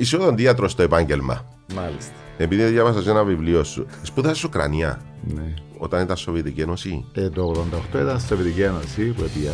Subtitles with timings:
[0.00, 1.44] Είσαι οδοντίατρο στο επάγγελμα.
[1.74, 2.12] Μάλιστα.
[2.36, 5.00] Επειδή διάβασα σε ένα βιβλίο σου, σπουδάζει Ουκρανία
[5.34, 5.54] Ναι.
[5.78, 7.04] όταν ήταν Σοβιετική Ένωση.
[7.14, 9.52] Ε, το 88 ήταν στη Σοβιετική Ένωση που έπια.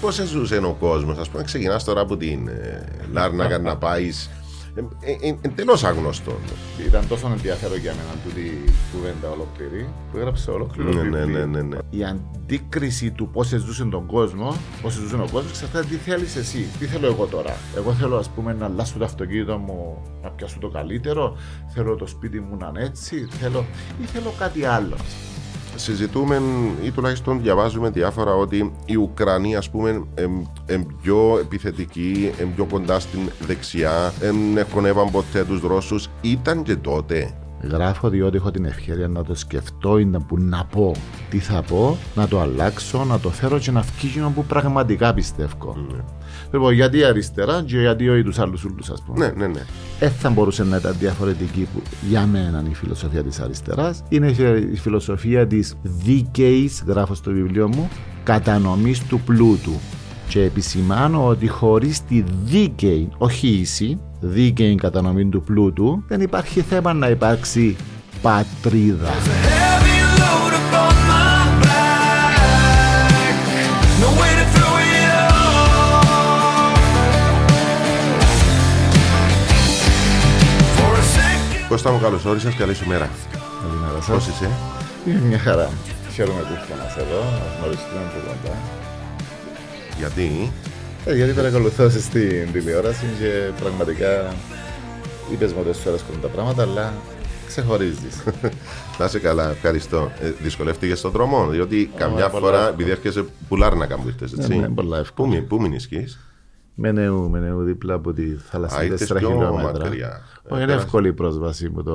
[0.00, 4.30] Πώς ζούσε ο κόσμος, ας πούμε, ξεκινάς τώρα από την ε, Λάρνακα να πάεις.
[5.40, 6.32] Εντελώς άγνωστο.
[6.86, 11.26] Ήταν τόσο ενδιαφέρον για μένα τούτη η κουβέντα ολόκληρη που έγραψε ολόκληρο Ναι, ναι, βιβλίο.
[11.38, 11.76] ναι, ναι, ναι.
[11.90, 16.66] Η αντίκριση του πώ ζούσε τον κόσμο, πώ ζούσε ο κόσμος, εξαρτάται τι θέλεις εσύ.
[16.78, 17.56] Τι θέλω εγώ τώρα.
[17.76, 21.36] Εγώ θέλω, ας πούμε, να αλλάσω το αυτοκίνητο μου, να πιάσω το καλύτερο.
[21.74, 23.28] Θέλω το σπίτι μου να είναι έτσι.
[23.30, 23.64] Θέλω,
[24.02, 24.96] ή θέλω κάτι άλλο.
[25.78, 26.40] Συζητούμε
[26.82, 32.64] ή τουλάχιστον διαβάζουμε διάφορα ότι η Ουκρανοί ας πούμε εμ, εμ πιο επιθετικοί, εμ πιο
[32.64, 36.08] κοντά στην δεξιά, δεν έχουν ποτέ τους Ρώσους.
[36.20, 37.34] Ήταν και τότε.
[37.62, 40.92] Γράφω διότι έχω την ευκαιρία να το σκεφτώ ή να, που να πω
[41.30, 45.14] τι θα πω, να το αλλάξω, να το φέρω και να βγει εκείνο που πραγματικά
[45.14, 45.76] πιστεύω.
[46.52, 49.26] Λοιπόν, γιατί αριστερά και γιατί όχι τους άλλους ούλους ας πούμε.
[49.26, 49.60] Ναι, ναι, ναι.
[49.98, 54.02] Δεν θα μπορούσε να ήταν διαφορετική που για μένα είναι η φιλοσοφία της αριστεράς.
[54.08, 57.88] Είναι η φι- η φιλοσοφία της δίκαιης, γράφω στο βιβλίο μου,
[58.24, 59.72] κατανομής του πλούτου.
[60.28, 66.92] Και επισημάνω ότι χωρίς τη δίκαιη, όχι ίση, δίκαιη κατανομή του πλούτου, δεν υπάρχει θέμα
[66.92, 67.76] να υπάρξει
[68.22, 69.08] πατρίδα.
[81.68, 83.10] Κώστα μου καλώς όρισες, καλή σου μέρα.
[83.62, 84.26] Καλημέρα Πώς σας.
[84.28, 84.50] είσαι;
[85.06, 85.70] Είναι μια χαρά.
[86.12, 88.54] Χαίρομαι που ήρθα μας εδώ, να γνωριστούμε από κοντά.
[89.98, 90.52] Γιατί;
[91.04, 94.34] Ε, γιατί παρακολουθώ σε στην τηλεόραση και πραγματικά
[95.32, 96.92] είπες μου ότι σου αρέσκουν τα πράγματα, αλλά
[97.46, 98.22] ξεχωρίζεις.
[98.98, 100.10] Να είσαι καλά, ευχαριστώ.
[100.20, 102.68] Ε, δυσκολεύτηκες στον δρόμο, διότι καμιά πολλά φορά, εύκολα.
[102.74, 104.48] επειδή έρχεσαι πουλάρνακα μου ήρθες, έτσι.
[104.48, 105.28] Ναι, ναι, πολλά Πού, εύκολα.
[105.28, 106.18] μη- πού μηνισκείς;
[106.80, 109.84] Με νεού, με νεού δίπλα από τη Α, θάλασσα ήρθες 4 πιο χιλιόμετρα.
[109.84, 110.06] μακριά.
[110.08, 111.94] Ε, Όχι, είναι πέρασες- εύκολη η πρόσβαση μου το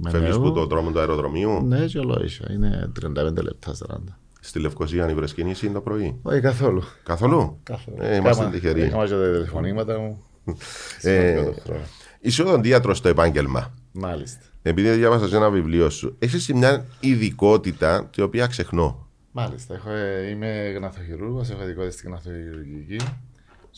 [0.00, 0.42] με Φεύγεις νεού.
[0.42, 2.52] που το δρόμο του αεροδρομίου, Ναι, και ολόισα.
[2.52, 4.18] Είναι 35 λεπτά 40.
[4.40, 6.82] στη Λευκοσία, αν βρες κίνηση το πρωί; Όχι καθόλου.
[7.02, 7.96] Καθόλου; Καθόλου.
[8.00, 8.82] Ε, είμαστε Κάμα- τυχεροί.
[8.82, 10.22] Έκανα και τα τηλεφωνήματα μου.
[10.44, 10.52] Ε,
[10.98, 11.80] Σημαντικό το χρόνο.
[12.20, 13.74] Είσαι οδοντίατρο στο επάγγελμα.
[13.92, 14.44] Μάλιστα.
[14.62, 19.06] Επειδή διάβασα σε ένα βιβλίο σου, έχεις μια ειδικότητα την οποία ξεχνώ.
[19.32, 19.74] Μάλιστα.
[19.74, 22.96] Έχω, ε, είμαι γναθοχειρούργος, έχω ειδικότητα στην γναθοχειρουργική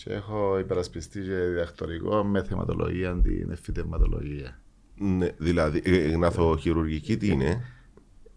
[0.05, 4.61] και έχω υπερασπιστεί και διδακτορικό με θεματολογία την εφητευματολογία.
[4.99, 7.63] Ναι, δηλαδή, ε, γναθοχειρουργική τι είναι;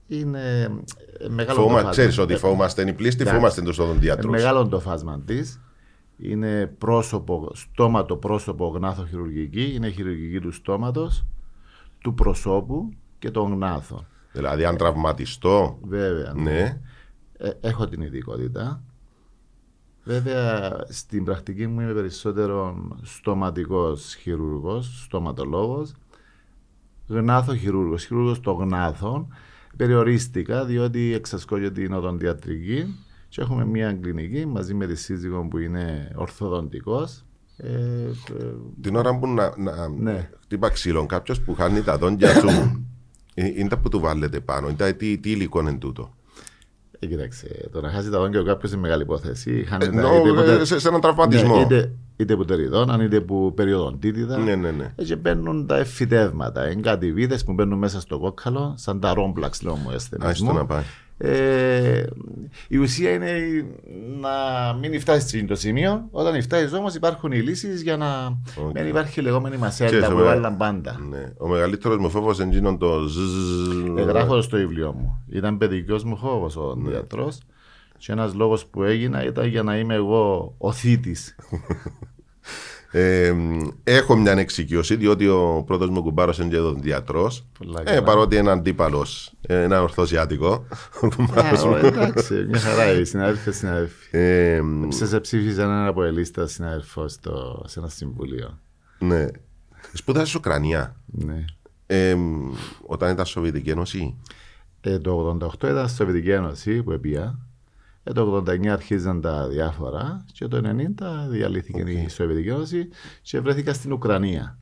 [0.07, 0.61] Είναι
[1.19, 2.33] ε, μεγάλο Φόμα, το ξέρεις φάσμα.
[2.33, 3.39] ότι φόμαστε οι πλήστοι, Εντάξει.
[3.39, 4.31] φόμαστε τους Ε, οδοντίατρους.
[4.31, 5.61] μεγάλο το φάσμα της.
[6.17, 11.25] Είναι πρόσωπο, στόματο πρόσωπο γνάθοχειρουργική, είναι χειρουργική του στόματος,
[11.99, 14.05] του προσώπου και των γνάθων.
[14.31, 16.33] Δηλαδή, αν τραυματιστώ, Βέβαια.
[16.33, 16.81] ναι,
[17.37, 18.83] Ε, έχω την ειδικότητα.
[20.09, 25.93] Βέβαια, στην πρακτική μου είμαι περισσότερο στοματικός χειρούργος, στοματολόγος,
[27.07, 29.33] γνάθο χειρούργος, χειρούργος των γνάθων.
[29.77, 32.95] Περιορίστηκα διότι εξασκώ και την οδοντιατρική
[33.27, 37.23] και έχουμε μια κλινική μαζί με τη σύζυγο που είναι ορθοδοντικός.
[37.57, 40.29] Ε, ε, την ώρα που να, να Ναι.
[40.41, 42.47] χτύπα ξύλο, κάποιος που χάνει τα δόντια του,
[43.33, 46.13] ε, είναι τα που του βάλετε πάνω, είναι τα, τι, τι υλικό είναι τούτο;
[46.99, 49.65] Ε, κοίταξε, το να χάσει τα δόντια κάποιος είναι μεγάλη υπόθεση.
[49.67, 51.55] Χάνεται Ενώ είτε που τα- ε, σε, σε έναν τραυματισμό.
[51.55, 54.37] Ναι, είτε, είτε που τεριδόναν, είτε που περιοδοντίτιδα.
[54.37, 54.93] Ναι, ναι, ναι.
[54.95, 56.71] Έτσι μπαίνουν τα εφητεύματα.
[56.71, 60.53] Είναι κάτι βίδες που μπαίνουν μέσα στο κόκκαλο, σαν τα ρόμπλαξ λέω μου Άιστο αισθενισμό.
[60.53, 60.83] να πάει.
[61.21, 62.03] Ε,
[62.67, 63.31] η ουσία είναι
[64.19, 64.29] να
[64.79, 66.07] μην φτάσεις στο σημείο.
[66.11, 68.25] Όταν φτάσεις όμως υπάρχουν οι λύσεις για να
[68.65, 68.71] Οκ.
[68.73, 70.99] μην υπάρχει λεγόμενη Ξέρεις, μασέλα που ο μεγα- έβαλαν πάντα.
[71.09, 71.31] Ναι.
[71.37, 73.97] Ο μεγαλύτερος μου φόβο είναι εκείνον το ζζζζ.
[73.97, 75.23] Ε, γράφω το στο βιβλίο μου.
[75.29, 76.89] Ήταν παιδικό μου φόβο ο Ναι.
[76.89, 77.31] διατρό.
[77.99, 81.35] Και ένας λόγος που έγινα ήταν για να είμαι εγώ ο θήτης.
[82.91, 83.33] Ε,
[83.83, 87.31] έχω μια εξοικείωση, διότι ο πρώτος μου κουμπάρος είναι και διατρό.
[87.57, 88.03] Πολλά Ε, καλά.
[88.03, 90.65] παρότι είναι αντίπαλος, ένα ορθωσιάτικο.
[91.01, 91.75] ο κουμπάρος μου.
[91.75, 94.17] εντάξει, μια χαρά οι συνάδελφοι συνάδελφοι.
[94.17, 98.59] Ε, Σε ψήφισαν έναν από ελίστα συνάδελφο στο- σε ένα συμβουλίο.
[98.99, 99.25] ναι.
[99.93, 100.95] Σπούδασε Ουκρανία.
[101.05, 101.45] Ναι.
[101.85, 102.15] Ε,
[102.85, 104.15] όταν ήταν Σοβιετική Ένωση;
[104.81, 107.39] Ε, το 88 ήταν στη Σοβιετική Ένωση που επία.
[108.09, 112.87] Ε, το 89 αρχίζαν τα διάφορα και το 90 διαλύθηκε η Σοβιετική Ένωση
[113.21, 114.57] και βρέθηκα στην Ουκρανία.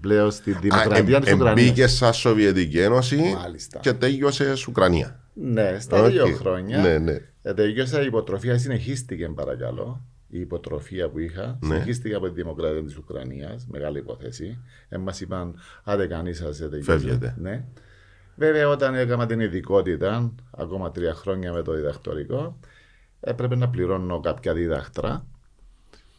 [0.00, 1.68] Πλέον στη δημοκρατία της Ουκρανίας.
[1.68, 3.78] Μπήκε σαν Σοβιετική Ένωση Μάλιστα.
[3.78, 5.20] και τέλειωσε Ουκρανία.
[5.34, 6.10] Ναι, στα Οκ.
[6.10, 6.78] δύο χρόνια.
[6.78, 7.18] Ναι, ναι.
[7.42, 10.04] Ε, τέλειωσα, η υποτροφία, συνεχίστηκε παρακαλώ.
[10.28, 11.74] Η υποτροφία που είχα Ναι.
[11.74, 13.66] συνεχίστηκε από τη Δημοκρατία της Ουκρανίας.
[13.70, 14.58] Μεγάλη υπόθεση.
[14.88, 15.54] Ε, μας είπαν,
[15.84, 16.82] άντε κανείς σας τελειώσει.
[16.82, 17.34] Φεύγετε.
[17.38, 17.64] Ναι.
[18.36, 22.58] Βέβαια, όταν έκανα την ειδικότητα, ακόμα τρία χρόνια με το διδακτορικό,
[23.24, 25.26] έπρεπε να πληρώνω κάποια δίδακτρα.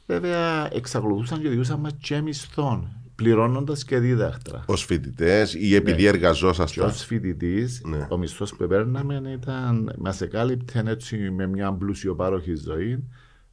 [0.08, 2.90] Βέβαια, εξακολουθούσαν και διούσαν μας και μισθών.
[3.16, 4.64] πληρώνοντας και δίδακτρα.
[4.68, 6.02] Ω φοιτητές ή επειδή Ναι.
[6.02, 6.86] Και εργαζόσασταν.
[6.88, 8.08] ως φοιτητής, Ναι.
[8.10, 12.16] ο μισθός που παίρναμε ήταν, μας εκάλυπτε έτσι με μια πλούσιο
[12.64, 13.04] ζωή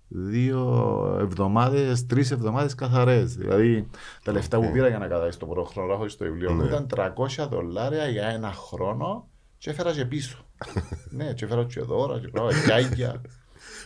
[0.09, 3.35] δύο εβδομάδες, τρεις εβδομάδες καθαρές.
[3.37, 3.89] Δηλαδή,
[4.25, 6.69] τα λεφτά που πήρα για να καταδείξω το πρώτο χρόνο χωρίς το βιβλίο μου Ναι.
[6.69, 9.29] ήταν 300 δολάρια για ένα χρόνο
[9.59, 10.39] και έφερα και πίσω.
[11.17, 12.57] ναι, και έφερα και δώρα, και πράγματα,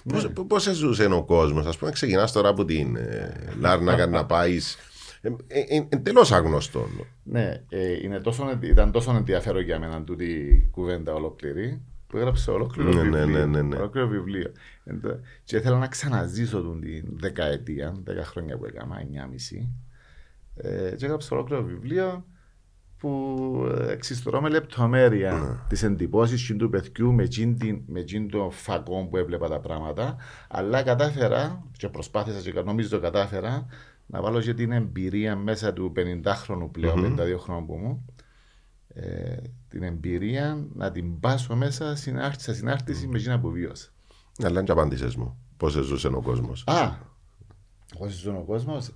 [0.06, 0.31] και άγια.
[0.31, 4.76] Πώς, πώς ζούσε ο κόσμος, ας πούμε, ξεκινάς τώρα από την ε, Λάρνακα να πάεις.
[5.20, 6.87] Ε, ε, ε, Εντελώς άγνωστο.
[7.23, 12.50] Ναι, ε, είναι τόσο, ήταν τόσο ενδιαφέρον για μένα τούτη η κουβέντα ολόκληρη που έγραψε
[12.50, 13.26] ολόκληρο Ναι, ναι, βιβλίο.
[13.38, 13.76] ναι, ναι, ναι.
[13.76, 14.53] Ολόκληρο βιβλίο.
[14.85, 19.69] Εν τω- Και ήθελα να ξαναζήσω τον την δεκαετία, δέκα χρόνια που έκανα, εννιά μισή.
[20.56, 22.25] Ε, και έγραψε ολόκληρο βιβλίο
[22.98, 23.37] που
[23.78, 25.56] ε, εξιστορώ με λεπτομέρεια Ναι.
[25.69, 30.16] τις εντυπώσεις του παιδιού με εκείνη την- με εκείνο το φακό που έβλεπα τα πράγματα
[30.48, 33.66] αλλά κατάφερα και προσπάθησα και νομίζω κατάφερα
[34.06, 38.04] να βάλω και την εμπειρία μέσα του 50χρονου πλέον, 52 χρόνου που μου
[38.88, 39.37] ε,
[39.69, 43.88] την εμπειρία να την πάσω μέσα στην άρχη- σε συνάρτηση με εκείνα που βίωσα.
[44.42, 45.37] Αλλά δεν απάντησες μου.
[45.56, 46.64] Πώς ζούσε ο κόσμος.
[46.66, 46.92] Α,
[47.94, 48.90] εγώ ζω ο κόσμος;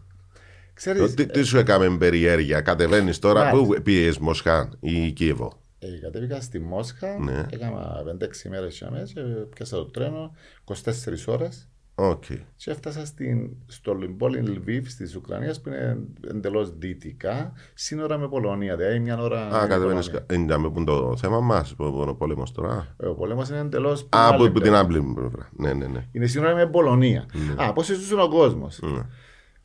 [0.80, 3.44] Ξέρεις, Τι, τι σου έκαμε περιέργεια, κατεβαίνεις τώρα.
[3.44, 3.74] Μάλιστα.
[3.74, 7.46] Πού πήγες, Μόσχα ή Κίεβο; Ε, κατέβηκα στη Μόσχα, Ναι.
[7.50, 9.20] έκανα 5-6 μέρες για μέσα και
[9.54, 10.34] πιάσα το τρένο
[10.64, 12.24] 24 ώρες Οκ.
[12.56, 15.98] και έφτασα στην, στο πόλη Λβίβ της Ουκρανίας που είναι
[16.30, 20.10] εντελώς δυτικά, σύνορα με Πολωνία, δηλαδή μια ώρα Α, είναι κατεβαίνεις.
[20.10, 20.54] Πολωνία.
[20.56, 22.94] Είναι που είναι το θέμα μας, που είναι ο πόλεμος τώρα.
[22.98, 24.78] Ε, Ο πόλεμος είναι εντελώς Α, άλλη από από την πλευρά.
[24.78, 25.48] άλλη πλευρά.
[25.52, 26.06] Ναι, ναι, ναι.
[26.12, 27.26] Είναι σύνορα με Πολωνία.
[27.56, 28.80] Α, πώς ζούσε ο κόσμος.
[28.82, 29.00] Ναι.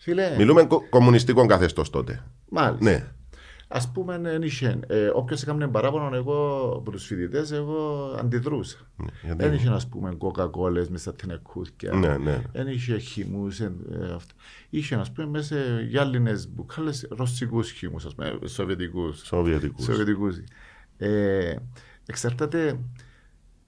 [0.06, 2.24] Φίλε, Μιλούμε κο- κομμουνιστικό καθεστώς τότε.
[2.50, 2.84] μάλιστα.
[2.92, 3.06] Ναι.
[3.68, 4.80] Α πούμε, δεν είχε.
[4.88, 8.78] Ε, Όποιος έκανε παράπονο, εγώ από τους φοιτητές, εγώ αντιδρούσα.
[9.24, 11.94] γιατί- Δεν είχε, ας πούμε, κοκακόλες μέσα στα τενεκούθια.
[11.94, 12.42] Ναι, ναι.
[12.52, 13.60] Δεν είχε χυμούς.
[13.60, 13.72] Ε,
[14.70, 15.56] είχε, ας πούμε, μέσα
[15.90, 19.22] γυάλινε μπουκάλες ρωσικούς χυμούς, ας πούμε, σοβιετικούς.
[19.26, 19.84] Σοβιετικούς.
[19.86, 20.36] Σοβιετικούς.
[20.98, 21.56] Ε,
[22.06, 22.80] εξαρτάται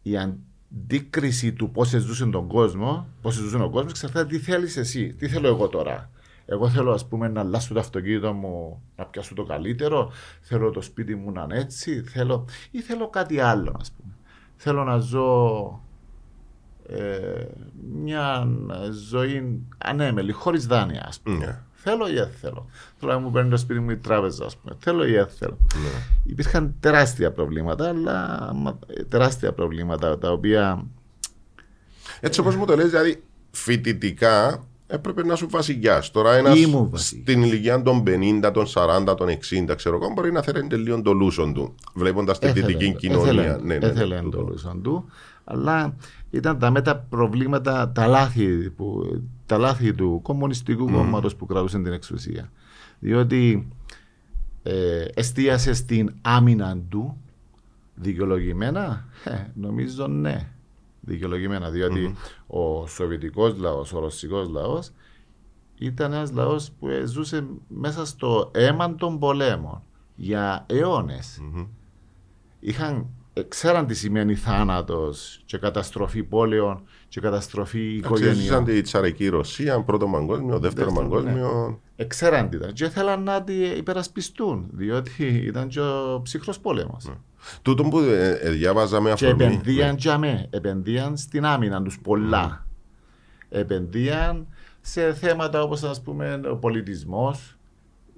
[0.01, 5.13] η αντίκριση του πώ ζούσε τον κόσμο, πώ ζούσε ο κόσμος, εξαρτάται τι θέλεις εσύ,
[5.13, 6.09] τι θέλω εγώ τώρα.
[6.49, 10.11] Εγώ θέλω, ας πούμε, να αλλάσω το αυτοκίνητο μου, να πιάσω το καλύτερο.
[10.41, 12.01] Θέλω το σπίτι μου να είναι έτσι.
[12.01, 14.13] Θέλω, ή θέλω κάτι άλλο, ας πούμε.
[14.55, 15.81] Θέλω να ζω
[16.87, 17.45] ε,
[17.93, 18.47] μια
[19.09, 21.37] ζωή ανέμελη, χωρίς δάνεια, ας πούμε.
[21.45, 21.59] Ναι.
[21.73, 22.65] Θέλω ή δεν θέλω.
[22.97, 24.75] Θέλω να μου παίρνει το σπίτι μου η τράπεζα, ας πούμε.
[24.79, 25.57] Θέλω ή δεν θέλω.
[25.73, 25.89] Ναι.
[26.23, 28.79] Υπήρχαν τεράστια προβλήματα, αλλά μα-
[29.09, 30.85] τεράστια προβλήματα τα οποία.
[32.19, 36.11] Έτσι όπως μου το λες, δηλαδή φοιτητικά έπρεπε να σου βασιλιάς.
[36.11, 37.25] Τώρα ένας Ήμουν βασιλιάς.
[37.25, 39.27] στην ηλικία των 50, των 40, των
[39.69, 43.33] 60, ξέρω εγώ, μπορεί να θέλει τελείω το λούσον του, βλέποντας την δυτική κοινωνία.
[43.33, 44.37] Ναι, ναι, ναι, Έθελε τούτο.
[44.37, 45.05] το λούσον του,
[45.43, 45.95] αλλά
[46.29, 50.93] ήταν τα μέτα προβλήματα, τα λάθη, που, τα λάθη του κομμουνιστικού mm.
[50.93, 52.51] κόμματος που κρατούσαν την εξουσία.
[52.99, 53.67] Διότι
[54.63, 57.17] ε, εστίασε στην άμυνα του
[57.95, 60.47] δικαιολογημένα, ε, νομίζω ναι.
[61.07, 62.15] Δικαιολογημένα, διότι
[62.47, 64.91] ο σοβιετικός λαός, ο ρωσικός λαός
[65.77, 69.81] ήταν ένας λαός που ε, ζούσε μέσα στο αίμα των πολέμων
[70.15, 71.41] για αιώνες.
[72.59, 78.63] Είχαν, ε, ξέραν τι σημαίνει θάνατος και καταστροφή πόλεων και καταστροφή Ξέρεις, σαν οικογενειών.
[78.63, 81.79] τη τσαρική Ρωσία, πρώτο παγκόσμιο, δεύτερο Δεύτερο, παγκόσμιο.
[81.99, 87.11] Εξέραν τι ήταν και ήθελαν να τη υπερασπιστούν διότι ήταν και ο ψυχρός πόλεμος.
[87.61, 89.43] Τούτο που ε, ε, διάβαζα με Και αφορμή.
[89.43, 92.65] επενδύαν για με, επενδύαν στην άμυνα τους πολλά.
[93.49, 94.47] Επενδύαν
[94.81, 97.57] σε θέματα όπως ας πούμε ο πολιτισμός,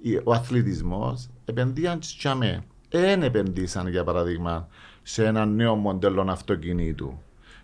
[0.00, 2.64] ή ο αθλητισμός, επενδύαν για με.
[2.88, 4.68] Εν επενδύσαν για παράδειγμα
[5.02, 7.22] σε ένα νέο μοντέλο αυτοκινήτου,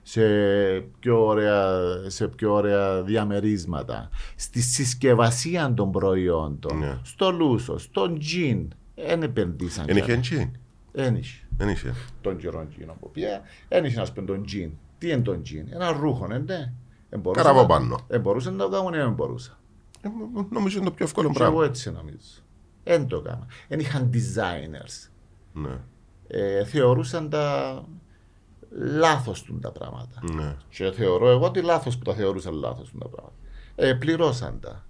[0.09, 0.23] σε
[0.99, 1.71] πιο ωραία,
[2.07, 6.99] σε πιο ωραία διαμερίσματα, στη συσκευασία των προϊόντων, Ναι.
[7.03, 8.73] στο λούσο, στον τζιν.
[8.95, 9.85] Εν επενδύσαν.
[9.87, 10.51] Δεν είχε έτσι.
[10.93, 11.95] Εν είχε Δεν είχε.
[12.21, 14.71] τον καιρό τζιν από πια, δεν είχε να πούμε τον τζιν.
[14.99, 16.73] Τι είναι τον τζιν, ένα ρούχο, ναι, ναι.
[17.09, 17.99] Εν μπορούσαν Καραβό να- πάνω.
[18.09, 19.57] εν μπορούσαν να το κάνουν, δεν μπορούσαν.
[20.01, 20.09] Ε,
[20.51, 21.65] Νομίζω είναι το πιο εύκολο Και εγώ πράγμα.
[21.71, 22.41] έτσι νομίζω.
[22.85, 23.47] Δεν το έκανα.
[23.69, 25.09] Δεν είχαν designers.
[25.53, 25.79] Ναι.
[26.29, 27.85] Ε, θεωρούσαν τα
[28.79, 30.23] λάθος του τα πράγματα.
[30.35, 30.55] Ναι.
[30.69, 33.37] Και θεωρώ εγώ ότι λάθος που τα θεωρούσαν λάθος του τα πράγματα.
[33.75, 34.85] Ε, πληρώσαν τα.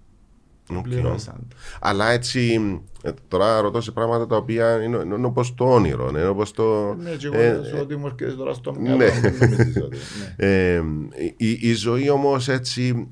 [0.75, 0.83] Οκ.
[0.83, 1.55] Πληρώσαν τα.
[1.79, 2.61] Αλλά έτσι,
[3.01, 6.93] ε, τώρα ρωτώ σε πράγματα τα οποία είναι, είναι όπως το όνειρο, είναι όπως το...
[6.93, 9.05] Ναι, και ε, εγώ ε, ότι μου έρχεται τώρα στο μυαλό ναι.
[9.05, 9.97] μου, δεν νομίζεις ότι,
[10.37, 10.47] ναι.
[10.47, 10.83] Ε,
[11.37, 13.09] η, η ζωή όμως έτσι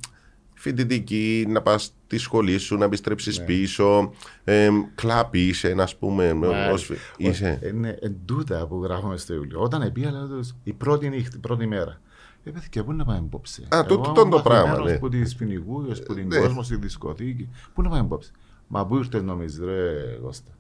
[0.70, 3.46] φοιτητική, να πας στη σχολή σου, να επιστρέψεις Ναι.
[3.46, 4.12] πίσω,
[4.44, 6.72] ε, κλάπ είσαι, να πούμε, Μάλιστα.
[6.72, 7.60] ως- είσαι.
[7.74, 9.62] Είναι εν τούτα που γράφουμε στο βιβλίο.
[9.62, 12.00] Όταν πήγα, λέω τους, η πρώτη νύχτα, η πρώτη μέρα.
[12.44, 13.68] Ε, παιδιά, πού να πάμε απόψε.
[13.76, 14.98] Α, τούτο Εγώ το είμαι πράγμα, μαθημένος ναι.
[15.00, 16.40] Που της Φινικού, που την Ναι.
[16.40, 17.50] κόσμος στη δισκοθήκη.
[17.74, 18.32] Πού να πάμε απόψε.
[18.68, 19.92] Μα πού ήρθες νομίζεις ρε
[20.22, 20.52] Κώστα;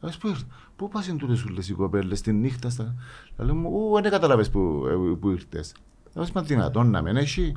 [0.00, 0.46] Λες, πού ήρθες;
[0.76, 2.94] Πού πας είναι τούτες ούλες οι κοπέλες τη νύχτα στα...
[3.36, 5.74] Λέω μου, ου, δεν καταλάβες που, ε, που ήρθες.
[6.14, 7.52] Λέω, μα δυνατόν να μην έχει.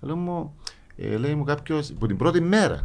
[0.00, 0.54] Λέω μου,
[1.00, 2.80] ε, λέει μου κάποιος, που την πρώτη μέρα,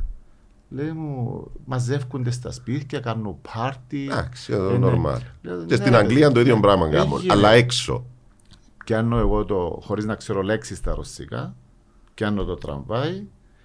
[0.70, 4.04] λέει μου, μαζεύκονται στα σπίτια, κάνουν πάρτι.
[4.12, 4.88] Εντάξει, εδώ Ε, ναι.
[4.88, 5.20] normal.
[5.42, 7.20] Λέω, Και ναι, στην ρε, Αγγλία το ίδιο πράγμα Έχει κάνουν.
[7.20, 7.32] γίνει.
[7.32, 8.06] Αλλά έξω.
[8.86, 11.56] Πιάνω εγώ το, χωρίς να ξέρω λέξεις στα ρωσικά,
[12.14, 13.24] πιάνω το τραμβάι,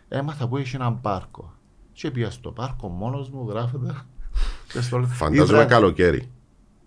[0.09, 1.53] έμαθα που έχει έναν πάρκο.
[1.93, 4.07] Και πήγα στο πάρκο μόνος μου, γράφοντας.
[4.73, 6.31] και στο- Φαντάζομαι Ήταν- καλοκαίρι.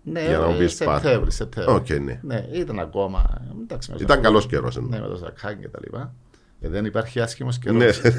[0.02, 1.00] Ναι, για να μου ε, πεις πάρκο.
[1.00, 1.74] Σεπτέμβρη, Σεπτέμβρη.
[1.74, 2.20] Οκ, ναι.
[2.22, 3.24] Ναι, ήταν ακόμα.
[3.62, 4.20] Εντάξει, με το Ήταν σακάκι.
[4.22, 4.76] καλός καιρός.
[4.76, 6.14] Ναι, με το σακάκι και τα λοιπά.
[6.60, 8.02] Ε, δεν υπάρχει άσχημος καιρός.
[8.02, 8.10] Ναι.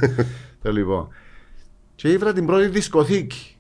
[0.62, 1.08] Το λοιπόν.
[1.96, 3.56] Και ήβρα την πρώτη δισκοθήκη.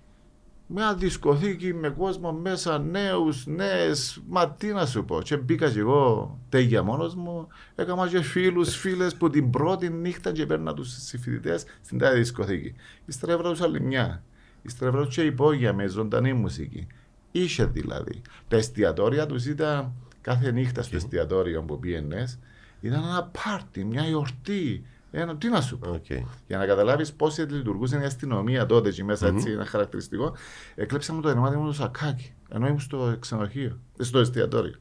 [0.67, 4.21] Μια δισκοθήκη με κόσμο μέσα, νέους, νέες.
[4.27, 5.21] Μα τι να σου πω.
[5.21, 7.47] Και μπήκα και εγώ τέγια μόνος μου.
[7.75, 12.75] Έκανα και φίλους, φίλες που την πρώτη νύχτα και παίρνα τους συμφοιτητές στην τάδε δισκοθήκη.
[13.05, 14.23] Ύστερα έβρα του άλλη μια.
[14.61, 16.87] Ύστερα έβρα τους και υπόγεια με ζωντανή μουσική.
[17.31, 18.21] Είχε δηλαδή.
[18.47, 22.39] Τα εστιατόρια τους ήταν κάθε νύχτα στο εστιατόριο που πήγαινες.
[22.81, 24.85] Ήταν ένα πάρτι, μια γιορτή.
[25.11, 25.91] Ένα, τι να σου πω.
[25.91, 26.05] Οκ.
[26.47, 30.35] Για να καταλάβεις πώς λειτουργούσε η αστυνομία τότε εκεί μέσα, έτσι, ένα χαρακτηριστικό.
[30.75, 32.33] Έκλεψα μου το ονομάδι μου το σακάκι.
[32.49, 34.75] Ενώ ήμουν στο ξενοδοχείο, ε, στο εστιατόριο.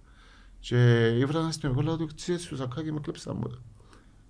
[0.60, 3.58] Και ήβρα ένα αστυνομικό, λέω του τι έτσι το σακάκι μου κλέψα μου το.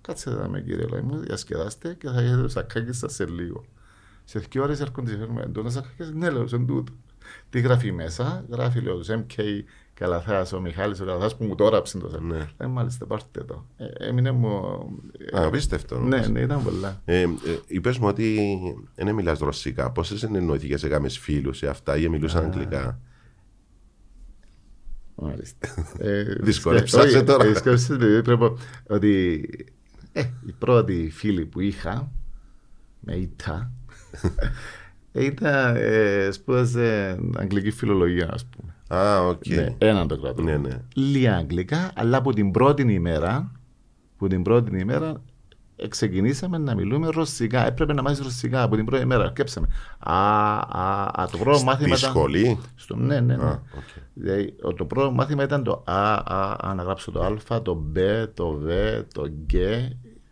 [0.00, 3.64] Κάτσε εδώ με κύριε, λέει μου, διασκεδάστε και θα έχετε το σακάκι σας σε λίγο.
[4.24, 6.92] Σε δύο ώρες έρχονται και φέρνουμε εντός σακάκι, ναι, λέω, σε τούτο.
[7.50, 9.42] Τι γράφει μέσα, γράφει λέω του MK
[9.94, 12.24] Καλαθάς, ο Μιχάλης ο Καλαθάς που μου το έγραψε το σακάκι.
[12.24, 12.48] Ναι.
[12.56, 13.66] Ε, μάλιστα, πάρτε το.
[13.76, 14.60] Ε, έμεινε μου.
[15.32, 15.98] ε, Α, απίστευτο.
[15.98, 17.00] ναι, ναι, ήταν πολλά.
[17.04, 17.28] Ε, ε,
[17.66, 18.38] Είπες μου ότι
[18.94, 19.90] δεν μιλάς ρωσικά.
[19.90, 23.00] Πόσε εννοηθήκε έκαμες φίλους σε αυτά ή μιλούσαν αγγλικά;
[25.14, 25.68] Μάλιστα.
[25.98, 27.44] Ε, Δυσκόλεψα όχι, σε τώρα.
[27.44, 28.52] ε, δυσκόλεψα, δηλαδή, πρέπει
[28.86, 29.48] ότι
[30.12, 32.10] ε, η πρώτη φίλη που είχα
[33.00, 33.72] με ΙΤΑ
[35.12, 38.73] ήταν, ε, σπούδαζε αγγλική φιλολογία, ας πούμε.
[38.94, 39.46] Α, οκ.
[39.46, 40.42] Ναι, έναν το κράτο.
[40.42, 40.80] Ναι, ναι.
[40.94, 43.52] Λίγα αγγλικά, αλλά από την πρώτη ημέρα,
[44.16, 45.22] που την πρώτη ημέρα
[45.76, 47.66] ε, ξεκινήσαμε να μιλούμε ρωσικά.
[47.66, 49.22] Έπρεπε να μάθεις ρωσικά από την πρώτη ημέρα.
[49.24, 49.66] Αρκέψαμε.
[49.98, 50.14] Α,
[50.58, 52.16] α, α, το πρώτο μάθημα Στη ήταν...
[52.16, 53.44] σχολή; Στο, ναι, ναι, ναι.
[53.44, 54.02] Α, οκ.
[54.14, 57.74] Δηλαδή, ο- το πρώτο μάθημα ήταν το Α, Α, Α, να γράψω το Α, το
[57.74, 57.96] Μπ,
[58.34, 58.66] το Β,
[59.12, 59.22] το
[59.52, 59.54] Γ.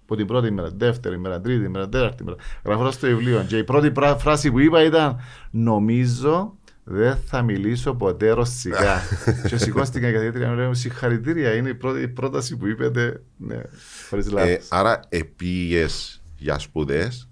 [0.02, 2.36] Από την πρώτη μέρα, δεύτερη μέρα, τρίτη μέρα, τέταρτη μέρα.
[2.64, 3.44] Γράφοντας στο βιβλίο.
[3.48, 5.16] Και η πρώτη πρά- φράση που είπα ήταν
[5.50, 6.54] Νομίζω
[6.84, 9.00] δεν θα μιλήσω ποτέ ρωσικά.
[9.48, 11.54] και σηκώστηκα η καθηγήτρια μου λέει μου συγχαρητήρια.
[11.54, 13.22] Είναι η πρώτη πρόταση που είπετε.
[13.36, 13.60] Ναι,
[14.08, 14.66] χωρίς Ε, λάθος.
[14.70, 17.28] άρα επήγες για σπουδές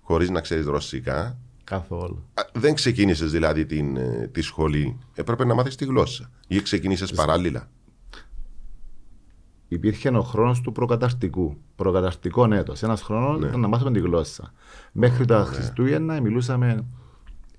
[0.00, 1.38] χωρίς να ξέρεις ρωσικά.
[1.64, 2.24] Καθόλου.
[2.34, 4.98] Α, Δεν ξεκίνησες δηλαδή την, ε, τη σχολή.
[5.14, 6.30] Έπρεπε να μάθεις τη γλώσσα.
[6.48, 7.70] Ή ξεκίνησες παράλληλα.
[9.68, 11.56] υπήρχε ο χρόνος του προκαταρτικού.
[11.76, 12.74] Προκαταρτικό έτο.
[12.82, 13.46] Ένας χρόνος Ναι.
[13.46, 14.52] ήταν να μάθουμε τη γλώσσα.
[14.92, 16.84] Μέχρι τα Χριστούγεννα μιλούσαμε,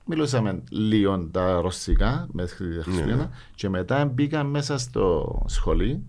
[0.05, 6.01] μιλούσαμε λίγο τα ρωσικά μέχρι Ναι, τα Χριστούγεννα και μετά μπήκα μέσα στο σχολείο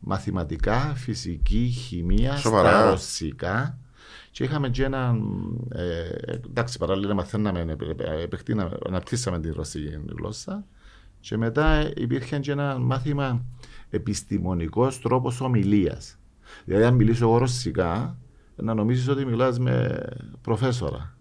[0.00, 2.68] μαθηματικά, φυσική, χημεία, Σοβαρά.
[2.68, 3.78] στα ρωσικά
[4.30, 5.22] και είχαμε και έναν,
[5.68, 6.08] ε,
[6.46, 10.64] εντάξει παράλληλα μαθαίναμε, ε, ε, επεκτείναμε, αναπτύσσαμε τη ρωσική γλώσσα
[11.20, 13.44] και μετά υπήρχε και ένα μάθημα
[13.90, 16.18] επιστημονικός τρόπος ομιλίας.
[16.64, 18.16] Δηλαδή αν μιλήσω εγώ ρωσικά,
[18.56, 20.04] να νομίζεις ότι μιλάς με
[20.42, 21.11] προφέσορα.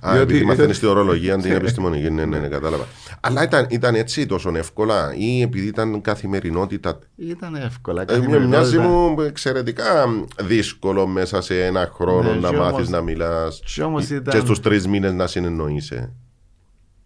[0.00, 2.10] Α, Διότι- επειδή μαθαίνεις τη ορολογία, την επιστημονική.
[2.10, 2.84] Ναι, ναι, ναι, κατάλαβα.
[3.20, 8.02] Αλλά ήταν, ήταν έτσι τόσο εύκολα ή επειδή ήταν καθημερινότητα; Ήταν εύκολα.
[8.02, 8.48] Ε, καθημερινότητα.
[8.48, 10.06] μοιάζει μου εξαιρετικά
[10.42, 13.62] δύσκολο μέσα σε ένα χρόνο Ναι, να και μάθεις όμως- να μιλάς.
[13.74, 16.12] και όμως Και ήταν- στους τρεις μήνες να συνεννοείσαι.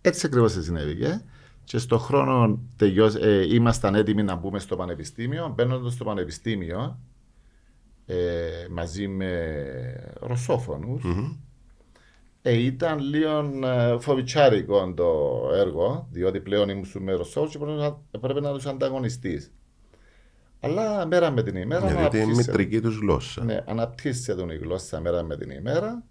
[0.00, 1.22] Έτσι ακριβώς συνέβηκε.
[1.64, 5.52] Και στο χρόνο τελειώς, ε, ήμασταν έτοιμοι να μπούμε στο πανεπιστήμιο.
[5.56, 6.98] Μπαίνοντας στο πανεπιστήμιο
[8.06, 8.16] ε,
[8.70, 9.30] μαζί με
[10.20, 11.02] ρωσόφωνους
[12.42, 18.18] ε, ήταν λίγο ε, φοβιτσάρικο το έργο, διότι πλέον ήμουν με ρωσόφωνους και πρέπει να,
[18.20, 19.52] πρέπει να τους ανταγωνιστείς.
[20.60, 23.44] Αλλά μέρα με την ημέρα Ναι, διότι είναι η αναπτύσσεται- μητρική τους γλώσσα.
[23.44, 26.04] ναι, αναπτύσσεται τον η γλώσσα μέρα με την ημέρα.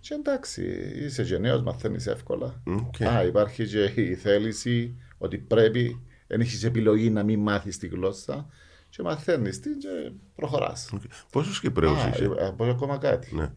[0.00, 0.62] Και εντάξει,
[1.04, 2.62] είσαι γενναίος, μαθαίνεις εύκολα.
[2.66, 3.02] Οκ.
[3.02, 8.46] Α, υπάρχει και η θέληση ότι πρέπει, δεν έχεις επιλογή να μην μάθεις τη γλώσσα
[8.88, 9.88] και μαθαίνεις την και
[10.34, 10.92] προχωράς.
[11.32, 13.34] Πόσου Κυπρέου Α, είσαι; ε, πω ακόμα κάτι.
[13.34, 13.52] Ναι.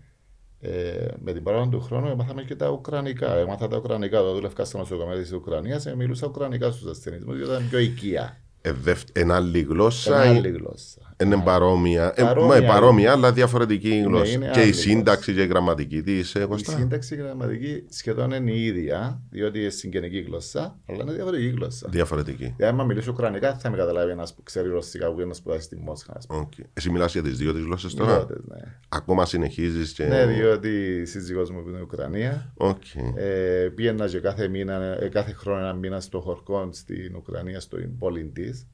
[0.60, 3.36] Ε, με την πάροδο του χρόνου μάθαμε και τα Ουκρανικά.
[3.36, 4.22] Έμαθα τα Ουκρανικά.
[4.22, 7.80] Όταν δούλευκα στο νοσοκομείο της Ουκρανίας, ε, μιλούσα Ουκρανικά στους ασθενείς μου, γιατί ήταν πιο
[7.80, 8.38] οικεία.
[8.62, 10.20] Ε, δευ- Ένα άλλη Ένα γλώσσα.
[10.22, 11.05] άλλη γλώσσα.
[11.24, 12.13] Είναι παρόμοια.
[12.15, 12.62] Ε, Παρόμοια.
[12.62, 14.31] μα, παρόμοια, αλλά διαφορετική γλώσσα.
[14.31, 16.72] είναι και η άλλη σύνταξη και η γραμματική της, Η Κώστα.
[16.72, 21.88] σύνταξη γραμματική σχεδόν είναι η ίδια, διότι είναι συγγενική γλώσσα, αλλά είναι διαφορετική γλώσσα.
[21.91, 22.43] Διαφορετική.
[22.43, 25.34] Δηλαδή, άμα μιλήσω ουκρανικά, δεν θα με καταλάβει ένας που ξέρει ρωσικά που είναι να
[25.34, 26.13] σπουδάσει στη Μόσχα.
[26.17, 26.39] ας πούμε.
[26.39, 26.51] Οκ.
[26.74, 28.57] Εσύ μιλάς για τις δύο τις γλώσσες τώρα; Μιλώ τες, ναι.
[28.89, 30.05] Ακόμα συνεχίζεις και.
[30.05, 30.69] Ναι, διότι
[31.01, 32.51] η σύζυγός μου που είναι Ουκρανία.
[32.57, 32.81] Οκ.
[33.15, 37.77] Ε, πήγαινα και κάθε, μήνα, ε, κάθε χρόνο ένα μήνα στο χωρκό στην Ουκρανία, στο
[38.00, 38.67] πόλη της,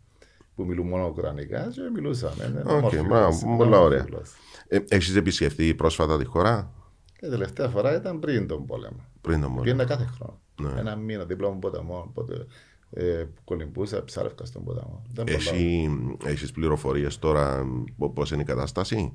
[0.61, 2.47] που μιλούν μόνο Ουκρανικά και μιλούσαμε.
[2.47, 4.05] Ναι, Οκ, μόρφη μπράβο, γλώσσα, πολλά όμορφη ωραία.
[4.09, 4.33] γλώσσα.
[4.67, 6.71] Ε, Έχεις επισκεφθεί πρόσφατα τη χώρα;
[7.19, 8.99] Και τελευταία φορά ήταν πριν τον πόλεμο.
[9.21, 9.61] πριν τον πόλεμο.
[9.61, 10.39] Πήγαινα κάθε χρόνο.
[10.61, 10.79] Ναι.
[10.79, 12.05] Ένα μήνα δίπλα μου ποταμό.
[12.07, 12.45] Οπότε
[12.93, 15.01] ε, κολυμπούσα, ψάρευκα στον ποταμό.
[15.11, 15.51] Ήταν πολλά ωραία.
[15.53, 15.89] Εσύ
[16.25, 17.65] έχεις πληροφορίες τώρα
[18.13, 19.13] πώς είναι η κατάσταση;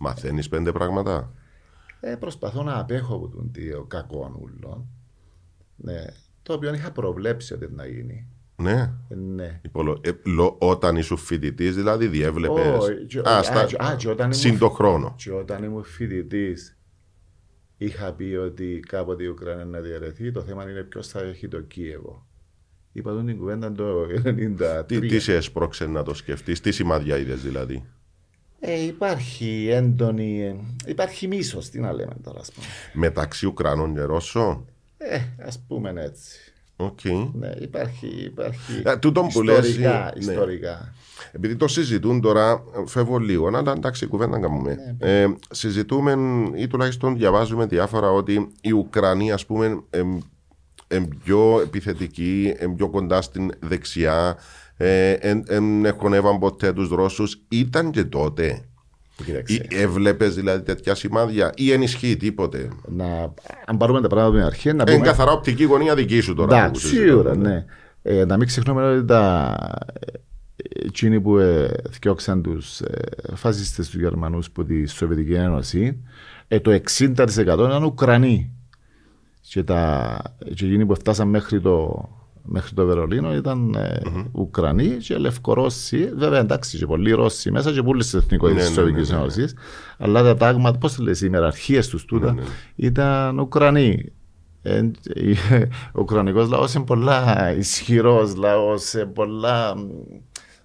[0.00, 1.32] Μαθαίνεις πέντε πράγματα;
[2.00, 4.86] Ε, προσπαθώ να απέχω από τον τίο κακό ούλων.
[5.76, 6.04] Ναι.
[6.42, 8.26] Το οποίο είχα προβλέψει ότι να γίνει.
[8.56, 8.90] Ναι.
[9.08, 9.60] Ε, ναι.
[9.64, 10.00] Υπολο...
[10.04, 12.78] Ε, λο- όταν ήσουν φοιτητής, δηλαδή διέβλεπες.
[12.78, 15.14] Όχι, και- α, και- α, και όταν ήμουν Συν το φοι- χρόνο.
[15.16, 16.78] Και όταν ήμουν φοιτητής,
[17.76, 20.32] είχα πει ότι κάποτε η Ουκρανία να διαιρεθεί.
[20.32, 22.26] Το θέμα είναι ποιος θα έχει το Κίεβο.
[22.92, 24.86] Είπα τον την κουβέντα το 1993.
[24.86, 27.84] Τι, τι σε έσπρωξε να το σκεφτείς, τι σημάδια είδες δηλαδή;
[28.60, 30.42] Ε, υπάρχει έντονη.
[30.42, 30.56] ε,
[30.86, 32.66] Υπάρχει μίσος, τι να λέμε τώρα, ας πούμε.
[32.92, 34.64] Μεταξύ Ουκρανών και Ρώσων;
[34.98, 36.51] Ε, ας πούμε έτσι.
[36.84, 37.04] Οκ.
[37.32, 38.06] Ναι, υπάρχει.
[38.06, 40.32] υπάρχει Ε, τούτον που λες, ιστορικά, ναι.
[40.32, 40.94] ιστορικά.
[41.32, 44.96] Επειδή το συζητούν τώρα, φεύγω λίγο, αλλά εντάξει, κουβέντα να κάνουμε.
[44.98, 46.16] Ε, συζητούμε
[46.54, 50.18] ή τουλάχιστον διαβάζουμε διάφορα ότι η Ουκρανία, ας πούμε, εμ,
[50.88, 54.36] εμ πιο επιθετική, εμ πιο κοντά στην δεξιά,
[54.76, 57.42] ε, εν, εν εχωνεύαν ποτέ τους Ρώσους.
[57.48, 58.64] Ήταν και τότε.
[59.24, 59.66] Κοίταξε.
[59.70, 63.04] Έβλεπες δηλαδή τέτοια σημάδια ή ενισχύει τίποτε; Να,
[63.66, 65.06] αν πάρουμε τα πράγματα με αρχή, να Είναι πούμε.
[65.06, 66.48] καθαρά οπτική γωνία δική σου τώρα.
[66.48, 67.64] που Εντάξει, συζητάμε, σίγουρα, ναι.
[68.02, 69.54] Ε, να μην ξεχνούμε ότι τα
[70.56, 73.02] ε, εκείνοι που ε, θιώξαν τους ε,
[73.34, 76.02] φασίστες του Γερμανούς από τη Σοβιετική Ένωση,
[76.48, 78.56] ε, το 60% ήταν Ουκρανοί.
[79.40, 80.18] Και, τα,
[80.54, 82.08] και εκείνοι που φτάσαν μέχρι το,
[82.44, 84.00] μέχρι το Βερολίνο ήταν ε,
[84.32, 86.12] Ουκρανοί και Λευκορώσοι.
[86.16, 89.16] Βέβαια, εντάξει, και πολλοί Ρώσοι μέσα και πολλοί εθνικότητες Ναι, της ναι, ναι, Σοβιετικής ναι,
[89.16, 89.22] ναι.
[89.22, 89.54] Ένωσης.
[89.98, 92.34] Αλλά τα τάγματα, πώς το λες, οι ημεραρχίες τους τούτα
[92.76, 94.12] ήταν Ουκρανοί.
[94.62, 99.74] Ε, ε, ο Ουκρανικός λαός είναι πολλά ισχυρός λαός, ε, πολλά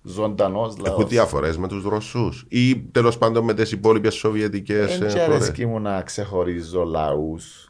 [0.03, 0.89] ζωντανός λαός.
[0.89, 4.97] Έχουν διαφορές με τους Ρωσούς ή τέλος πάντων με τις υπόλοιπες Σοβιετικές.
[4.97, 7.66] Δεν και αρέσκει μου να ξεχωρίζω λαούς.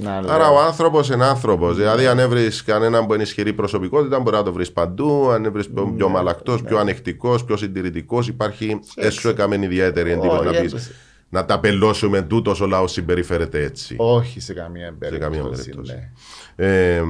[0.00, 1.76] Να Άρα λέω- ο άνθρωπος είναι άνθρωπος.
[1.76, 5.30] Δηλαδή, αν βρει κανέναν που είναι ισχυρή προσωπικότητα, μπορεί να το βρεις παντού.
[5.30, 10.44] Αν βρει Ναι, πιο μαλακτός, πιο ανεκτικός, πιο συντηρητικός, υπάρχει έσου έκαμε ιδιαίτερη εντύπωση Όχι,
[10.44, 10.72] να πεις.
[10.72, 10.90] ένταση.
[11.28, 13.94] Να τα πελώσουμε τούτος ο λαός συμπεριφέρεται έτσι.
[13.98, 15.62] Όχι σε καμία καμία περίπτωση.
[15.70, 16.10] περίπτωση.
[16.56, 16.66] ναι.
[16.66, 17.02] Ε,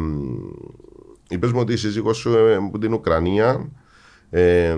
[1.30, 3.68] Είπες μου ότι η σύζυγός σου ε, από την Ουκρανία
[4.30, 4.76] ε,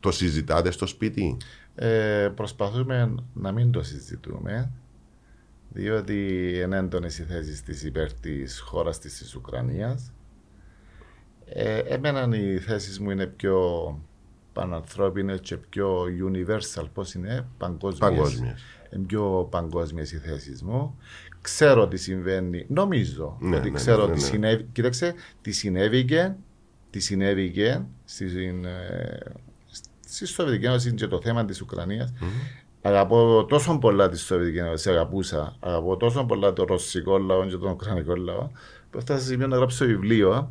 [0.00, 1.36] το συζητάτε στο σπίτι;
[1.74, 4.70] Ε, προσπαθούμε να μην το συζητούμε
[5.72, 10.12] διότι είναι έντονε οι θέσει της υπέρ της χώρας της της Ουκρανίας.
[11.44, 13.60] Ε, εμένα οι θέσεις μου είναι πιο
[14.52, 17.98] πανανθρώπινες και πιο universal, πώς είναι, παγκόσμιες.
[17.98, 18.62] Παγκόσμιες.
[18.90, 20.98] Είναι πιο παγκόσμιες οι θέσεις μου.
[21.40, 24.26] Ξέρω τι συμβαίνει, νομίζω Ναι, ότι ναι, ξέρω ναι, τι ναι.
[24.26, 24.66] συνέβη.
[24.72, 26.36] Κοίταξε, τι συνέβηκε,
[26.90, 29.18] τι συνέβηκε στην, ε,
[30.00, 32.12] στη Σοβιετική Ένωση και το θέμα της ουκρανιας
[32.82, 35.56] Αγαπώ τόσο πολλά τη Σοβιετική Ένωση, αγαπούσα.
[35.60, 38.48] Αγαπώ τόσο πολλά το ρωσικό λαό και τον ουκρανικό λαό,
[38.90, 40.50] που έφτασα σε σημείο να γράψω βιβλίο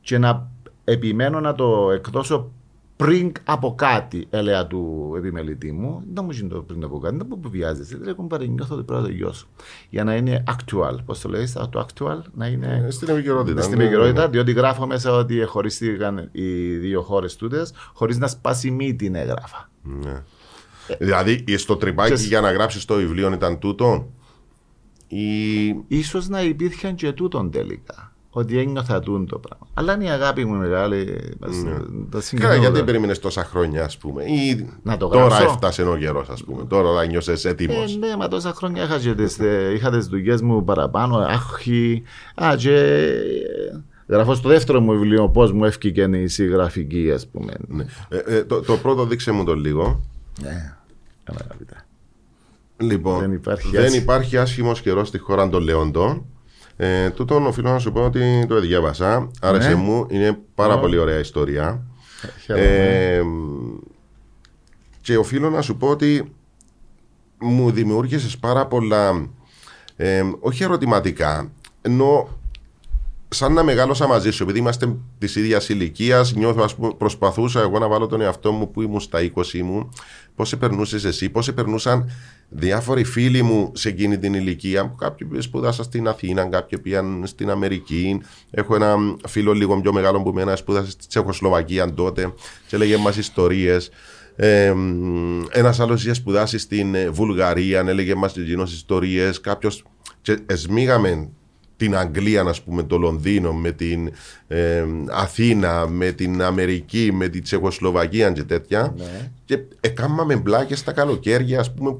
[0.00, 0.50] και να
[0.84, 2.50] επιμένω να το εκδώσω
[2.96, 6.02] πριν από κάτι, έλεγα του επιμελητή μου.
[6.14, 7.96] Δεν μου γίνει το πριν από κάτι, δεν μου βιάζεσαι.
[7.98, 9.46] Δεν έχω παρενιώθω ότι πρέπει να τελειώσω.
[9.90, 13.62] Για να είναι actual, πώς το λέει, το actual, να είναι Ε, Στην επικαιρότητα.
[13.62, 18.70] στην ναι, επικαιρότητα, διότι γράφω μέσα ότι χωρίστηκαν οι δύο χώρες τούτες, χωρίς να σπάσει
[18.70, 19.70] μη την έγραφα.
[19.82, 20.22] Ναι.
[20.98, 24.10] Δηλαδή, στο τρυπάκι Ξέρεις- για να γράψεις το βιβλίο ήταν τούτο.
[25.06, 25.24] Ή...
[25.88, 28.12] Ίσως να υπήρχαν και τούτον τελικά.
[28.32, 29.66] Ότι ένιωθα τούν το πράγμα.
[29.74, 31.04] Αλλά είναι η αγάπη μου μεγάλη.
[31.40, 31.46] Τα
[32.10, 32.84] Καλά, συγκρίνω γιατί τώρα.
[32.84, 34.22] περίμενες τόσα χρόνια, ας πούμε.
[34.24, 35.44] Ή Να το τώρα γράψω.
[35.44, 36.64] έφτασε ο καιρός, ας πούμε.
[36.64, 37.94] Τώρα νιώσες έτοιμος.
[37.94, 41.16] Ε, ναι, μα τόσα χρόνια είχα, και τις, ε, είχα τις δουλειές μου παραπάνω.
[41.16, 42.02] Άχι.
[42.34, 47.52] Α, και ε, γράφω στο δεύτερο μου βιβλίο πώς μου έφυγε η συγγραφική, ας πούμε.
[47.68, 47.84] Ναι.
[48.08, 50.00] Ε, ε, το, το πρώτο δείξε μου το λίγο.
[50.42, 50.74] Ναι.
[51.30, 51.84] Καλά, αγαπητέ.
[52.76, 56.24] Λοιπόν, Δεν υπάρχει δεν άσχη- υπάρχει άσχημος καιρός στη χώρα των Λεόντων.
[56.76, 59.30] Ε, τούτον οφείλω να σου πω ότι το διάβασα.
[59.40, 59.74] Άρεσε Ναι.
[59.74, 60.06] μου.
[60.10, 60.78] Είναι πάρα Ω.
[60.80, 61.82] πολύ ωραία ιστορία.
[62.44, 62.66] Χαίρομαι.
[62.66, 63.22] Ε,
[65.00, 66.32] και οφείλω να σου πω ότι
[67.40, 69.28] μου δημιούργησες πάρα πολλά
[69.96, 72.28] ε, όχι ερωτηματικά ενώ
[73.32, 77.78] σαν να μεγάλωσα μαζί σου, επειδή είμαστε της ίδιας ηλικίας, νιώθω, ας πούμε, προσπαθούσα εγώ
[77.78, 79.88] να βάλω τον εαυτό μου που ήμουν στα 20 μου,
[80.34, 82.10] πώς σε περνούσες εσύ, πώς σε περνούσαν
[82.48, 84.94] διάφοροι φίλοι μου σε εκείνη την ηλικία.
[84.98, 88.20] Κάποιοι που σπούδασαν στην Αθήνα, κάποιοι πήγαν στην Αμερική.
[88.50, 92.32] Έχω ένα φίλο λίγο πιο μεγάλο που μένα σπούδασε στη Τσεχοσλοβακία τότε
[92.66, 93.90] και έλεγε μας ιστορίες.
[94.36, 94.74] Ε,
[95.50, 99.40] Ένας άλλος είχε σπουδάσει στην ε, Βουλγαρία, έλεγε μας τι ιστορίες.
[99.40, 99.84] Κάποιος.
[100.46, 101.28] Εσμίγαμε
[101.80, 104.10] την Αγγλία, α πούμε, το Λονδίνο, με την
[104.48, 108.94] ε, Αθήνα, με την Αμερική, με την Τσεχοσλοβακία και τέτοια.
[108.96, 109.30] Ναι.
[109.44, 111.96] Και έκαναμε μπλάκες στα καλοκαίρια, ας πούμε,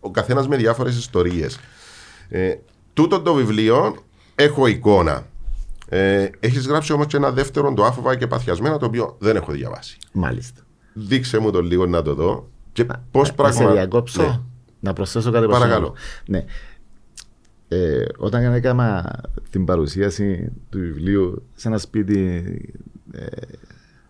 [0.00, 1.58] ο καθένας με διάφορες ιστορίες.
[2.28, 2.54] Ε,
[2.92, 3.96] τούτο το βιβλίο
[4.34, 5.26] έχω εικόνα.
[5.88, 9.52] Ε, Έχεις γράψει όμως και ένα δεύτερο, το άφοβα και παθιασμένα, το οποίο δεν έχω
[9.52, 9.96] διαβάσει.
[10.12, 10.60] Μάλιστα.
[10.92, 12.48] Δείξε μου το λίγο να το δω.
[12.72, 13.72] Και πώς Να σε πράγμα.
[13.72, 14.22] διακόψω.
[14.22, 14.40] Ναι.
[14.80, 15.90] Να προσθέσω κάτι Παρακαλώ.
[15.90, 16.02] προσωπικό.
[16.26, 16.44] Ναι.
[17.74, 22.42] Ε, όταν έκανα την παρουσίαση του βιβλίου σε ένα σπίτι
[23.12, 23.26] ε,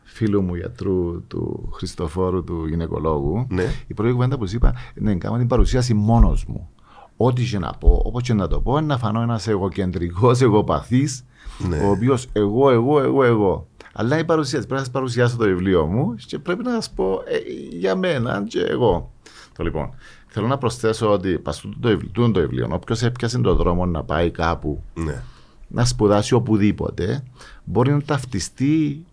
[0.03, 3.65] φίλου μου γιατρού του Χριστοφόρου του γυναικολόγου Ναι.
[3.87, 6.69] η πρώτη κουβέντα που σου είπα ναι, έκανα την παρουσίαση μόνος μου
[7.17, 11.25] ό,τι και να πω, όπως και να το πω είναι να φανώ ένας εγωκεντρικός, εγωπαθής
[11.69, 11.77] Ναι.
[11.79, 15.87] ο οποίος εγώ, εγώ, εγώ, εγώ αλλά η παρουσίαση, πρέπει να σας παρουσιάσω το βιβλίο
[15.87, 17.39] μου και πρέπει να σας πω ε,
[17.79, 19.13] για μένα και εγώ
[19.57, 19.95] το λοιπόν,
[20.35, 24.03] θέλω να προσθέσω ότι παστού το, βιβλίο- τούτο το βιβλίο, όποιος έπιασε τον δρόμο να
[24.05, 25.23] πάει κάπου Ναι.
[25.69, 27.23] να σπουδάσει οπουδήποτε,
[27.65, 29.05] μπορεί να ταυτιστεί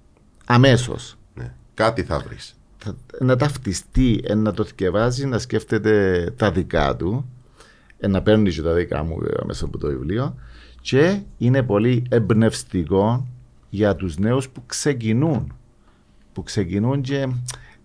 [0.45, 1.15] αμέσως.
[1.33, 1.53] ναι.
[1.73, 2.55] Κάτι θα βρεις.
[2.77, 7.25] Θα- να ταυτιστεί, ε, να το θυκευάζει, να σκέφτεται τα δικά του,
[7.99, 10.35] ε, να παίρνει και τα δικά μου βέβαια, μέσα από το βιβλίο
[10.81, 13.27] και είναι πολύ εμπνευστικό
[13.69, 15.53] για τους νέους που ξεκινούν.
[16.33, 17.27] Που ξεκινούν και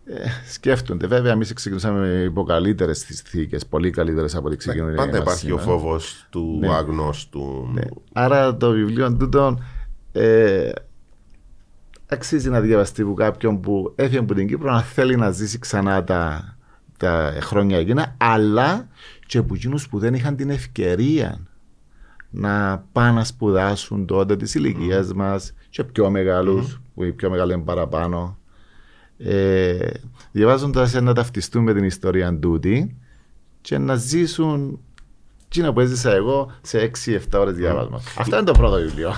[0.08, 1.06] ε, σκέφτονται.
[1.06, 2.92] Βέβαια, εμείς ξεκινήσαμε υπό καλύτερε
[3.24, 5.78] θήκες, πολύ καλύτερες από ό,τι ξεκινούν οι Πάντα μας υπάρχει ο σήμερα.
[5.78, 6.68] φόβος του Ναι.
[6.68, 7.70] αγνώστου.
[7.72, 7.82] Ναι.
[8.12, 9.58] Άρα το βιβλίο τούτο
[10.12, 10.70] ε,
[12.08, 16.04] αξίζει να διαβαστεί από κάποιον που έφυγε από την Κύπρο να θέλει να ζήσει ξανά
[16.04, 16.56] τα,
[16.96, 18.88] τα χρόνια εκείνα, αλλά
[19.26, 21.40] και από εκείνους που δεν είχαν την ευκαιρία
[22.30, 27.52] να πάνε να σπουδάσουν τότε της ηλικίας μας και πιο μεγάλους, που οι πιο μεγάλοι
[27.52, 28.38] είναι παραπάνω.
[29.18, 29.90] Ε,
[30.32, 32.96] Διαβάζοντας να ταυτιστούν με την ιστορία τούτη
[33.60, 34.80] και να ζήσουν
[35.46, 38.00] εκείνα που έζησα εγώ σε 6-7 ώρες διάβασμα.
[38.18, 39.12] Αυτό είναι το πρώτο βιβλίο.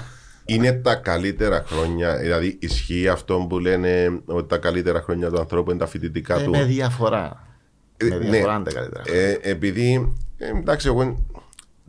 [0.45, 5.71] Είναι τα καλύτερα χρόνια, δηλαδή ισχύει αυτό που λένε ότι τα καλύτερα χρόνια του ανθρώπου
[5.71, 6.51] είναι τα φοιτητικά Ε, του.
[6.51, 7.47] με διαφορά.
[7.97, 8.31] Ε, με ναι.
[8.31, 9.03] διαφορά είναι τα καλύτερα.
[9.07, 11.25] Ε, επειδή, ε, εντάξει, εγώ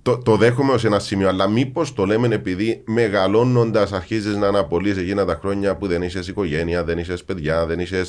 [0.02, 5.00] το, το δέχομαι ως ένα σημείο, αλλά μήπως το λέμε επειδή μεγαλώνοντας αρχίζεις να αναπολύσει
[5.00, 8.06] εκείνα τα χρόνια που δεν είσαι οικογένεια, δεν είσαι παιδιά, δεν είσαι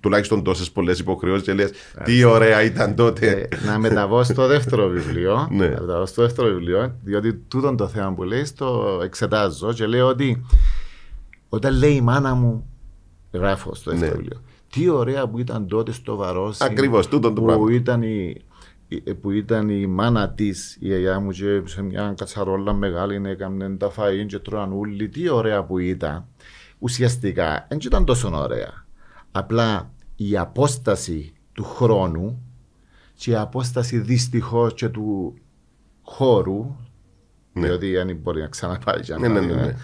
[0.00, 1.70] τουλάχιστον τόσες πολλές υποχρεώσεις και λες
[2.04, 3.48] τι ωραία ήταν τότε.
[3.50, 5.48] Ε, να μεταβώ στο δεύτερο βιβλίο.
[5.50, 5.68] Ναι.
[5.68, 10.06] Να μεταβώ στο δεύτερο βιβλίο, διότι τούτο το θέμα που λέει το εξετάζω και λέω
[10.06, 10.42] ότι
[11.48, 12.66] όταν λέει η μάνα μου,
[13.32, 14.18] γράφω στο δεύτερο Ναι.
[14.18, 14.40] βιβλίο,
[14.72, 16.64] τι ωραία που ήταν τότε στο Βαρόσι.
[16.64, 17.72] Ακριβώς, τούτο το που πράγμα.
[17.72, 18.40] ήταν η, η-
[19.20, 23.92] που ήταν η μάνα της, η γιαγιά μου, και σε μια κατσαρόλα μεγάλη έκαμε τα
[23.96, 25.08] φαΐν και τρώαν όλοι.
[25.08, 26.26] Τι ωραία που ήταν.
[26.78, 28.86] Ουσιαστικά δεν ήταν τόσο ωραία.
[29.32, 32.42] Απλά η απόσταση του χρόνου
[33.14, 35.34] και η απόσταση δυστυχώς και του
[36.02, 36.76] χώρου,
[37.52, 37.66] Ναι.
[37.66, 39.74] διότι αν μπορεί να ξαναπάει και να Ναι, ναι, ναι, πάει, ναι.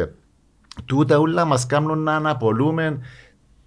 [0.00, 0.12] ε,
[0.84, 2.98] τούτα όλα μας κάνουν να αναπολούμε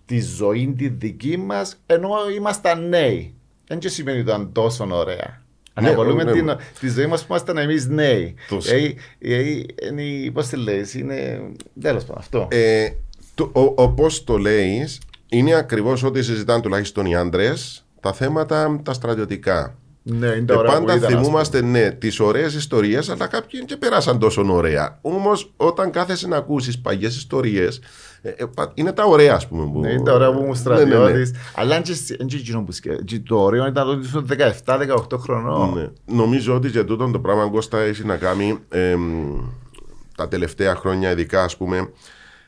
[0.06, 3.34] τη ζωή τη δική μας ενώ ήμασταν νέοι.
[3.70, 5.42] Δεν και σημαίνει ότι ήταν τόσο ωραία.
[5.82, 6.56] Ναι, Αναπολούμε ναι, την, ναι.
[6.80, 8.36] τη ζωή μας που ήμασταν εμείς νέοι.
[8.50, 11.42] Το- Ε, ε, ε, είναι, πώς τη λες, είναι
[11.82, 12.48] τέλος πάντων αυτό.
[12.52, 12.90] Ε,
[13.36, 18.94] το, ο, όπως το λέεις, είναι ακριβώς ό,τι συζητάνε τουλάχιστον οι άντρες, τα θέματα τα
[18.94, 19.78] στρατιωτικά.
[20.12, 23.28] Ναι, είναι Και τα ωραία που πάντα ήταν, ας θυμούμαστε ναι, τις ωραίες ιστορίες, αλλά
[23.28, 25.00] κάποιοι και περάσαν τόσο ωραία.
[25.02, 27.80] Όμως, όταν κάθεσαι να ακούσεις παλιές ιστορίες,
[28.74, 29.72] είναι τα ωραία, ας πούμε.
[29.72, 29.80] Που...
[29.80, 31.32] Ναι, είναι τα ωραία που ήμουν Ναι, στρατιώτης.
[31.56, 33.04] Αλλά αν και εσύ- αν και εκείνο που σκέφτεσαι.
[33.06, 34.28] και Το ωραίο ήταν ότι ήσουν
[34.66, 35.74] 17-18 χρονών.
[35.74, 36.16] Ναι.
[36.16, 39.02] Νομίζω ότι και τούτο το πράγμα Κώστα έχει να κάνει εμ,
[40.18, 41.90] τα τελευταία χρόνια, ειδικά ας πούμε.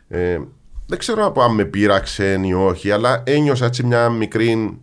[0.07, 0.39] ε,
[0.85, 4.77] δεν ξέρω από αν με πείραξε ή όχι, αλλά ένιωσα έτσι μια μικρή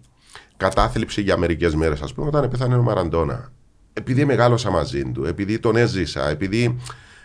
[0.58, 3.52] κατάθλιψη για μερικές μέρες, ας πούμε, όταν πέθανε ο Μαραντόνα.
[3.92, 6.76] Επειδή μεγάλωσα μαζί του, επειδή τον έζησα, επειδή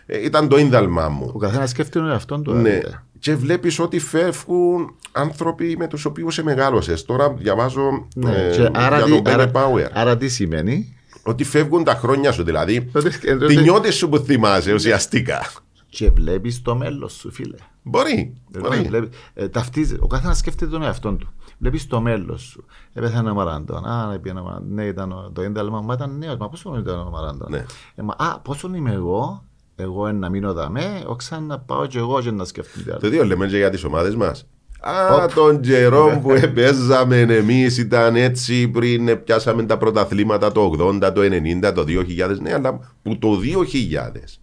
[0.06, 1.30] ε, ήταν το ίνδαλμά μου.
[1.34, 2.52] Ο καθένας σκέφτεται τον εαυτόν του.
[2.52, 2.60] Ναι.
[2.70, 3.06] βέβαια.
[3.18, 7.04] Και βλέπεις ότι φεύγουν άνθρωποι με τους οποίους σε μεγάλωσες.
[7.04, 9.98] Τώρα διαβάζω Ναι, ε, και άρα, για τι, τον Μπένε άρα, Πάουερ.
[9.98, 12.88] άρα τι σημαίνει; Ότι φεύγουν τα χρόνια σου, δηλαδή.
[12.94, 15.46] Ότι- ότι- Τη νιώτη σου που θυμάσαι ουσιαστικά.
[15.88, 17.56] Και βλέπεις το μέλλον σου, φίλε.
[17.82, 18.34] Μπορεί.
[18.50, 18.88] Δηλαδή, μπορεί.
[18.88, 21.32] βλέπει- ε, ταυτίζει- ο καθένας σκέφτεται τον εαυτό του.
[21.58, 22.64] Βλέπεις το μέλλον σου.
[22.92, 23.84] Έπεθανε ο Μαραντών.
[23.86, 24.68] Α, να πει ένα Μαραντών.
[24.74, 26.36] Ναι, ήταν ο- το ένταλμα, μα ήταν νέος.
[26.36, 27.46] Μα πόσο ήταν ο Μαραντών.
[27.50, 27.64] Ναι.
[27.94, 29.44] Ε, μα, α, πόσο είμαι εγώ.
[29.76, 33.46] εγώ να μείνω δαμέ, όξα να πάω και εγώ και να σκεφτούν Το ίδιο λέμε
[33.46, 34.46] και για τις ομάδες μας.
[34.80, 41.12] Α, τον καιρό που παίζαμε εμείς ήταν έτσι πριν ε, πιάσαμε τα πρωταθλήματα το 80,
[41.14, 42.38] το 90, το 2000.
[42.40, 44.38] Ναι, αλλά που το 2000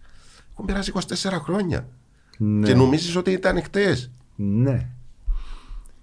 [0.52, 1.86] έχουν περάσει 24 χρόνια.
[2.38, 2.66] Ναι.
[2.66, 4.10] Και νομίζεις ότι ήταν χτες.
[4.36, 4.88] Ναι.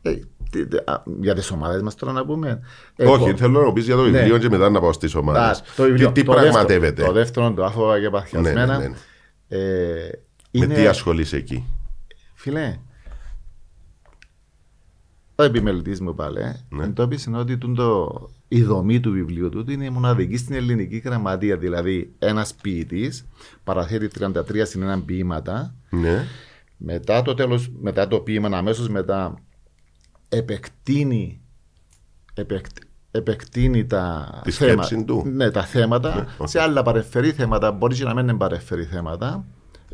[0.01, 0.19] Ε,
[0.51, 2.59] τι- τι- α, για τις ομάδες μας τώρα να πούμε.
[2.99, 4.09] Όχι, Εγώ- θέλω να πεις για το Ναι.
[4.19, 5.55] βιβλίο και μετά να πάω στις Α, ομάδε.
[5.75, 7.03] το βιβλίο, Τι, τι το δεύτερο- πραγματεύεται.
[7.05, 8.65] Το δεύτερο, το άφοβα και παθιασμένα.
[8.65, 8.95] Ναι, ναι, ναι.
[9.47, 10.09] Ε,
[10.51, 11.63] Με είναι, τι ασχολείσαι εκεί;
[12.35, 12.79] Φίλε,
[15.35, 16.83] ο επιμελητής μου πάλι Ναι.
[16.83, 21.57] εντόπισε ότι τούτο- η δομή του βιβλίου του είναι μοναδική στην ελληνική γραμματεία.
[21.57, 23.25] Δηλαδή, ένας ποιητής
[23.63, 25.75] παραθέτει 33 συν έναν ποιήματα.
[25.89, 26.25] Ναι.
[26.77, 29.35] Μετά το τέλος, μετά το ποίημα, αμέσως μετά
[30.29, 31.41] επεκτείνει,
[32.33, 35.23] επεκ- επεκτείνει τα, Τη θέματα, σκέψη του.
[35.25, 36.47] Ναι, τα θέματα Ναι, οκ.
[36.47, 37.71] σε άλλα παρεμφερή θέματα.
[37.71, 39.45] Μπορεί και να μην είναι παρεμφερή θέματα.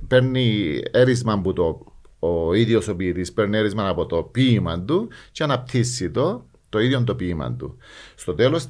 [0.08, 1.86] Παίρνει έρεισμα από το
[2.20, 7.04] ο ίδιος ο ποιητής, παίρνει έρεισμα από το ποίημα του και αναπτύσσει το, το ίδιο
[7.04, 7.78] το ποίημα του.
[8.16, 8.66] Στο τέλος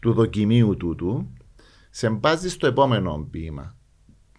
[0.00, 1.32] του δοκιμίου τούτου,
[1.90, 3.76] σε μπάζει στο επόμενο ποίημα.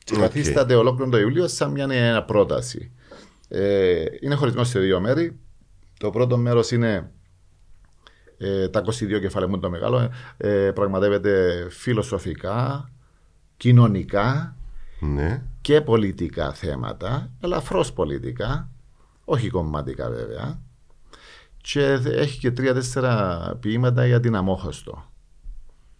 [0.04, 0.20] Και Οκ.
[0.20, 2.92] καθίσταται ολόκληρο το βιβλίο σαν μια νέα πρόταση.
[3.48, 5.40] Ε, είναι χωρισμένο σε δύο μέρη.
[5.98, 7.12] Το πρώτο μέρος είναι
[8.38, 10.10] ε, τα 22 κεφάλαια μου είναι το μεγάλο.
[10.38, 12.90] Ε, πραγματεύεται φιλοσοφικά,
[13.58, 14.56] κοινωνικά
[15.00, 15.44] ναι.
[15.62, 18.70] και πολιτικά θέματα, ελαφρώς πολιτικά,
[19.26, 20.60] όχι κομματικά βέβαια.
[21.58, 25.12] Και έχει και τρία-τέσσερα ποιήματα για την Αμμόχωστο.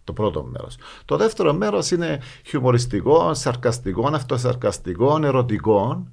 [0.04, 0.76] Το πρώτο μέρος.
[1.04, 6.06] Το δεύτερο μέρος είναι χιουμοριστικό, σαρκαστικό, αυτοσαρκαστικό, ερωτικό.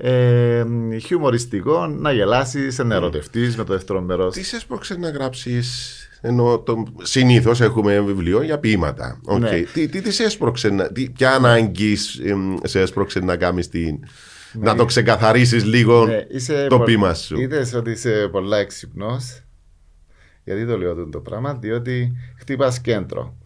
[0.00, 0.64] Ε,
[0.98, 4.34] χιουμοριστικό, να γελάσεις, να ερωτευτείς με το δεύτερο μέρος.
[4.34, 6.02] Τι σε έσπρωξε να γράψεις.
[6.20, 6.84] Ενώ το...
[7.02, 9.20] συνήθως έχουμε βιβλίο για ποίηματα.
[9.24, 9.40] Οκ.
[9.40, 9.60] Ναι.
[9.60, 10.92] Τι, τι, τι σε έσπρωξε, να...
[10.92, 13.98] τι, ποια ανάγκη εμ, σε έσπρωξε να κάνεις την.
[14.52, 19.40] να το ξεκαθαρίσεις λίγο Ναι, είσαι το πο- ποίημα σου; Είδες ότι είσαι πολλά έξυπνος.
[20.44, 23.36] Γιατί το λέω αυτό το πράγμα, διότι χτύπας κέντρο.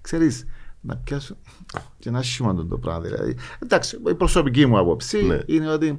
[0.00, 0.46] Ξέρεις,
[0.88, 1.36] να πιάσω
[1.98, 3.00] και να σημαντώ το πράγμα.
[3.00, 3.36] Δηλαδή.
[3.58, 5.38] Εντάξει, η προσωπική μου άποψη Ναι.
[5.46, 5.98] είναι ότι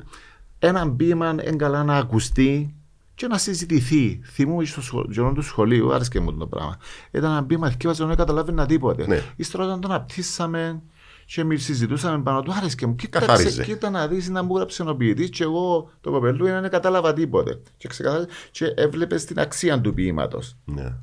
[0.59, 2.75] ένα ποίημα είναι καλά να ακουστεί
[3.15, 4.21] και να συζητηθεί.
[4.23, 6.77] Θυμούμαι στο σχολείο, γερόν του σχολείου, άρεσε μου το πράγμα.
[7.11, 9.07] Ήταν ένα ποίημα και δεν καταλάβαινα τίποτε.
[9.07, 9.21] Ναι.
[9.35, 10.81] Ύστερα όταν τον απτύσσαμε
[11.25, 12.95] και μη συζητούσαμε πάνω του, άρεσε μου.
[12.95, 13.63] Κοίταξε, Καθάριζε.
[13.63, 17.13] κοίτα να δεις να μου γράψει ο ποιητής και εγώ το κοπελού είναι να κατάλαβα
[17.13, 17.61] τίποτε.
[17.77, 20.55] Και, ξεκαθάριζε και έβλεπες την αξία του ποίηματος.
[20.65, 20.95] Ναι.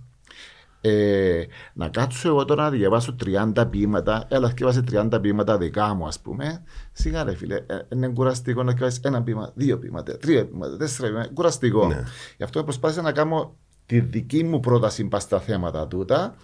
[0.88, 3.16] Ε, να κάτσω εγώ τώρα να διαβάσω
[3.54, 4.80] 30 ποίηματα, έλα διαβάσει
[5.12, 6.62] 30 ποίηματα δικά μου, ας πούμε.
[6.92, 11.08] Σιγά ρε φίλε, ε, είναι κουραστικό να διαβάσει ένα ποίημα, δύο ποίηματα, τρία ποίηματα, τέσσερα
[11.08, 11.30] ποίηματα.
[11.34, 11.86] Κουραστικό.
[11.86, 12.02] Ναι.
[12.36, 16.34] Γι' αυτό προσπάθησα να κάνω τη δική μου πρόταση πα στα θέματα τούτα,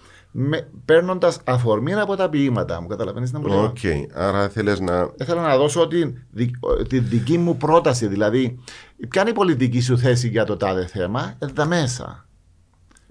[0.85, 2.87] παίρνοντας αφορμή από τα ποιήματα μου.
[2.87, 3.63] Καταλαβαίνεις να μου λέω.
[3.65, 3.79] Οκ.
[4.15, 5.11] Άρα θέλεις να.
[5.25, 6.55] Θέλω να δώσω την, δι-
[6.89, 8.07] τη δική μου πρόταση.
[8.07, 8.59] Δηλαδή,
[9.09, 12.27] ποια είναι η πολιτική σου θέση για το τάδε θέμα, εδώ μέσα.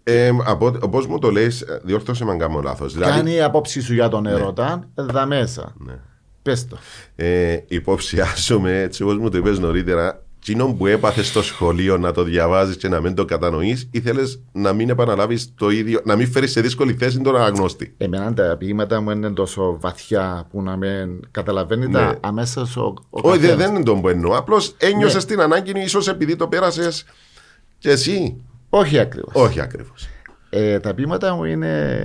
[0.03, 1.47] Ε, από όπω μου το λέει,
[1.83, 2.93] διόρθωσε με αν κάνω λάθος.
[2.93, 5.73] Ποια είναι Δηλαδή, η άποψη σου για τον έρωτα, εδώ μέσα.
[5.77, 5.93] Ναι.
[6.41, 6.77] Πες το.
[7.15, 12.23] ε, υποψιάζομαι, έτσι όπως μου το είπες νωρίτερα, εκείνο που έπαθες στο σχολείο να το
[12.23, 16.51] διαβάζεις και να μην το κατανοείς, ήθελες να μην επαναλάβεις το ίδιο, να μην φέρεις
[16.51, 17.93] σε δύσκολη θέση τον αναγνώστη.
[17.97, 21.91] Εμένα τα ποιήματα μου είναι τόσο βαθιά που να με καταλαβαίνει Ναι.
[21.91, 23.65] τα αμέσως ο, ο Όχι, δεν, καθένας.
[23.65, 24.37] δεν είναι τον που εννοώ.
[24.37, 25.31] Απλώς ένιωσες Ναι.
[25.31, 27.05] την ανάγκη, ίσως επειδή το πέρασες
[27.77, 28.41] και εσύ.
[28.73, 29.33] Όχι ακριβώς.
[29.35, 30.07] Όχι ακριβώς.
[30.49, 31.97] Ε, τα ποίηματα μου είναι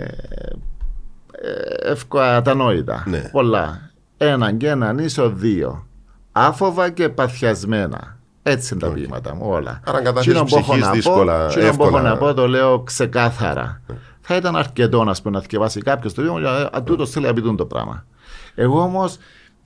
[1.33, 3.05] ε, ευκατανόητα.
[3.07, 3.19] Ναι.
[3.33, 3.91] Πολλά.
[4.17, 5.87] Έναν και έναν ίσο δύο.
[6.33, 8.17] Άφοβα και παθιασμένα.
[8.43, 9.81] Έτσι είναι τα ποίηματα μου όλα.
[9.87, 12.03] Άρα κατάθεση Εκείνο που έχω ψυχής να πω- δύσκολα, εκείνο που έχω εύκολα.
[12.03, 13.81] να πω το λέω ξεκάθαρα.
[14.21, 17.41] Θα ήταν αρκετό να πούμε, να θκιαβάσει κάποιος το βίντεο, α τούτος θέλει να πει
[17.41, 18.05] τούτο το πράγμα.
[18.55, 19.17] Εγώ όμως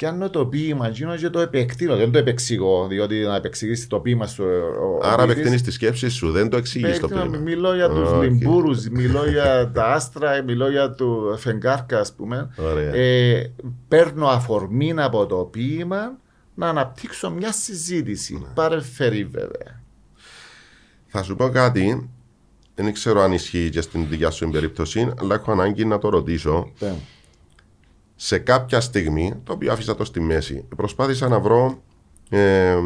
[0.00, 1.96] πιάνω το ποίημα εκείνο και το επεκτείνω.
[1.96, 4.44] Δεν το επεξηγώ, διότι να επεξηγήσει το ποίημα σου.
[4.44, 7.38] ο- ο Άρα ποιητής- απεκτείνει τη σκέψη σου, δεν το εξηγείς το Παίρνω, ποίημα.
[7.38, 8.22] Μιλώ για τους Οκ.
[8.22, 12.50] λιμπούρους, μιλώ για τα άστρα, μιλώ για τα φεγγάρκα, ας πούμε.
[12.56, 12.94] Ωραία.
[12.94, 13.52] Ε,
[13.88, 16.12] παίρνω αφορμή από το ποίημα
[16.54, 18.34] να αναπτύξω μια συζήτηση.
[18.34, 18.46] Ναι.
[18.54, 19.80] Παρεμφερή βέβαια.
[21.06, 22.10] Θα σου πω κάτι,
[22.74, 26.70] δεν ξέρω αν ισχύει και στην δικιά σου περίπτωση, αλλά έχω ανάγκη να το ρωτήσω.
[26.78, 27.06] Πέ μου.
[28.22, 31.82] Σε κάποια στιγμή, το οποίο άφησα το στη μέση, προσπάθησα να βρω
[32.30, 32.76] ε,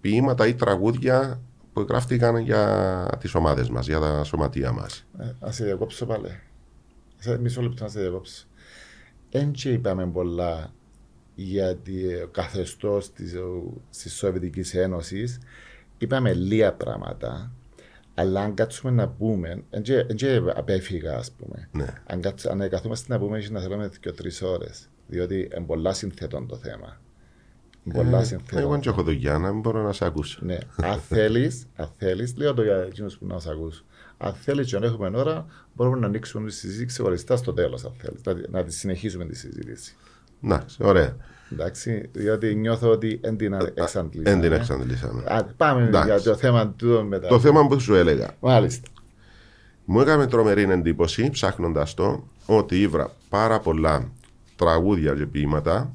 [0.00, 1.40] ποίηματα ή τραγούδια
[1.72, 5.06] που γράφτηκαν για τις ομάδες μας, για τα σωματεία μας.
[5.18, 6.40] Ε, Να σε διακόψω πάλι.
[7.16, 8.46] Σε μισό λεπτό να σε διακόψω.
[9.30, 10.72] Εν και είπαμε πολλά
[11.34, 15.38] για το καθεστώς της Σοβιετικής Ένωσης.
[15.98, 17.52] Είπαμε λίγα πράγματα.
[18.20, 19.82] Αλλά αν κάτσουμε να πούμε, δεν
[20.16, 21.68] και απέφυγα ας πούμε.
[21.72, 21.86] Ναι.
[22.06, 24.88] Αν, κάτς, αν καθόμαστε να πούμε, έχει να θέλουμε και τρεις ώρες.
[25.06, 27.00] Διότι είναι πολλά συνθετών το θέμα.
[27.84, 28.70] Είναι πολλά Εγώ συνθετών.
[28.70, 30.38] δεν έχω δουλειά να μην μπορώ να σε ακούσω.
[30.42, 33.84] Ναι, αν θέλεις, αν θέλεις, λέω το για εκείνους που να σας ακούσω.
[34.18, 37.92] Αν θέλεις και αν έχουμε ώρα, μπορούμε να ανοίξουμε τη συζήτηση ξεχωριστά στο τέλος, αν
[37.98, 38.20] θέλεις.
[38.24, 39.94] Να, τη- να τη συνεχίσουμε τη συζήτηση.
[40.40, 41.16] Να, ωραία.
[41.52, 44.30] Εντάξει, διότι νιώθω ότι δεν την εξαντλήσαμε.
[44.30, 45.22] Δεν την εξαντλήσαμε.
[45.26, 46.08] Α, πάμε Εντάξει.
[46.10, 47.28] για το θέμα του μετά.
[47.28, 48.28] Το θέμα που σου έλεγα.
[48.40, 48.88] Μάλιστα.
[49.84, 54.10] Μου έκανε τρομερή εντύπωση ψάχνοντας το ότι ήβρα πάρα πολλά
[54.56, 55.92] τραγούδια και ποίηματα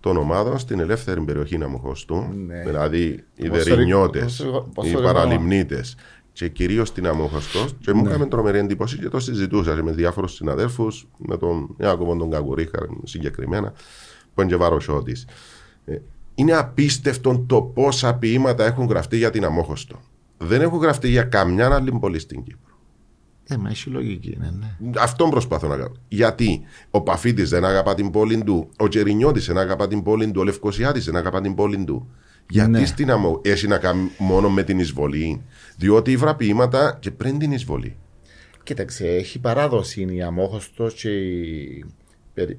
[0.00, 2.24] των ομάδων στην ελεύθερη περιοχή Αμοχωστού.
[2.46, 2.62] Ναι.
[2.66, 5.02] Δηλαδή οι Πόσο Δερινιώτε, ρη- πόσο- πόσο οι ρημά.
[5.12, 5.96] Παραλιμνίτες
[6.32, 7.66] και κυρίως στην Αμοχωστό.
[7.80, 12.16] Και μου έκανε τρομερή εντύπωση και το συζητούσα και με διάφορους συναδέλφους, με τον Ιάκωβο
[12.16, 13.72] τον Καγκουρίχα συγκεκριμένα,
[14.38, 15.26] που είναι και βαροσιώτης.
[16.34, 20.00] Είναι απίστευτο το πόσα ποίηματα έχουν γραφτεί για την Αμόχωστο.
[20.38, 22.78] Δεν έχουν γραφτεί για καμιά άλλη πόλη στην Κύπρο.
[23.48, 24.90] Ε, μα έχει λογική, ναι, ναι.
[24.98, 25.92] Αυτό προσπαθώ να κάνω.
[26.08, 30.40] Γιατί ο Παφίτη δεν αγαπά την πόλη του, ο Τσερινιώτη δεν αγαπά την πόλη του,
[30.40, 32.08] ο Λευκοσιάτης δεν αγαπά την πόλη του.
[32.50, 32.84] Γιατί Ναι.
[32.86, 33.40] στην αμμο...
[33.44, 35.42] έχει να κάνει μόνο με την εισβολή.
[35.76, 37.96] Διότι ήβρα ποίηματα και πριν την εισβολή.
[38.62, 41.86] Κοίταξε, έχει παράδοση η Αμόχωστος και η, περι-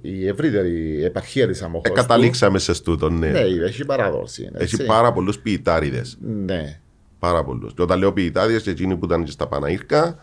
[0.02, 1.94] η ευρύτερη επαρχία της Ε, Αμόχωστο.
[1.94, 3.28] καταλήξαμε σε στούτο, ναι.
[3.30, 4.50] Ναι, έχει παράδοση.
[4.54, 4.86] Έχει έτσι.
[4.86, 6.18] πάρα πολλούς ποιητάριδες.
[6.46, 6.80] Ναι.
[7.20, 7.74] Πάρα πολλούς.
[7.74, 10.16] Και όταν λέω ποιητάριδες, και εκείνοι που ήταν και στα Παναήρκα,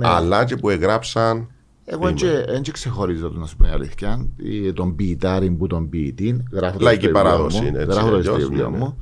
[0.00, 1.48] αλλά και που εγγράψαν.
[1.84, 2.12] Εγώ
[2.48, 4.26] δεν ξεχωρίζω, να σου πω η αλήθεια,
[4.66, 6.44] ε, τον ποιητάρι που τον ποιητή.
[6.52, 8.76] Γράφω το Λαϊκή στο βιβλίο παράδοση μου, είναι, έτσι, Γράφω το στο αλλιώς, βιβλίο ναι,
[8.78, 8.84] ναι.
[8.84, 8.98] μου.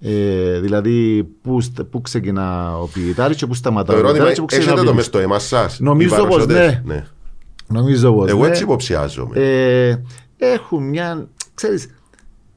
[0.00, 4.34] Ε, δηλαδή, πού, στα- πού ξεκινά ο ποιητάρι και πού σταματά Το ο ερώτημα ποιητάρι
[4.34, 4.96] και πού είναι, ξεκινά έχετε ο το ποιητής.
[4.96, 5.80] μες στο αίμα σας.
[5.80, 7.06] Νομίζω πως ναι.
[7.74, 8.48] Νομίζω πως Εγώ ναι.
[8.48, 9.38] έτσι υποψιάζομαι.
[9.40, 9.96] Ε,
[10.38, 11.28] έχουν μια.
[11.54, 11.86] Ξέρεις,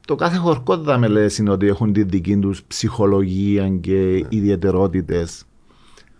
[0.06, 4.26] το κάθε χορκό με λες είναι ότι έχουν τη δική τους ψυχολογία και Ναι.
[4.28, 5.42] ιδιαιτερότητες.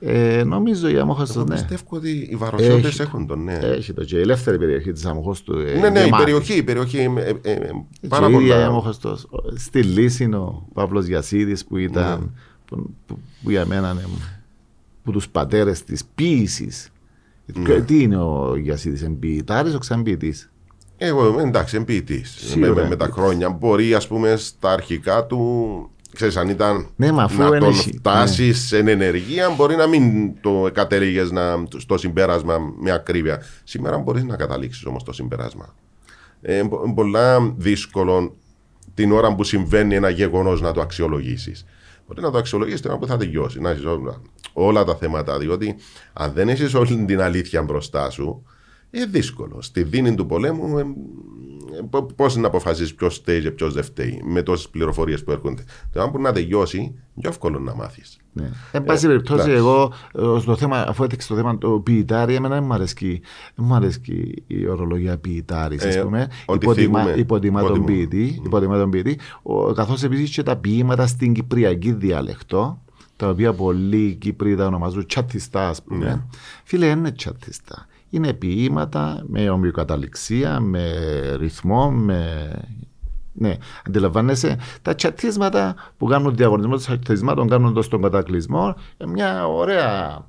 [0.01, 1.55] Ε, νομίζω η Αμόχωστος, Εγώ ναι.
[1.55, 3.03] πιστεύω ότι οι βαροσιώτες Έχει.
[3.03, 3.53] έχουν τον, ναι.
[3.55, 5.59] Έχει το και η ελεύθερη περιοχή της Αμόχωστου.
[5.59, 6.25] ε, Ναι, ναι, η γεμάτη.
[6.25, 8.67] περιοχή, η περιοχή ε, ε, ε, Και πάρα η ίδια η πολλά.
[8.67, 9.27] Αμόχωστος.
[9.57, 12.27] Στη Λύση είναι ο Παύλος Γιασίδης που ήταν, Ναι.
[12.67, 14.03] που, που, που για μένα είναι
[15.05, 16.89] που τους πατέρες της ποίησης.
[17.55, 17.81] Ναι.
[17.81, 20.51] Τι είναι ο Γιασίδης, εμποιητάρης ο ξαμποιητής.
[20.97, 22.23] Εγώ εντάξει, εμπειητή.
[22.25, 23.49] Σίγουρα Με, με, με τα χρόνια.
[23.51, 25.91] Μπορεί, ας πούμε, στα αρχικά του.
[26.15, 29.87] Ξέρεις, αν ήταν Ναι, μα αφού να δεν τον έχει- φτάσεις σε ενεργεία, μπορεί να
[29.87, 31.23] μην το κατέληγε
[31.77, 33.43] στο συμπέρασμα με ακρίβεια.
[33.65, 35.75] Σήμερα μπορείς να καταλήξεις όμως το συμπέρασμα.
[36.43, 38.37] Ε, είναι πολλά δύσκολο
[38.95, 41.65] την ώρα που συμβαίνει ένα γεγονός να το αξιολογήσεις.
[42.09, 43.61] Μπορεί να το αξιολογήσει την ώρα που θα τελειώσει.
[43.61, 45.38] Να έχεις όλα, όλα τα θέματα.
[45.38, 45.77] Διότι
[46.12, 48.42] αν δεν έχεις όλη την αλήθεια μπροστά σου,
[48.90, 49.62] είναι δύσκολο.
[49.62, 50.79] Στη δίνη του πολέμου,
[52.17, 55.64] πώς να αποφασίσεις ποιος φταίει και ποιος δεν φταίει, με τόσες πληροφορίες που έρχονται.
[55.93, 58.17] Το που να τελειώσει, πιο εύκολο να μάθεις.
[58.33, 58.51] Ναι.
[58.73, 59.57] Εν πάση περιπτώσει, εντάξει.
[59.57, 59.93] εγώ
[60.37, 63.21] ε, στο θέμα, αφού έδειξε το θέμα του ποιητάρι, εμένα δεν μου αρέσει,
[63.55, 66.29] δεν μου αρέσει η ορολογία ποιητάρης, Ε, α πούμε.
[66.47, 68.07] ότι Υποτιμά, θίγουμε- υποτιμά τον υποτιμούμε.
[68.07, 69.19] ποιητή, υποτιμά τον ποιητή,
[69.75, 72.83] καθώς επίσης και τα ποίηματα στην κυπριακή διαλεκτό,
[73.17, 76.05] τα οποία πολλοί Κύπροι τα ονομάζουν τσατιστάς, ας πούμε.
[76.05, 76.21] Ναι.
[76.64, 77.87] Φίλε, δεν είναι τσατιστά.
[78.11, 80.83] Είναι ποίηματα με ομοιοκαταληξία, με
[81.38, 82.51] ρυθμό, με
[83.33, 84.59] ναι, αντιλαμβάνεσαι.
[84.83, 90.25] Τα τσατίσματα που κάνουν διαγωνισμό των τσατισμάτων, κάνουν το στον κατακλυσμό, ε, μια ωραία.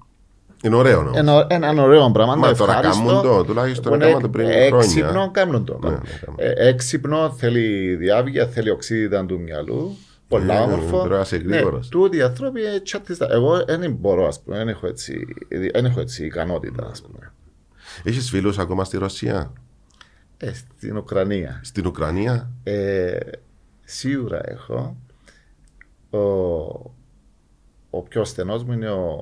[0.64, 1.18] Είναι ωραίο όμως.
[1.18, 2.36] Ένα, έναν ωραίο πράγμα.
[2.36, 4.78] Μα τώρα ευχάριστο, κάνουν το, τουλάχιστον που έκαναν το πριν ε, χρόνια.
[4.78, 5.80] Έξυπνο κάνουν το.
[5.84, 6.36] Ναι, ναι, κάνουν.
[6.38, 9.98] Ε, έξυπνο, θέλει διάβγεια, θέλει οξύδιδα του μυαλού.
[10.28, 10.98] Πολλά Ναι, όμορφο.
[10.98, 11.88] πρέπει να είσαι γρήγορος.
[11.88, 13.28] τούτοι οι άνθρωποι ε, τσατιστά.
[13.32, 15.28] Εγώ δεν μπορώ, ας πούμε, δεν έχω έτσι,
[15.74, 17.32] δεν έχω έτσι ικανότητα, ας πούμε.
[18.04, 19.54] Έχεις φίλους ακόμα στη Ρωσία,
[20.38, 21.60] Ε, στην Ουκρανία.
[21.64, 23.18] στην Ουκρανία; Ε,
[23.84, 24.96] σίγουρα έχω.
[26.10, 26.20] Ο,
[27.90, 29.16] ο πιο στενός μου είναι ο,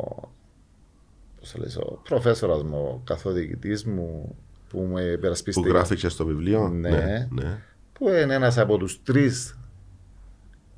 [1.40, 4.36] πώς το λες, ο προφέσορας μου, ο καθοδηγητής μου
[4.70, 5.68] που με Που υπερασπιστεί.
[5.70, 6.90] γράφει και στο βιβλίο; Ναι.
[6.90, 7.60] ναι, ναι.
[7.94, 9.58] Που είναι ένας από τους τρεις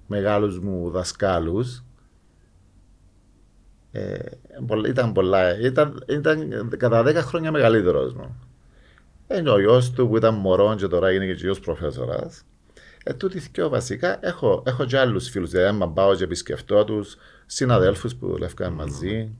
[0.07, 1.83] μεγάλους μου δασκάλους.
[3.91, 4.19] Ε,
[4.67, 8.39] πολλα- ήταν πολλά, ήταν, ήταν κατά 10 χρόνια μεγαλύτερος μου.
[9.37, 12.43] Είναι ο γιος του που ήταν μωρό και τώρα είναι και γιος προφέσορας.
[13.03, 17.15] Ε, τούτοι δυο βασικά έχω, έχω και άλλους φίλους, δηλαδή άμα πάω και επισκεφτώ τους,
[17.45, 19.31] συναδέλφους που δουλεύκαν μαζί.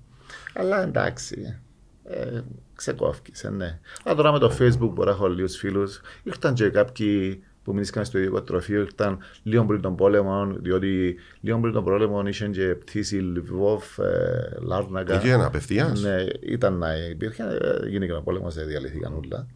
[0.53, 1.59] Αλλά εντάξει,
[2.03, 2.41] ε,
[2.75, 3.79] ξεκόφκεις, ε, ναι.
[4.03, 6.01] Αλλά τώρα με το facebook μπορώ να έχω λίγους φίλους.
[6.23, 11.59] Ήρθαν και κάποιοι που μείνησαν στο ίδιο τροφείο, ήρθαν λίγο πριν τον πόλεμο, διότι λίγο
[11.59, 15.15] πριν τον πόλεμο είχαν και πτήση Λιβόβ, ε, Λάρνακα.
[15.15, 16.01] Εκεί ένα απευθείας.
[16.01, 19.47] Ναι, ήταν να υπήρχε, ε, γίνηκε ο πόλεμος, ε, διαλύθηκαν όλα.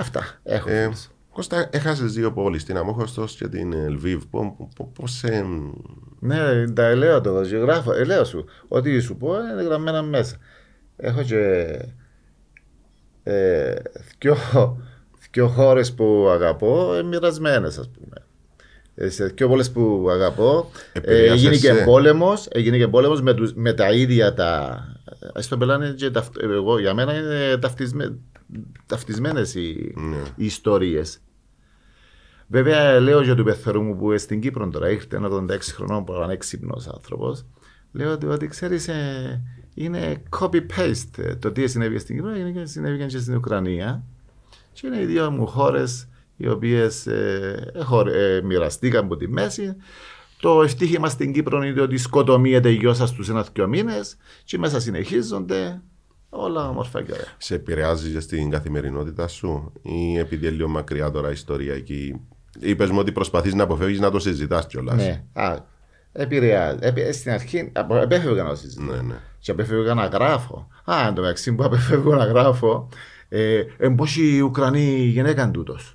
[0.00, 1.08] Αυτά, έχω Ε, φίλους.
[1.32, 4.22] Κώστα, έχασες δύο πόλεις, την Αμόχωστος και την Λβίβ.
[4.94, 5.44] Πώς σε.
[6.20, 7.92] Ναι, τα ελέω το γράφω.
[7.92, 8.44] Ελέω σου.
[8.68, 10.36] Ό,τι σου πω είναι γραμμένα μέσα.
[10.96, 11.64] Έχω και
[13.22, 13.74] ε,
[14.18, 14.36] δυο,
[15.38, 18.16] δυο χώρες που αγαπώ ε, μοιρασμένες, ας πούμε.
[18.94, 21.46] Ε, σε δυο πόλεις που αγαπώ ε, Επηρεάσεσαι.
[21.48, 24.82] έγινε και πόλεμος έγινε και πόλεμος με, τους- με τα ίδια τα
[25.34, 28.16] ας το πελάνε και ταυτ, εγώ, για μένα είναι ταυτισμέ,
[28.86, 30.16] ταυτισμένες οι, Ναι.
[30.36, 31.18] οι ιστορίες
[32.50, 36.12] Βέβαια, λέω για του πεθερού μου που στην Κύπρο τώρα ήρθε ένα 86 χρονών που
[36.12, 37.44] ήταν έξυπνος άνθρωπος.
[37.92, 38.88] Λέω ότι, ότι ξέρεις,
[39.74, 41.18] είναι copy-paste.
[41.18, 44.02] Ε, Το τι συνέβη στην Κύπρο είναι και συνέβη και στην Ουκρανία.
[44.80, 49.76] Και είναι οι δύο μου χώρες οι οποίες ε, έχω- ε, μοιραστήκαν από τη μέση.
[50.40, 55.82] Το ευτύχημα στην Κύπρο είναι ότι σκοτωμίεται η γιο στου ένα-δυο μήνες και μέσα συνεχίζονται
[56.28, 57.24] όλα όμορφα και ωραία.
[57.38, 62.20] Σε επηρεάζει και στην καθημερινότητά σου, ή επειδή είναι λίγο μακριά τώρα η ιστορία εκεί.
[62.60, 65.56] Είπες μου ότι προσπαθείς να αποφεύγεις να το συζητάς κιόλας; Ναι, α,
[66.12, 66.78] επηρεάζει.
[66.80, 68.92] Επε- στην αρχή απο- απέφευγα να συζητήσω.
[68.92, 69.14] ναι, ναι.
[69.38, 70.68] Και απέφευγα να γράφω.
[70.84, 72.88] Α, εν τω μεταξύ που απέφευγα να γράφω,
[73.28, 75.94] ε, ε, πώς η Ουκρανή γυναίκα τούτος;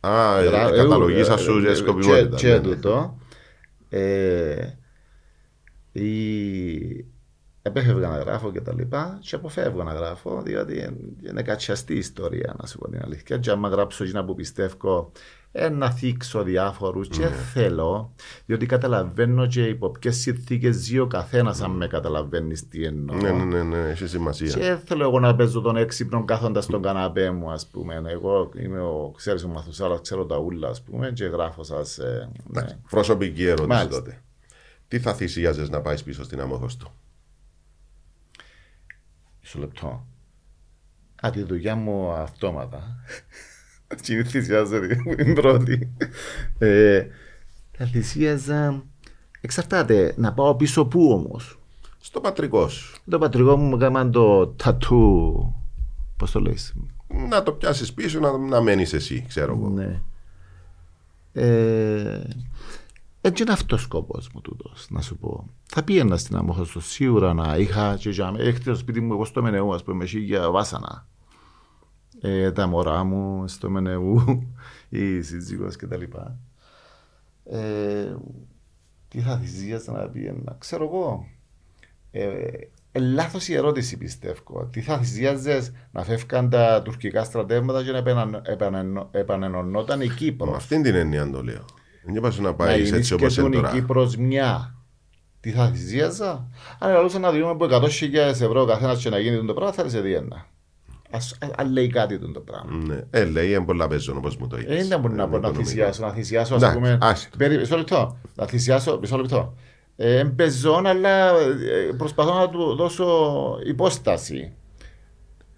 [0.00, 2.36] Α, ε, Γρα- καταλογίσα ε, σου ε, για και- σκοπιμότητα.
[2.36, 2.60] Και ναι, ναι.
[2.60, 3.18] τούτο.
[3.88, 4.66] Ε,
[5.92, 7.06] η...
[7.62, 10.96] Επέφευγα να γράφω και τα λοιπά και αποφεύγω να γράφω διότι
[11.28, 15.12] είναι κατσιαστή η ιστορία να σου πω την αλήθεια και άμα γράψω εκείνα που πιστεύω
[15.58, 18.12] ε, να θίξω διάφορους και θέλω
[18.46, 23.30] διότι καταλαβαίνω και υπό ποιες συνθήκες ζει ο καθένας αν με καταλαβαίνεις τι εννοώ Ναι,
[23.30, 24.48] ναι, ναι, ναι, έχει σημασία.
[24.52, 28.02] και δεν θέλω εγώ να παίζω τον έξυπνο κάθοντας στον καναπέ μου, ας πούμε.
[28.06, 31.98] Εγώ είμαι ο, ξέρεις, ο μαθουσάρας, ξέρω τα ούλα, ας πούμε, και γράφω σας.
[31.98, 32.62] Ε, ναι.
[32.90, 34.02] Προσωπική ερώτηση Μάλιστα.
[34.02, 34.20] τότε.
[34.88, 36.92] Τι θα θυσίαζε να πάεις πίσω στην Αμόχωστο;
[39.42, 40.06] Μισό λεπτό.
[41.26, 42.96] Α, τη δουλειά μου αυτόματα.
[44.02, 45.92] Τι θυσιάζεται την πρώτη.
[46.58, 47.06] Ε,
[47.76, 48.82] θα θυσίαζα.
[49.40, 51.40] Εξαρτάται να πάω πίσω πού όμω.
[52.00, 52.96] Στο πατρικό σου.
[53.10, 55.54] Το πατρικό μου μου έκαναν το τατού.
[56.16, 56.58] Πώ το λέει.
[57.28, 59.68] Να το πιάσει πίσω, να, να μένει εσύ, ξέρω εγώ.
[59.68, 60.00] Ναι.
[61.32, 62.20] Ε,
[63.20, 65.48] έτσι είναι αυτό ο σκοπό μου τούτο, να σου πω.
[65.66, 67.96] Θα πήγαινα στην Αμόχωστο σίγουρα να είχα.
[67.96, 71.06] Και για μέ- έχετε το σπίτι μου, εγώ στο Μενεού, α πούμε, έχει για βάσανα.
[72.20, 74.24] Ε, τα μωρά μου στο Μενεού,
[74.88, 76.02] η σύζυγος κτλ.
[77.50, 78.14] Ε,
[79.08, 81.26] τι θα θυσίαζα να πήγαινα, ξέρω εγώ.
[82.10, 82.28] Ε,
[82.92, 84.68] ε, λάθος η ερώτηση πιστεύω.
[84.72, 90.14] Τι θα θυσίαζες να φεύγαν τα τουρκικά στρατεύματα και να επανα- επανενω- επανενωνόταν η Με
[90.14, 90.54] Κύπρο.
[90.54, 91.64] αυτήν την έννοια το λέω.
[92.04, 93.70] Δεν είπα σου να Να πάει είναι έτσι όπως και είναι η τώρα.
[93.70, 94.74] Κύπρος μια.
[95.40, 96.48] Τι θα θυσίαζα.
[96.78, 99.82] Αν ελαλούσα να δούμε από 100.000 ευρώ ο καθένας και να γίνει το πράγμα θα
[99.82, 100.46] έρθει διένα.
[101.16, 102.84] Ας, α- αν λέει κάτι το πράγμα.
[102.86, 103.00] Ναι.
[103.10, 104.84] Ε, λέει, είναι πολλά παίζον όπως μου το είπες.
[104.84, 106.98] Ε, Δεν μπορεί να πω να θυσιάσω, να θυσιάσω, ας Εντάξει, πούμε.
[107.00, 107.36] άστο.
[107.36, 108.16] Περί- Μισό λεπτό.
[108.34, 109.54] Να θυσιάσω, μισό λεπτό.
[109.96, 113.06] Ε, Εμπεζόν, αλλά ε, προσπαθώ να του δώσω
[113.66, 114.52] υπόσταση.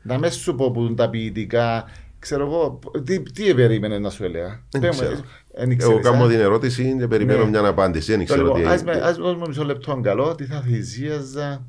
[0.03, 1.85] Να μες σου πω που είναι τα ποιητικά.
[2.19, 5.13] Ξέρω εγώ, τι, τι περίμενε να σου έλεγα; Δεν Πες μου, ξέρω.
[5.53, 6.29] ε, δεν Εγώ ξέρεις, κάνω ε.
[6.29, 7.51] την ερώτηση και περιμένω Ναι.
[7.51, 8.11] μια απάντηση.
[8.11, 9.07] Δεν Το ξέρω λοιπόν, τι ας, με, έγινε.
[9.07, 11.67] ας με δώσουμε μισό λεπτό καλό, τι θα θυσίαζα.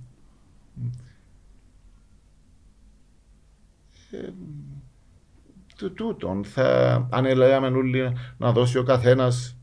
[4.12, 4.30] Ε,
[5.78, 9.54] του τούτον θα αν έλεγαμε όλοι να δώσει ο καθένας.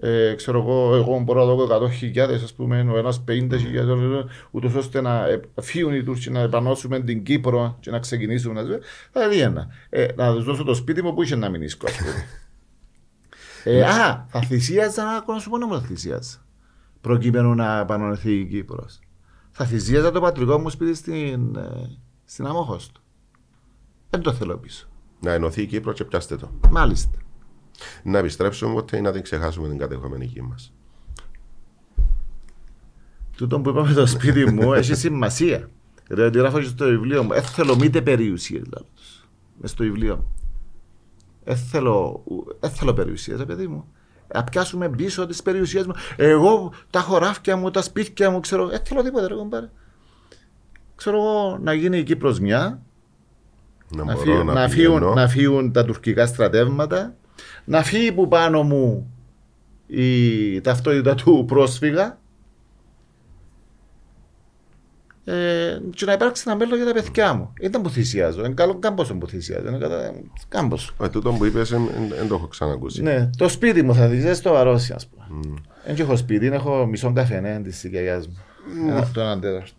[0.00, 5.00] Ε, ξέρω εγώ, εγώ μπορώ να δω 100.000 ας πούμε, ο ένας 50.000 ούτως ώστε
[5.00, 8.78] να ε, φύγουν οι Τούρκοι να επανώσουμε την Κύπρο και να ξεκινήσουμε να ζούμε,
[9.10, 9.68] θα δει ένα.
[9.88, 11.90] Ε, να τους δώσω το σπίτι μου που είχε να μείνει ας πούμε.
[13.64, 16.46] Ε, α, θα θυσίαζα να ακόμα σου πω να μου θα θυσίαζα.
[17.00, 19.00] Προκειμένου να επανονεθεί η Κύπρος.
[19.50, 23.00] Θα θυσίαζα το πατρικό μου σπίτι στην, ε, στην Αμόχωστο.
[24.10, 24.88] Δεν το θέλω πίσω.
[25.20, 26.50] Να ενωθεί η Κύπρο και πιάστε το.
[26.70, 27.18] Μάλιστα.
[28.02, 30.72] Να επιστρέψουμε ποτέ ή να δεν ξεχάσουμε την κατεχόμενη γη μας.
[33.36, 35.70] Τούτο που είπαμε το σπίτι μου έχει σημασία.
[36.08, 37.32] Διότι γράφω και στο βιβλίο μου.
[37.32, 38.62] Δεν θέλω μήτε περιουσίες.
[38.72, 39.28] λάθος.
[39.60, 40.32] Μες στο βιβλίο μου.
[41.44, 42.24] Δεν θέλω,
[42.60, 43.84] δεν θέλω περιουσίες, ρε παιδί μου.
[44.34, 45.92] Να πιάσουμε πίσω τις περιουσίες μου.
[46.16, 48.68] Εγώ τα χωράφια μου, τα σπίτια μου, ξέρω.
[48.68, 49.70] Δεν θέλω τίποτα, ρε κομπάρε.
[50.94, 52.82] Ξέρω εγώ να γίνει η Κύπρος μια,
[53.96, 54.96] Να, να, μπορώ φύγουν, να, να, πηγαίνω.
[54.96, 57.14] φύγουν, να φύγουν τα τουρκικά στρατεύματα,
[57.64, 59.12] να φύγει που πάνω μου
[59.86, 62.18] η ταυτότητα του πρόσφυγα
[65.24, 67.52] ε, και να υπάρξει ένα μέλλον για τα παιδιά μου.
[67.60, 68.44] Ήταν που θυσιάζω.
[68.44, 69.68] Είναι καλό κάμποσο που θυσιάζω.
[69.68, 70.12] Είναι κατά...
[70.48, 70.94] κάμποσο.
[71.02, 71.68] Ε, τούτο που είπες
[72.18, 73.02] δεν το έχω ξανακούσει.
[73.02, 75.24] Ναι, το σπίτι μου θα θυσιάζει στο Βαρόσι, ας πούμε.
[75.86, 78.36] Δεν έχω σπίτι, έχω μισό καφενέ της οικογένειας μου.
[78.88, 79.77] Ένα αυτό, ένα τέταρτο.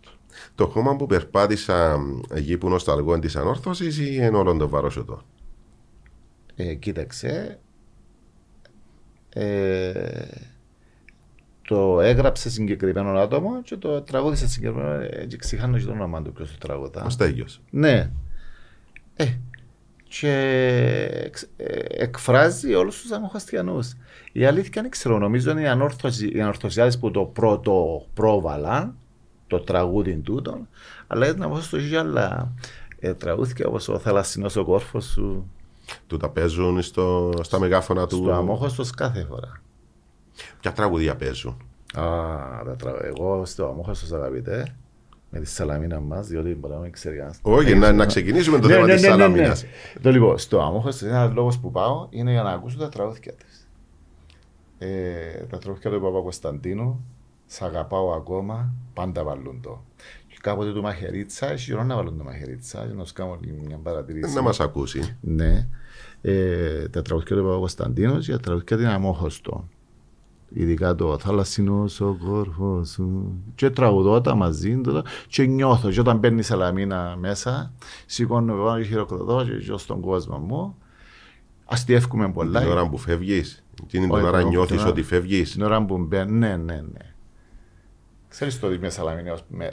[0.56, 1.98] Το χώμα που περπάτησα
[2.34, 5.22] εκεί που νοσταλγώ της ανόρθωσης ή είναι όλο το βαρόσιωτο.
[6.56, 7.60] Ε, κοίταξε.
[9.34, 10.24] Ε,
[11.68, 15.02] το έγραψε συγκεκριμένο άτομο και το τραγούδισε συγκεκριμένο.
[15.02, 17.04] Ε, και ξεχάνω και το όνομα του ποιος το τραγουδά.
[17.06, 17.62] Ο Στέγιος.
[17.70, 18.12] Ναι.
[19.16, 19.26] Ε,
[20.08, 20.32] και
[21.24, 23.94] εξ- ε, εκφράζει όλους τους αμοχαστιανούς.
[24.32, 28.98] Η αλήθεια δεν ξέρω, νομίζω είναι οι, ανόρθωση, οι ανορθωσιάδες που το πρώτο πρόβαλαν,
[29.50, 30.58] το τραγούδι τούτο,
[31.08, 32.52] αλλά ήταν από στο είχε άλλα
[33.00, 35.48] ε, τραγούδια όπως ο θαλασσινός ο κόρφος σου,
[36.08, 38.16] Του τα παίζουν στο, στα μεγάφωνα του.
[38.16, 39.62] στο αμόχωστος κάθε φορά.
[40.60, 41.52] Ποια τραγουδία παίζουν;
[41.96, 42.04] Α,
[42.66, 44.76] τα τρα- εγώ στο αμόχωστος αγαπητέ,
[45.30, 47.40] με τη σαλαμίνα μας, διότι μπορεί να μην ξέρει κανένας.
[47.42, 49.66] Όχι, να, να ξεκινήσουμε το θέμα της Σαλαμίνας.
[50.02, 53.68] Το λοιπόν, στο αμόχωστος ένα λόγος που πάω είναι για να ακούσω τα τραγούδια της.
[54.80, 57.06] Ε, τα τραγούδια του Παπα-Κωνσταντίνου,
[57.52, 59.84] Σ' αγαπάω ακόμα, πάντα βάλουν το.
[60.28, 63.78] Και κάποτε του Μαχαιρίτσα, έχει καιρό να βάλουν το Μαχαιρίτσα, για να σου κάνω μια
[63.84, 64.34] παρατηρήση.
[64.36, 65.18] Να μας ακούσει.
[65.22, 65.68] Ναι.
[66.22, 69.68] Ε, τα τραγούδια του Παπα-Κωνσταντίνου και τα τραγούδια του Αμόχωστο.
[70.54, 73.34] Ειδικά το θαλασσινός ο κόρφος σου.
[73.56, 75.90] Και τραγουδώ τα μαζί του και νιώθω.
[75.92, 77.74] Και όταν μπαίνει η σαλαμίνα μέσα,
[78.06, 80.76] σηκώνω πάνω και χειροκροτώ και ζω στον κόσμο μου.
[81.66, 82.60] Αστιεύκουμε πολλά.
[82.62, 83.64] Την ώρα που φεύγεις.
[83.84, 85.52] Εκείνη την Όχι, ώρα το- νιώθεις την ώρα- ότι φεύγεις.
[85.52, 87.09] Την ώρα που μπαίνει, ναι, ναι, ναι.
[88.30, 89.66] Ξέρεις το ότι μια σαλαμίνα ως με,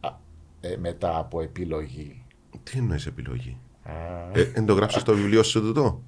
[0.00, 0.08] α,
[0.60, 2.24] ε, μετά από επιλογή;
[2.62, 3.92] Τι εννοείς επιλογή; Α,
[4.32, 6.02] Ε, εν το γράψεις στο βιβλίο σου τούτο;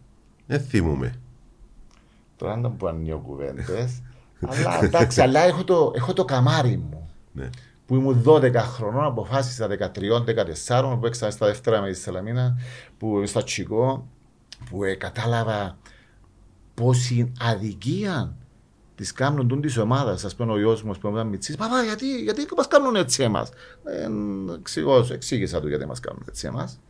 [0.47, 1.15] Δεν θυμούμαι.
[2.37, 4.03] Τώρα δεν που ανοίγω κουβέντες.
[4.41, 7.11] αλλά εντάξει, αλλά έχω το, έχω το καμάρι μου.
[7.33, 7.49] Ναι.
[7.87, 9.69] Που ήμουν 12 χρονών, αποφάσισα
[10.69, 12.59] 13-14, που έξα στα δεύτερα με τη Σαλαμίνα,
[12.99, 14.09] που στα Τσικό,
[14.71, 15.79] που ε, κατάλαβα
[16.75, 18.37] πόση αδικία
[18.99, 20.25] τη κάνουν τούν της ομάδας.
[20.25, 23.51] Α πούμε, ο γιος μου που ήταν μυτσή, Παπά, γιατί, γιατί μας κάνουν έτσι εμάς;
[23.85, 24.09] Ε,
[24.55, 26.81] εξηγώ, εξήγησα του γιατί μας κάνουν έτσι εμάς.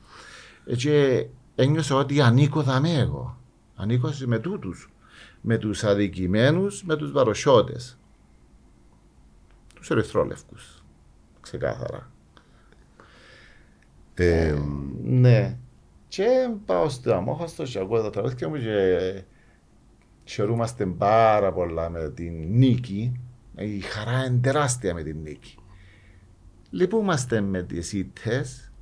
[0.67, 3.39] Ε, και ένιωσα ότι ανήκω δαμέ εγώ.
[3.77, 4.93] Ανήκω με τούτους.
[5.41, 7.99] Με τους αδικημένους, με τους βαροσιώτες.
[9.75, 10.83] Τους ερυθρόλευκους.
[11.41, 12.11] Ξεκάθαρα.
[14.15, 14.57] Ε,
[15.03, 15.59] Ναι.
[16.09, 16.25] Και
[16.67, 19.23] πάω στο αμόχαστο και ακούω τα τραγούδια μου και
[20.29, 23.21] χαιρούμαστε πάρα πολλά με την νίκη.
[23.57, 25.55] Η χαρά είναι τεράστια με την νίκη.
[26.71, 28.73] Λυπούμαστε με τις ήττες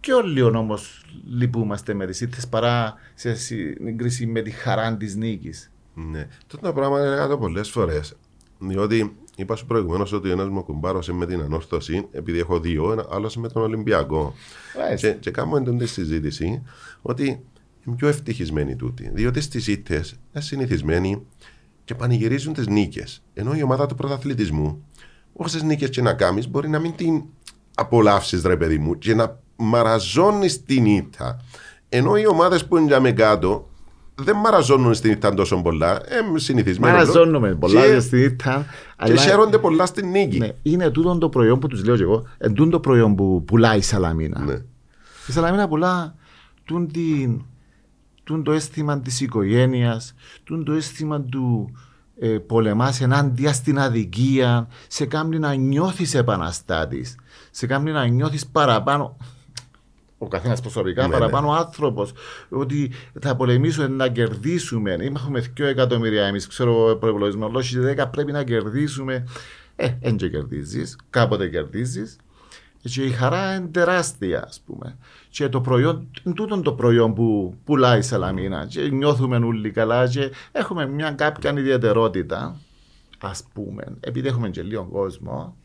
[0.00, 5.72] και όλοι όμως λυπούμαστε με τις ήττες παρά σε σύγκριση με τη χαρά της νίκης.
[5.94, 6.28] ναι.
[6.46, 8.16] Τότε το πράγμα έλεγα το πολλές φορές.
[8.58, 13.06] Διότι είπα σου προηγουμένως ότι ένας μου κουμπάρωσε με την ανόρθωση επειδή έχω δύο, ένα
[13.10, 14.34] άλλος με τον Ολυμπιακό.
[14.78, 15.08] Μάλιστα.
[15.10, 16.62] Και, και κάνουμε εντούν τη συζήτηση
[17.02, 17.44] ότι
[17.86, 19.10] είναι πιο ευτυχισμένοι τούτοι.
[19.14, 21.22] Διότι στις ήττες είναι συνηθισμένοι
[21.84, 23.22] και πανηγυρίζουν τις νίκες.
[23.34, 24.84] Ενώ η ομάδα του πρωταθλητισμού,
[25.32, 27.22] όσες νίκες και να κάνεις, μπορεί να μην την
[27.74, 31.40] απολαύσεις, ρε παιδί μου, και να μαραζώνεις την ήττα.
[31.88, 33.68] Ενώ οι ομάδες που είναι για με κάτω
[34.14, 35.94] δεν μαραζώνουν στην ήττα τόσο πολλά.
[35.94, 36.92] Ε, συνηθισμένοι.
[36.92, 38.66] Μαραζώνουμε πολλά Και- και στην ήττα.
[39.04, 40.38] Και χαίρονται πολλά στην νίκη.
[40.38, 43.44] Ναι, είναι τούτο το προϊόν που τους λέω και εγώ, εν τούτο το προϊόν που
[43.44, 44.40] πουλάει η Σαλαμίνα.
[44.44, 44.54] Ναι.
[45.26, 46.14] Η Σαλαμίνα πουλά
[46.64, 47.44] τούν, την,
[48.24, 50.14] τούν το αίσθημα της οικογένειας,
[50.44, 51.72] τούν το αίσθημα του
[52.18, 57.16] ε, πολεμάς ενάντια στην αδικία, σε κάνει να νιώθεις επαναστάτης,
[57.50, 59.16] σε κάνει να νιώθεις παραπάνω.
[60.18, 62.12] Ο καθένας προσωπικά Ναι, παραπάνω άνθρωπος.
[62.48, 64.96] Ότι θα πολεμήσουμε να κερδίσουμε.
[65.00, 67.48] Έχουμε 2 εκατομμύρια εμείς, ξέρω ο προπολογισμό.
[67.48, 69.24] Λόγω 10 πρέπει να κερδίσουμε.
[69.76, 70.98] Ε, δεν και κερδίζεις.
[71.10, 72.16] Κάποτε κερδίζεις.
[72.88, 74.96] Και η χαρά είναι τεράστια, ας πούμε.
[75.30, 78.66] Και το προϊόν, τούτο το προϊόν που πουλάει η Σαλαμίνα.
[78.66, 82.56] Και νιώθουμε όλοι καλά και έχουμε μια κάποια ιδιαιτερότητα,
[83.20, 85.56] ας πούμε, επειδή έχουμε και λίγο κόσμο.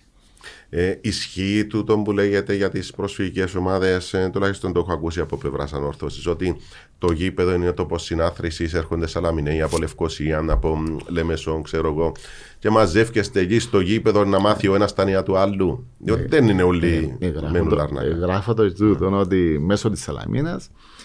[0.70, 5.38] Ε, ισχύει τούτο που λέγεται για τις προσφυγικές ομάδες, ε, τουλάχιστον το έχω ακούσει από
[5.38, 6.56] πλευράς ανόρθωσης, ότι
[6.98, 12.12] το γήπεδο είναι τόπος συνάθρησης, έρχονται Σαλαμινέοι από Λευκοσία, από μ, Λεμεσόν, ξέρω εγώ,
[12.60, 15.86] και μαζεύκεστε εκεί στο γήπεδο να μάθει ο ένας τα νέα του άλλου.
[15.98, 18.08] Διότι δεν είναι όλοι Ε, γράφω μένουν το- ε, λάρνακα.
[18.10, 20.62] Γράφω το τούτο ότι μέσω της Σαλαμίνα,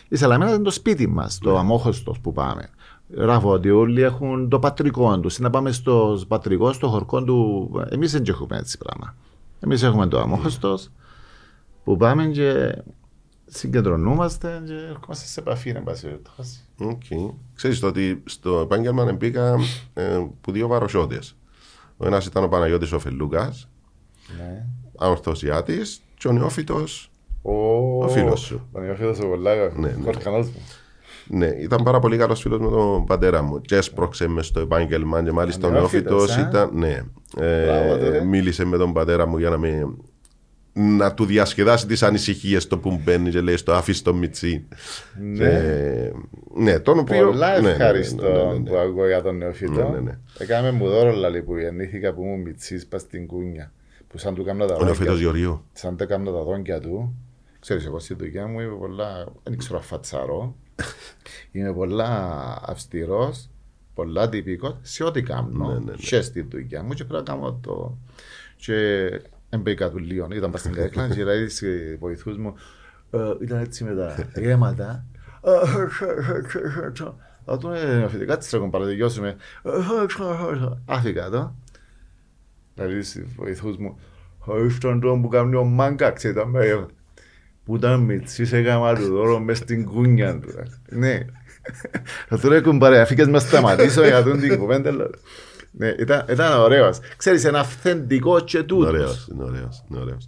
[0.08, 1.50] η Σαλαμίνα είναι το σπίτι μας, Ναι.
[1.50, 2.68] το αμόχωστος που πάμε.
[3.16, 5.38] Γράφω ότι όλοι έχουν το πατρικό τους.
[5.38, 7.70] Να πάμε στο πατρικό, στο χωρκό του.
[7.90, 9.14] Εμείς δεν έχουμε έτσι πράγμα.
[9.64, 10.78] Εμείς έχουμε το Αμμόχωστο
[11.84, 12.78] που πάμε και
[13.44, 16.60] συγκεντρωνόμαστε και ερχόμαστε σε επαφή, εν πάση περιπτώσει.
[16.78, 17.32] Οκ.
[17.54, 19.56] Ξέρεις το ότι στο επάγγελμα μπήκα
[19.94, 21.36] ε, που δύο βαροσιώτες.
[21.96, 23.68] Ο ένας ήταν ο Παναγιώτης ο Φελούκας,
[24.38, 24.66] Ναι.
[24.98, 27.10] ανορθωσιάτης, και ο νεόφυτος
[27.42, 28.68] Ο, φίλος σου.
[28.72, 30.02] Ο νεοφίλος ο πολλά, Ναι, ναι.
[30.04, 30.62] χωρκανός μου.
[31.26, 33.60] Ναι, ήταν πάρα πολύ καλός φίλος με τον πατέρα μου.
[33.60, 36.48] Και έσπρωξε μες στο επάγγελμα και μάλιστα ο Νεόφυτος, νεόφυτος ε.
[36.48, 36.70] ήταν.
[36.72, 37.02] Ναι,
[37.40, 38.24] ε, Μπράβο, τότε.
[38.24, 39.94] μίλησε με τον πατέρα μου για να με
[40.76, 44.66] να του διασκεδάσει τις ανησυχίες το που μπαίνει και λέει στο άφη το Μιτσί.
[45.20, 45.44] Ναι.
[45.44, 46.12] Ε,
[46.54, 47.26] ναι, τον οποίο.
[47.26, 48.70] Πολλά ναι, ναι, ναι, ευχαριστώ ναι, ναι, ναι.
[48.70, 49.72] που ακούω για τον νεοφυτό.
[49.72, 50.18] Ναι, ναι, ναι.
[50.38, 53.72] Έκαμε μου δώρο λαλή που γεννήθηκα που ήμουν μητσής πας στην κούνια.
[54.08, 55.64] Που σαν του κάμνα τα Ο νεοφύτος δόντια, Γεωργίου.
[55.72, 57.14] σαν του κάμνα τα δόντια του.
[57.60, 60.56] Ξέρεις, εγώ στη δουλειά μου είμαι πολλά, δεν ξέρω αφατσαρό.
[61.52, 62.08] Είμαι πολλά
[62.66, 63.48] αυστηρός,
[63.94, 65.68] πολλά τυπικός σε ό,τι κάνω.
[65.68, 65.92] Ναι, ναι, ναι.
[65.96, 67.98] Και στη δουλειά μου και πρέπει να κάνω το...
[68.56, 69.08] Και
[69.50, 71.68] έμπαικα του λίγο, ήταν πας στην καρέκλα και λέει στους
[71.98, 72.54] βοηθούς μου,
[73.10, 75.04] ε, ήταν έτσι με τα γέματα.
[77.44, 79.36] Θα του είναι αφιτικά της τρέχουν παραδικιώσουμε.
[80.86, 81.54] Άφηκα το.
[82.74, 83.98] Δηλαδή στους βοηθούς μου,
[84.62, 86.86] «Ήρθαν τον που κάνει ο μάγκα, ξέρετε, με-
[87.64, 90.48] που ήταν μητσής έκαμα του δώρο μες στην κούνια του.
[90.90, 91.24] Ναι.
[92.28, 94.92] Θα του λέω κουμπάρε, αφήκες μες σταματήσω για αυτόν την κουβέντα.
[94.92, 95.10] λέω.
[95.70, 96.98] Ναι, ήταν, ήταν ωραίος.
[97.16, 98.88] Ξέρεις, ένα αυθεντικό και Είναι τούτος.
[98.88, 100.26] ωραίος, είναι ωραίος, είναι ωραίος.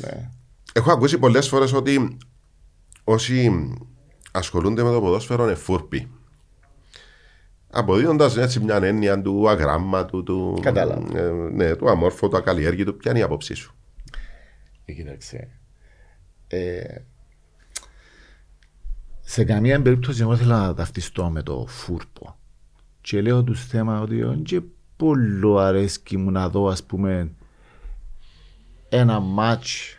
[0.00, 0.30] Ναι.
[0.72, 2.16] Έχω ακούσει πολλές φορές ότι
[3.04, 3.50] όσοι
[4.32, 6.10] ασχολούνται με το ποδόσφαιρο είναι φούρποι.
[7.70, 11.18] Αποδίδοντας έτσι μια έννοια του αγράμματου, του, Κατάλαβα.
[11.18, 12.96] ε, ναι, του αμόρφωτου, ακαλλιέργητου.
[12.96, 13.74] Ποια είναι η άποψή σου;
[14.84, 15.48] Ε, Κοίταξε.
[16.48, 16.84] Ε,
[19.20, 22.36] σε καμία περίπτωση εγώ ήθελα να ταυτιστώ με το φούρπο.
[23.00, 24.60] Και λέω τους θέμα ότι δεν και
[24.96, 27.30] πολύ αρέσκει μου να δω ας πούμε
[28.88, 29.96] ένα μάτς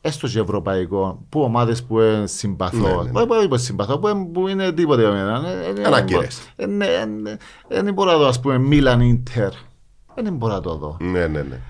[0.00, 3.20] έστω και ευρωπαϊκό που ομάδες που ε, συμπαθώ Ναι, ναι, ναι.
[3.20, 6.52] όχι όχι που συμπαθώ που, ε, που είναι τίποτε για μένα Ε, ε, ε, Αναγκαίες.
[6.56, 7.30] ε, ναι, ε, ναι,
[7.68, 9.52] ε, δεν μπορώ να δω ας πούμε Μίλαν Ίντερ
[10.22, 11.60] δεν μπορώ να το δω Ναι, ναι, ναι.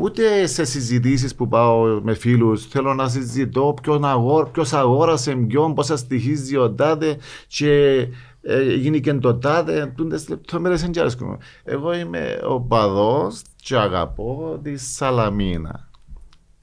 [0.00, 5.74] Ούτε σε συζητήσεις που πάω με φίλους θέλω να συζητώ ποιον αγόρ, ποιος αγόρασε ποιον,
[5.74, 7.16] πόσα στοιχίζει ο τάδε
[7.46, 7.96] και
[8.42, 9.92] ε, γίνηκε το τάδε.
[9.96, 11.38] Τούντες λεπτομέρειες δεν αρέσκουν.
[11.64, 15.88] Εγώ είμαι ο παδός και αγαπώ τη Σαλαμίνα.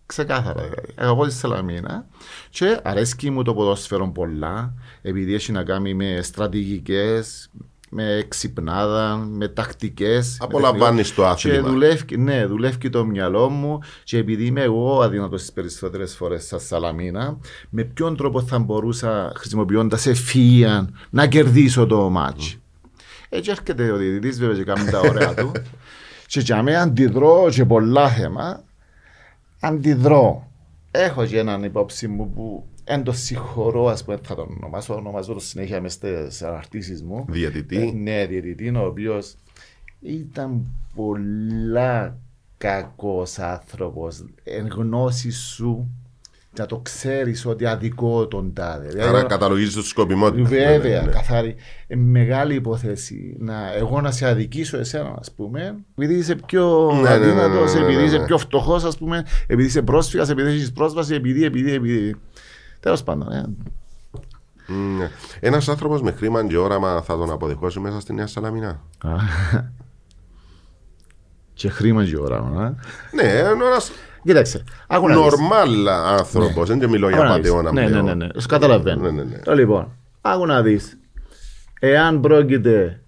[0.05, 0.61] Ξεκάθαρα.
[0.61, 0.93] δηλαδή.
[0.95, 2.05] Αγαπώ τη Σαλαμίνα
[2.49, 7.49] και αρέσκει μου το ποδόσφαιρο πολλά επειδή έχει να κάνει με στρατηγικές,
[7.93, 10.37] με ξυπνάδα, με τακτικές.
[10.39, 11.69] με Απολαμβάνεις το και άθλημα.
[11.69, 16.59] δουλεύει, ναι, δουλεύει το μυαλό μου και επειδή είμαι εγώ αδύνατος τις περισσότερες φορές στα
[16.59, 17.37] Σαλαμίνα,
[17.69, 22.57] με ποιον τρόπο θα μπορούσα χρησιμοποιώντας ευφυα να κερδίσω το μάτς.
[23.29, 25.51] Έτσι έρχεται ο διαιτητής βέβαια και κάνει τα ωραία του
[26.25, 28.63] και για μένα αντιδρώ και πολλά θέμα.
[29.59, 30.51] Αντιδρώ.
[30.91, 35.33] Έχω και έναν υπόψη μου που εν το συγχωρώ, ας πούμε, θα τον ονομάσω, ονομάζω
[35.33, 37.25] το συνέχεια μες στις αναρτήσεις μου.
[37.29, 37.77] Διαιτητή.
[37.77, 39.35] Ε, ναι, διαιτητή, ο οποίος
[39.99, 40.65] ήταν
[40.95, 42.17] πολλά
[42.57, 44.25] κακός άνθρωπος.
[44.43, 45.89] Εν γνώσης σου
[46.57, 48.87] να το ξέρεις ότι αδικό τον τάδε.
[49.01, 50.49] Άρα Δηλαδή, καταλογίζεις το σκοπιμότητα.
[50.49, 51.11] Βέβαια, Ναι, ναι, ναι.
[51.11, 51.55] καθαρή.
[51.87, 53.35] Ε, μεγάλη υπόθεση.
[53.39, 57.29] Να, εγώ να σε αδικήσω εσένα, ας πούμε, επειδή είσαι πιο Ναι, ναι, ναι, ναι,
[57.31, 58.25] αδύνατος, ναι, ναι, επειδή ναι, είσαι ναι.
[58.25, 62.15] πιο φτωχός, ας πούμε, επειδή είσαι πρόσφυγας, επειδή έχεις πρόσβαση, επειδή, επειδή, επειδή.
[62.81, 63.31] Τέλος πάντων.
[63.31, 63.43] Ε.
[64.97, 65.09] Ναι.
[65.39, 68.81] Ένας άνθρωπος με χρήμα και όραμα θα τον αποδεχώσει μέσα στη Νέα Σαλαμινά.
[71.53, 72.35] και χρήμα και ώρα.
[72.37, 72.75] Ε.
[73.15, 73.91] Ναι, είναι ένας
[74.23, 75.23] Κοίταξε, άκου να δεις.
[75.23, 76.67] νορμάλ άνθρωπος.
[76.67, 77.49] Δεν και μιλώ για Άκου να δεις.
[77.49, 78.05] πατεώνα Ναι, ναι, πλέον.
[78.05, 78.27] ναι, ναι.
[78.39, 79.01] Σου καταλαβαίνω.
[79.01, 79.39] Ναι, ναι, ναι.
[79.45, 80.99] Ε, Λοιπόν, άκου να δεις.
[81.79, 83.03] Εάν πρόκειται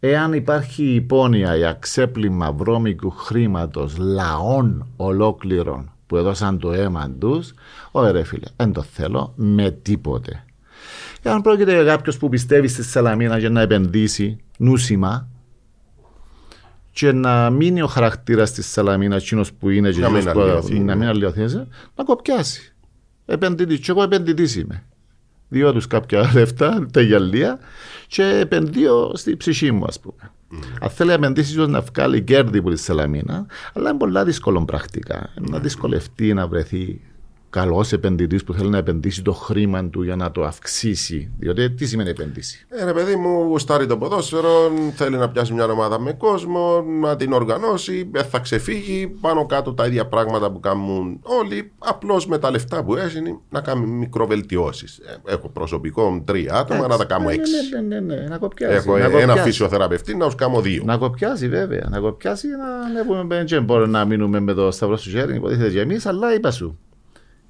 [0.00, 7.52] Εάν υπάρχει υπόνοια για ξέπλυμα βρώμικου χρήματος λαών ολόκληρων που έδωσαν το αίμα τους,
[7.90, 10.44] ωραία ρε φίλε, δεν το θέλω με τίποτε.
[11.22, 15.28] Εάν πρόκειται για κάποιος που πιστεύει στη Σαλαμίνα για να επενδύσει νούσιμα
[16.92, 20.40] και να μείνει ο χαρακτήρας της Σαλαμίνα εκείνος που είναι και Να μην εκείνος που-
[20.40, 20.94] αλλοιωθεί, να ναι.
[20.94, 21.40] μην αλλοιωθεί,
[21.96, 22.74] να κοπιάσει.
[23.26, 23.78] Επενδυτής.
[23.78, 24.84] Και εγώ επενδυτής είμαι.
[25.54, 27.58] Διώ τους κάποια λεφτά, τα γυαλία
[28.06, 30.30] και επενδύω στη ψυχή μου ας πούμε.
[30.80, 34.64] Αν θέλει να επενδύσει ίσως να βγάλει κέρδη από τη Σαλαμίνα, αλλά είναι πολλά δύσκολο
[34.64, 35.30] πρακτικά.
[35.40, 37.00] Να δυσκολευτεί να βρεθεί
[37.54, 41.30] καλός επενδυτής που θέλει να επενδύσει το χρήμα του για να το αυξήσει.
[41.38, 42.66] Διότι τι σημαίνει επενδύσει.
[42.68, 47.16] Ε, ρε παιδί μου, γουστάρει το ποδόσφαιρο, θέλει να πιάσει μια ομάδα με κόσμο, να
[47.16, 49.16] την οργανώσει, δεν θα ξεφύγει.
[49.20, 53.60] Πάνω κάτω τα ίδια πράγματα που κάνουν όλοι, απλώς με τα λεφτά που έχει να
[53.60, 55.00] κάνει μικροβελτιώσεις.
[55.24, 57.52] έχω προσωπικό τρία άτομα, να τα κάνω έξι.
[57.72, 58.74] Ναι, ναι, ναι, ναι, να κοπιάσει.
[58.74, 59.42] Έχω να ένα κοπιάσει.
[59.42, 60.82] φυσιοθεραπευτή να τους κάνω δύο.
[60.84, 61.86] Να κοπιάσει βέβαια.
[61.90, 65.70] Να κοπιάσει να ναι, πούμε δεν μπορούμε να μείνουμε με το σταυρό στο χέρι, υποτίθεται
[65.70, 66.78] και εμείς, αλλά είπα σου.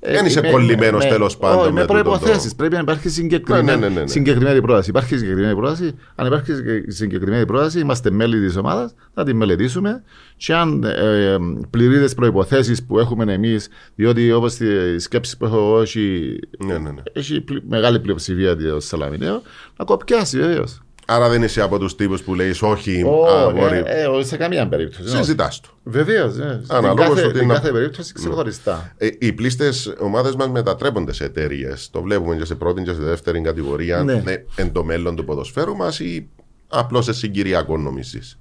[0.07, 2.57] Ε, Δεν είσαι με- κολλημένος με- τέλος πάντων όχι, με με τούτο το- προποθέσει.
[2.57, 4.07] Πρέπει να υπάρχει συγκεκριμένη, Ναι, ναι, ναι, ναι.
[4.07, 4.91] συγκεκριμένη πρόταση.
[4.91, 5.95] Υπάρχει συγκεκριμένη πρόταση.
[6.15, 6.53] Αν υπάρχει
[6.87, 10.03] συγκεκριμένη πρόταση, είμαστε μέλη της ομάδας, θα τη μελετήσουμε.
[10.37, 11.37] Και αν ε,
[11.71, 16.73] πληρείς τις προποθέσει που έχουμε εμείς, διότι όπως τη σκέψη που έχω εγώ, έχει, Ναι,
[16.79, 17.03] ναι, ναι.
[17.13, 19.43] έχει πλη- μεγάλη πλειοψηφία του Σαλαμινέου,
[19.77, 20.83] να κοπιάσει βεβαίως.
[21.07, 23.77] Άρα δεν είσαι από τους τύπους που λέει όχι, Ω, αγόρι.
[23.77, 25.09] ε, ε, όχι σε καμία περίπτωση.
[25.09, 25.69] Συζητάς το.
[25.85, 26.37] Βεβαίως.
[26.37, 26.61] Ναι.
[26.63, 28.93] Στην Αναλόγως κάθε, ότι την να- κάθε περίπτωση ξεχωριστά.
[28.97, 31.91] Ε, οι πλήστες ομάδες μας μετατρέπονται σε εταιρείες.
[31.91, 34.03] Το βλέπουμε και σε πρώτη και σε δεύτερη κατηγορία.
[34.03, 34.15] Ναι.
[34.25, 36.29] Ναι, εν το μέλλον του ποδοσφαίρου μας ή
[36.69, 38.39] απλώς σε συγκυριακό νομίζεις.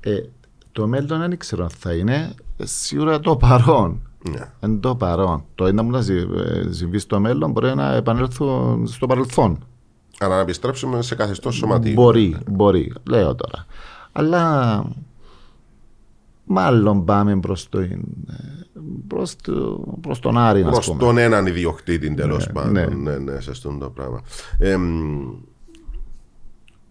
[0.00, 0.20] Ε,
[0.72, 2.34] το μέλλον δεν ξέρω αν θα είναι.
[2.56, 4.00] ε, Σίγουρα το παρόν.
[4.30, 4.50] Ναι.
[4.60, 5.44] Εν το παρόν.
[5.54, 9.66] Το ένα που να συ- ε, συμβεί στο μέλλον μπορεί να επανέλθουν στο παρελθόν.
[10.18, 11.92] Άρα να επιστρέψουμε σε καθεστώς σωματίου.
[11.92, 13.66] Μπορεί, μπορεί, λέω τώρα.
[14.12, 14.84] Αλλά
[16.44, 17.98] μάλλον πάμε προς, το, ε,
[19.06, 20.98] προς, το, προς τον Άρη, να Προς πούμε.
[20.98, 22.72] τον έναν ιδιοκτήτη τέλος Ναι, πάντων.
[22.72, 22.86] ναι.
[22.86, 24.20] Ναι, ναι, σε αυτό το πράγμα.
[24.58, 24.76] Ε,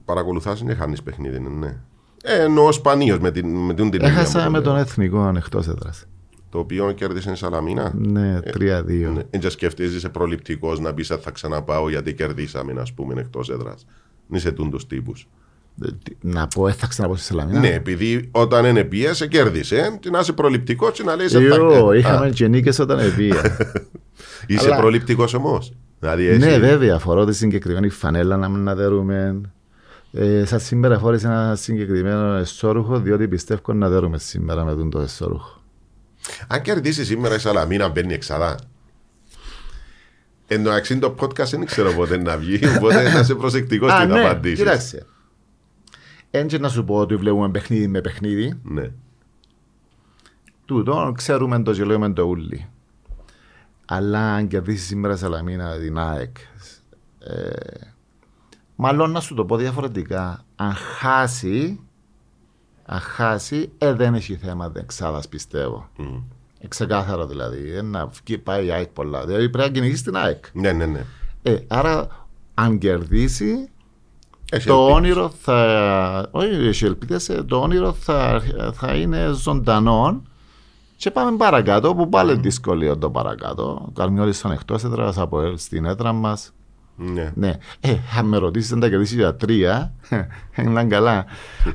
[0.05, 1.77] Παρακολουθάς και χάνεις παιχνίδι, ναι, ναι.
[2.23, 4.81] Ε, εννοώ σπανίω με, την, με την την Έχασα έννοια με που το τον λέω.
[4.81, 6.05] Εθνικό εκτός έδρας.
[6.53, 7.91] Το οποίο κέρδισε η Σαλαμίνα.
[7.95, 9.13] Ναι, 3-2.
[9.13, 9.21] Ναι.
[9.39, 13.85] Δεν σκέφτεσαι είσαι προληπτικός να πει ότι θα ξαναπάω γιατί κερδίσαμε, ας πούμε, εκτός έδρας.
[14.31, 15.27] Είσαι τούντου τύπους.
[15.85, 17.59] Ε, τι- Να πω, ε, θα ξαναπώ στη Σαλαμίνα.
[17.59, 19.75] Ναι, επειδή όταν είναι πίεση, κέρδισε.
[19.77, 21.27] Ε, και να είσαι προληπτικός και να λέει.
[21.43, 23.57] Ιω, είχαμε και νίκες όταν επία.
[24.47, 25.73] Είσαι Αλλά- προληπτικός όμως.
[25.99, 29.41] Δηλαδή, ναι, εσύ- βέβαια, φορώ τη συγκεκριμένη φανέλα να μην δέρουμε.
[30.11, 34.99] Ε, σαν σήμερα φόρεσε ένα συγκεκριμένο εσώρουχο, διότι πιστεύω να δέρουμε σήμερα με τον το
[34.99, 35.61] εσώρουχο.
[36.47, 38.59] Αν κερδίσεις σήμερα η Σαλαμίνα, μπαίνει εξάδα.
[40.47, 43.97] Εν τω μεταξύ το podcast δεν ξέρω πότε να βγει, οπότε να είσαι προσεκτικός Α,
[43.97, 44.57] στην ναι, απαντήσεις.
[44.57, 45.05] κοίταξε.
[46.31, 48.59] Έτσι να σου πω ότι βλέπουμε παιχνίδι με παιχνίδι.
[48.63, 48.91] Ναι.
[50.65, 52.67] Τούτο ξέρουμε το και λέμε το ούλι.
[53.85, 56.37] Αλλά αν κερδίσεις σήμερα Σαλαμίνα την ΑΕΚ,
[57.19, 57.87] ε,
[58.75, 60.45] μάλλον να σου το πω διαφορετικά.
[60.55, 61.79] Αν χάσει,
[62.85, 65.89] αν χάσει, ε, δεν έχει θέμα δεξάδας πιστεύω.
[65.97, 66.15] Μμ.
[66.59, 67.73] Ε, Ξεκάθαρο δηλαδή.
[67.75, 69.25] Ε, να βγει, πάει η ΑΕΚ πολλά.
[69.25, 70.45] Δηλαδή πρέπει να κυνηγήσει την ΑΕΚ.
[70.53, 71.05] Ναι, ναι, ναι.
[71.43, 72.07] Ε, άρα,
[72.53, 73.69] αν κερδίσει,
[74.51, 74.95] Έχει το ελπίδες.
[74.95, 76.27] όνειρο θα.
[76.31, 78.41] Όχι, έχει ελπίδες, ε, το όνειρο θα,
[78.73, 80.21] θα είναι ζωντανό.
[80.97, 83.89] Και πάμε παρακάτω, που πάλι δυσκολία το παρακάτω.
[83.93, 86.51] Καρμιόλη ήταν εκτός έδρας από ελ στην έδρα μας.
[86.95, 87.31] Ναι.
[87.35, 87.53] Ναι.
[87.79, 89.93] Ε, αν με ρωτήσει αν τα κερδίσει για τρία,
[90.57, 91.25] είναι καλά.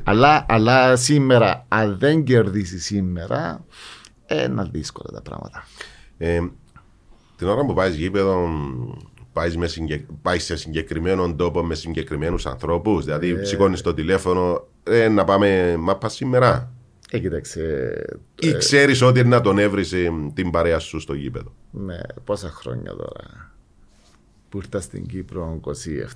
[0.05, 3.64] αλλά, αλλά σήμερα, αν δεν κερδίσει σήμερα,
[4.27, 5.64] ε, είναι δύσκολα τα πράγματα.
[6.19, 6.41] Ε,
[7.37, 8.49] την ώρα που πάεις γήπεδο,
[9.33, 10.07] πάεις, με συγκε...
[10.23, 13.05] πάεις σε συγκεκριμένο τόπο με συγκεκριμένους ανθρώπους.
[13.05, 13.45] Δηλαδή, Ε.
[13.45, 16.73] σηκώνεις το τηλέφωνο, ε, να πάμε μάπα σήμερα.
[17.11, 17.93] Ε, κοίταξε.
[18.39, 19.85] Ή ξέρεις ότι είναι να τον έβρει
[20.35, 21.53] την παρέα σου στο γήπεδο.
[21.71, 23.48] Ναι, πόσα χρόνια τώρα
[24.49, 25.61] που ήρθα στην Κύπρο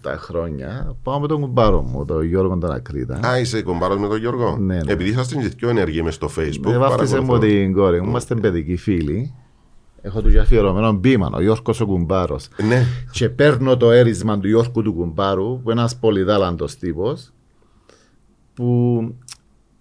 [0.03, 3.20] 27 χρόνια πάω με τον κουμπάρο μου, τον Γιώργο τον Ακρίτα.
[3.26, 4.93] Α, είσαι κομπάρο με τον Γιώργο; Ναι, ναι.
[4.93, 6.62] Επειδή είσαστε και πιο ενεργοί μες στο Facebook.
[6.62, 7.57] Δεν βάφτισε μου παρακολουθώ.
[7.57, 9.35] την κόρη μου, είμαστε παιδικοί φίλοι.
[10.03, 12.49] Έχω τους και αφιερωμένο μπήμα, ο Γιώργος ο κουμπάρος.
[12.68, 12.87] Ναι.
[13.11, 17.33] Και παίρνω το έρισμα του Γιώργου του κουμπάρου, που είναι ένας πολυδάλαντος τύπος,
[18.55, 19.14] που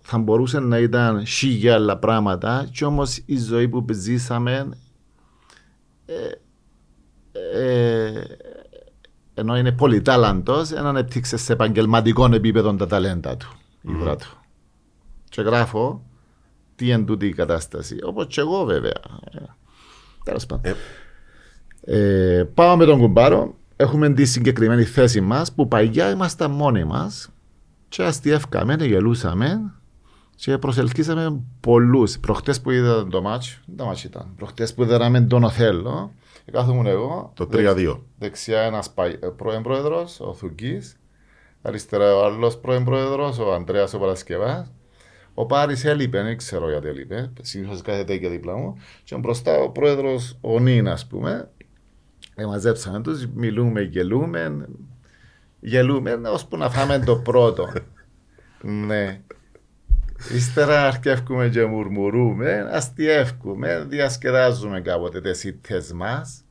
[0.02, 4.70] θα μπορούσε να ήταν χίλια άλλα πράγματα, και όμως η ζωή που ζήσαμε
[6.06, 6.14] ε,
[7.54, 8.22] ε,
[9.34, 13.52] ενώ είναι πολυτάλαντος, δεν ανεπτύξε σε επαγγελματικό επίπεδο τα ταλέντα του,
[13.82, 14.38] η βρά του.
[15.30, 16.04] Και γράφω
[16.76, 19.02] τι είναι τούτη η κατάσταση, όπως και εγώ βέβαια.
[19.32, 19.40] Ε,
[20.24, 20.72] Τέλος πάντων.
[20.72, 20.76] Ε,
[21.84, 27.30] Ε, πάω με τον κουμπάρο, έχουμε τη συγκεκριμένη θέση μας, που παγιά ήμασταν μόνοι μας
[27.90, 29.74] και αστιεύκαμε, γελούσαμε
[30.36, 32.20] και προσελκύσαμε πολλούς.
[32.20, 36.12] Προχτές που είδα το μάτς, το μάτς ήταν, προχτές που είδαμε τον Οθέλο,
[36.52, 38.00] κάθομαι εγώ, Το 3-2.
[38.18, 41.00] δεξιά ένας πα- ε, πρώην πρόεδρος, ο Θουκής,
[41.62, 44.72] αριστερά ο άλλος πρώην πρόεδρος, ο Ανδρέας ο Παρασκευάς.
[45.34, 48.78] Ο Πάρης έλειπε, δεν ξέρω γιατί έλειπε, συνήθως κάθεται και δίπλα μου.
[49.04, 51.50] Και μπροστά ο πρόεδρος, ο Νίν, ας πούμε,
[52.36, 54.68] ε, μαζέψαμε τους, μιλούμε, γελούμε,
[55.60, 57.68] γελούμε, ώσπου να φάμε το πρώτο.
[58.88, 59.22] ναι.
[60.36, 66.44] Ύστερα αρκεύκουμε και μουρμουρούμε, αστιεύκουμε, διασκεδάζουμε κάποτε τις ήττες μας.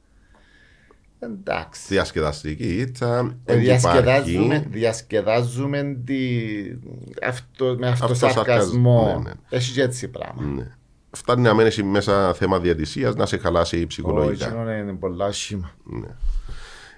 [1.18, 1.83] Εντάξει.
[1.89, 3.37] Διασκεδαστική ήττα.
[3.45, 4.68] Ε, δεν διασκεδάζουμε, υπάρχει.
[4.71, 6.16] διασκεδάζουμε τη...
[7.27, 9.21] αυτό, με Αυτοσαρκασμό, αυτοσαρκασμό.
[9.25, 9.35] ναι, ναι.
[9.49, 10.43] Έχει και έτσι πράγμα.
[10.43, 10.66] Ναι.
[11.11, 14.47] Φτάνει να μένεις μέσα θέμα διατησίας να σε χαλάσει Όχι, ψυχολογικά.
[14.47, 15.71] εκείνο είναι πολλά άσχημα.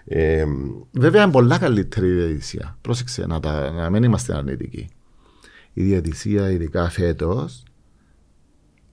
[0.04, 0.44] Ε,
[0.90, 2.76] Βέβαια είναι πολλά καλύτερη η διαιτησία.
[2.80, 4.88] Πρόσεξε να, τα, να μην είμαστε αρνητικοί.
[5.72, 7.62] Η διαιτησία, ειδικά φέτος,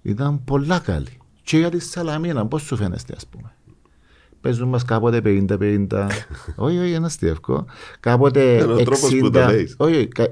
[0.01, 1.17] ήταν πολλά καλή.
[1.43, 3.53] Και για τη Σαλαμίνα, πώς σου φαίνεται, ας πούμε;
[4.41, 5.87] Παίζουν μας κάποτε 50-50.
[6.55, 7.65] όχι, όχι, ένα αστείευκο.
[7.99, 9.75] Κάποτε Είναι ο τρόπος που το 60, λέεις.
[9.77, 10.29] όχι, κα-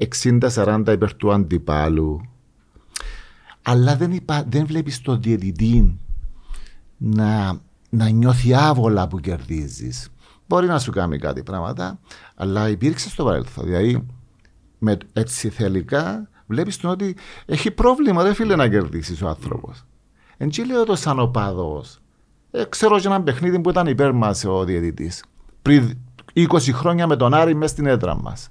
[0.53, 2.21] 60-40 υπέρ του αντιπάλου.
[3.61, 5.99] Αλλά δεν, υπά, δεν βλέπεις τον διαιτητή
[6.97, 10.09] να, να νιώθει άβολα που κερδίζεις.
[10.47, 11.99] μπορεί να σου κάνει κάτι πράγματα,
[12.35, 13.65] αλλά υπήρξε στο παρελθόν.
[13.65, 14.05] Δηλαδή,
[14.79, 19.85] με, έτσι θελικά βλέπεις ότι έχει πρόβλημα, δεν φίλε να κερδίσεις ο άνθρωπος.
[20.37, 21.83] Εν τσι λέω το σαν οπαδό.
[22.51, 25.23] Ε, ξέρω και ένα παιχνίδι που ήταν υπέρ μας ο διαιτητής.
[25.61, 25.97] Πριν
[26.33, 28.49] 20 χρόνια με τον Άρη μέσα στην έδρα μας.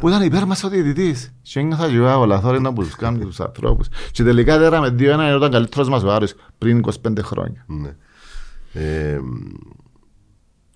[0.00, 1.34] Που ήταν υπέρ μας ο διαιτητής.
[1.42, 3.88] Και ένιωθα και εγώ λαθόρινα που τους κάνουν τους ανθρώπους.
[4.10, 7.64] Και τελικά δέραμε 2-1 ενώ ήταν καλύτερος μας ο Άρης πριν 25 χρόνια.
[7.66, 7.96] Ναι.
[8.72, 9.20] Ε,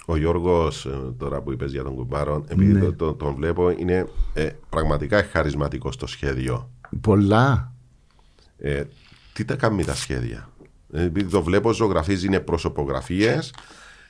[0.08, 0.88] ο Γιώργος,
[1.18, 2.80] τώρα που είπες για τον Κουμπάρο, επειδή Ναι.
[2.80, 6.70] το- το- τον βλέπω, είναι ε, πραγματικά χαρισματικό στο σχέδιο.
[7.00, 7.72] Πολλά.
[8.58, 8.82] Ε,
[9.32, 10.48] τι τα κάνει τα σχέδια;
[10.92, 13.54] Ε, Επειδή το βλέπω, ζωγραφίζει, είναι προσωπογραφίες.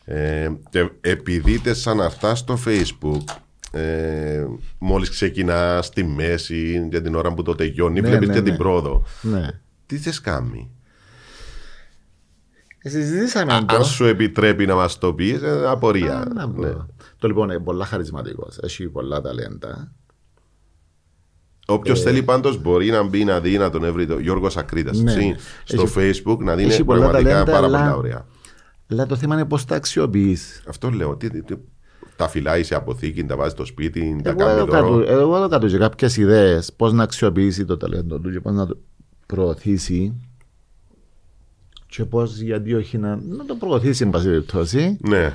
[0.04, 3.20] Ε, και επειδή τε σαν αυτά στο facebook,
[3.70, 4.44] ε,
[4.78, 8.48] μόλις ξεκινά στη μέση για την ώρα που το τελειώνει, Ναι, βλέπεις ναι, και ναι.
[8.48, 9.04] την πρόοδο.
[9.22, 9.48] Ναι.
[9.86, 10.70] Τι θες κάνει;
[12.86, 13.84] Ε, Συζητήσαμε Αν το.
[13.84, 16.18] σου επιτρέπει να μας το πεις, ε, απορία.
[16.18, 16.60] Α, να πω.
[16.60, 16.72] Ναι.
[17.18, 18.58] Το λοιπόν είναι πολλά χαρισματικός.
[18.62, 19.92] Έχει πολλά ταλέντα.
[21.66, 24.98] Όποιος Ε, θέλει πάντως μπορεί να μπει να δει να τον έβρει το Γιώργος Ακρίτας.
[24.98, 25.12] Ναι.
[25.64, 28.26] Στο Έχει- facebook να δει έχει είναι πολλά πραγματικά ταλέντα, πάρα αλλά- πολλά ωραία.
[28.90, 30.62] Αλλά το θέμα είναι πώς τα αξιοποιείς.
[30.68, 31.16] Αυτό λέω.
[31.16, 31.54] Τι, τι- τι-
[32.16, 35.04] τα φυλάει σε αποθήκη, τα βάζει στο σπίτι, τα Εγώ κάνει εδώ κάτω, δώρο.
[35.12, 38.66] εγώ εδώ κάτω και κάποιες ιδέες πώς να αξιοποιήσει το ταλέντο του και πώς να
[38.66, 38.76] το
[39.26, 40.25] προωθήσει.
[41.86, 44.96] Και πώς, γιατί όχι να, να το προωθήσει, εν πάση περιπτώσει.
[45.00, 45.34] Ναι.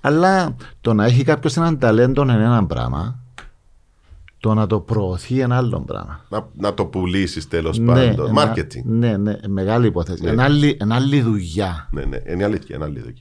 [0.00, 3.18] Αλλά το να έχει κάποιος έναν ταλέντο είναι ένα πράγμα.
[4.40, 6.24] Το να το προωθεί ένα άλλο πράγμα.
[6.28, 8.28] Να, να το πουλήσεις τέλος Ναι, πάντων.
[8.28, 8.82] ένα- Marketing.
[8.84, 10.22] Ναι, ναι, μεγάλη υπόθεση.
[10.22, 10.30] Ναι.
[10.30, 11.88] Ένα άλλη, ένα άλλη δουλειά.
[11.90, 12.18] Ναι, ναι.
[12.28, 12.76] Είναι αλήθεια.
[12.76, 13.12] Είναι αλήθεια.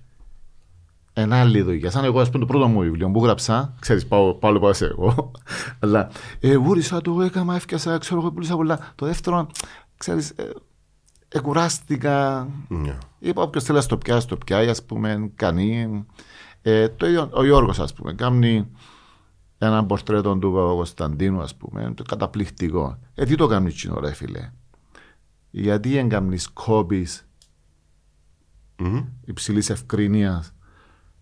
[1.14, 1.92] Ένα άλλη δουλειά.
[1.92, 4.86] Σαν εγώ, ας πούμε, το πρώτο μου βιβλίο που γράψα, ξέρεις, πάω, πάω, πάω σε
[4.86, 5.32] εγώ.
[5.80, 6.10] Αλλά
[6.40, 8.80] ε, βούρισα το, έκανα, έφτιασα, ξέρω εγώ, πουλήσα πολλά.
[8.96, 9.48] Το δεύτερο,
[9.98, 10.44] ξέρεις, ε,
[11.36, 12.48] εκουράστηκα.
[12.68, 12.98] Ναι.
[13.20, 16.06] Είπα, όποιος θέλει να το πιάσει, το πιάει, ας πούμε, κάνει.
[16.62, 18.68] Ε, το ίδιο, ο Γιώργος, ας πούμε, κάνει
[19.58, 22.98] ένα πορτρέτο του Παπα-Κωνσταντίνου, ας πούμε, το καταπληκτικό.
[23.16, 24.52] Ε, τι το κάνεις τσινό, ρε φίλε;
[25.52, 27.08] Γιατί δεν κάνεις κόπη
[28.78, 29.06] Μμμ.
[29.26, 30.44] υψηλής ευκρίνεια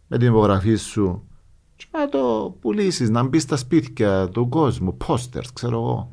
[0.07, 1.28] με την υπογραφή σου
[1.76, 6.11] και να το πουλήσεις, να μπει στα σπίτια του κόσμου, posters, ξέρω εγώ.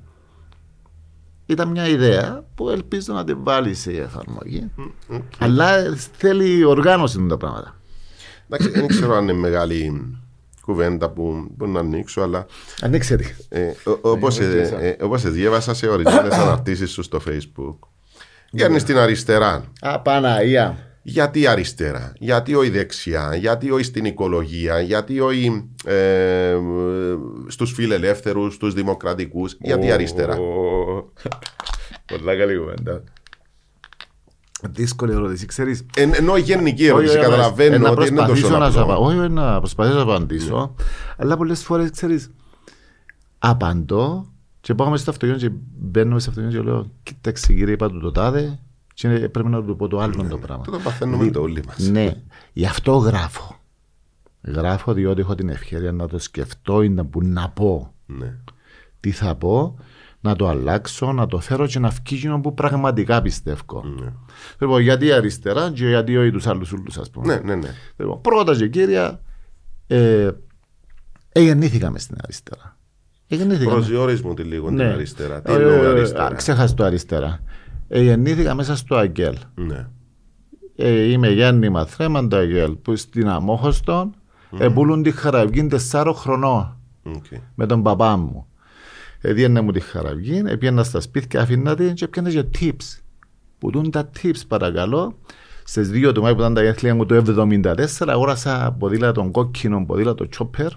[1.50, 4.70] Ήταν μια ιδέα που ελπίζω να την βάλει σε εφαρμογή.
[5.38, 7.74] Αλλά θέλει οργάνωση τα πράγματα.
[8.48, 10.08] Εντάξει, δεν ξέρω αν είναι μεγάλη
[10.64, 12.46] κουβέντα που μπορεί να ανοίξω, αλλά
[12.80, 13.18] Ανοίξτε.
[13.48, 14.38] ε, όπως
[15.00, 17.76] όπως σε διέβασα σε ορισμένες αναρτήσεις σου στο Facebook,
[18.50, 19.64] Γιάννη στην αριστερά.
[19.80, 20.89] Α, Παναγία.
[21.10, 26.56] Γιατί αριστερά, γιατί όχι δεξιά, γιατί όχι στην οικολογία, γιατί όχι ε,
[27.46, 30.36] στους φιλελεύθερους, στους δημοκρατικούς, γιατί αριστερά.
[32.06, 33.02] Πολλά καλή κουβέντα.
[34.70, 35.86] Δύσκολη ερώτηση, ξέρεις.
[35.96, 38.70] Εν, ενώ η γενική ερώτηση Όχι, όχι, καταλαβαίνω ε, να ότι είναι τόσο προσπαθήσω να
[38.70, 39.06] σου απα- απλό.
[39.06, 40.74] Όχι, να προσπαθήσω να απαντήσω.
[41.16, 42.30] Αλλά πολλές φορές ξέρεις,
[43.38, 44.26] απαντώ
[44.60, 47.88] και πάω μέσα στο αυτοκίνητο και μπαίνω μέσα στο αυτοκίνητο και λέω: Κοίταξε, κύριε, είπα
[47.90, 48.58] του το τάδε,
[49.00, 50.60] και πρέπει να του πω το άλλο το πράγμα.
[50.60, 51.78] Αυτό το παθαίνουμε το όλοι μας.
[51.88, 52.12] Ναι,
[52.52, 53.54] γι' αυτό γράφω.
[54.42, 57.94] Γράφω διότι έχω την ευκαιρία να το σκεφτώ ή να, που να πω.
[58.06, 58.36] Ναι.
[59.00, 59.78] Τι θα πω,
[60.20, 63.84] να το αλλάξω, να το φέρω και να βγει εκείνο που πραγματικά πιστεύω.
[64.00, 64.12] Ναι.
[64.58, 67.34] Λοιπόν, γιατί αριστερά και γιατί όχι τους άλλους ούλους, ας πούμε.
[67.34, 67.68] ναι, ναι, ναι.
[67.96, 69.20] Λοιπόν, πρώτα και κύρια,
[69.86, 70.30] ε,
[71.32, 72.78] ε, γεννήθηκα μες στην αριστερά.
[73.28, 74.84] Ε, γεννήθηκα μες- Προσδιορίζ μου τη λίγο την Ναι.
[74.84, 75.42] αριστερά.
[75.42, 77.40] Τι Ε, εννοώ ε, ε, αριστερά; α, Ξέχασε το αριστερά.
[77.92, 79.36] Ε, γεννήθηκα μέσα στο ΑΚΕΛ.
[79.54, 79.86] Ναι.
[80.76, 84.14] Ε, είμαι γέννημα θρέμμαν το ΑΚΕΛ, που στην Αμμόχωστον
[84.58, 87.24] ε, πουλούν τη χαραυγή τεσσάρων χρονών Οκ.
[87.54, 88.46] με τον παπά μου.
[89.20, 92.98] Έδιανε μου τη χαραυγή, έπιανα στα σπίτια, αφήνα την και έπιανα και tips.
[93.58, 95.18] Που δουν τα tips παρακαλώ.
[95.64, 100.26] Στις 2 του Μάη που ήταν τα γενέθλια μου το 1974, αγόρασα ποδήλατο κόκκινο, ποδήλατο
[100.38, 100.68] chopper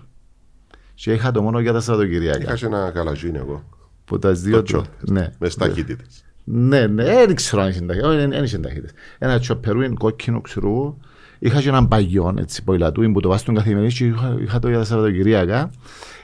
[0.93, 2.39] και είχα το μόνο για τα Σαββατοκυριακά.
[2.41, 3.63] Είχα και ένα καλαζίνι εγώ.
[4.05, 4.81] Που τα δύο Το του.
[4.81, 5.07] chopper.
[5.11, 5.29] Ναι.
[5.39, 6.23] Μες ταχύτητες.
[6.43, 8.09] Ναι, ναι, δεν ξέρω αν είχε ταχύτητα.
[8.09, 8.91] Όχι, δεν είχε ταχύτητα.
[9.17, 10.97] Ένα τσοπερούιν κόκκινο, ξέρω εγώ.
[11.39, 14.69] Είχα και έναν παγιόν, έτσι, ποηλατούιν που το βάζει στον καθημερινή και είχα, είχα το
[14.69, 15.69] για τα Σαββατοκυριακά.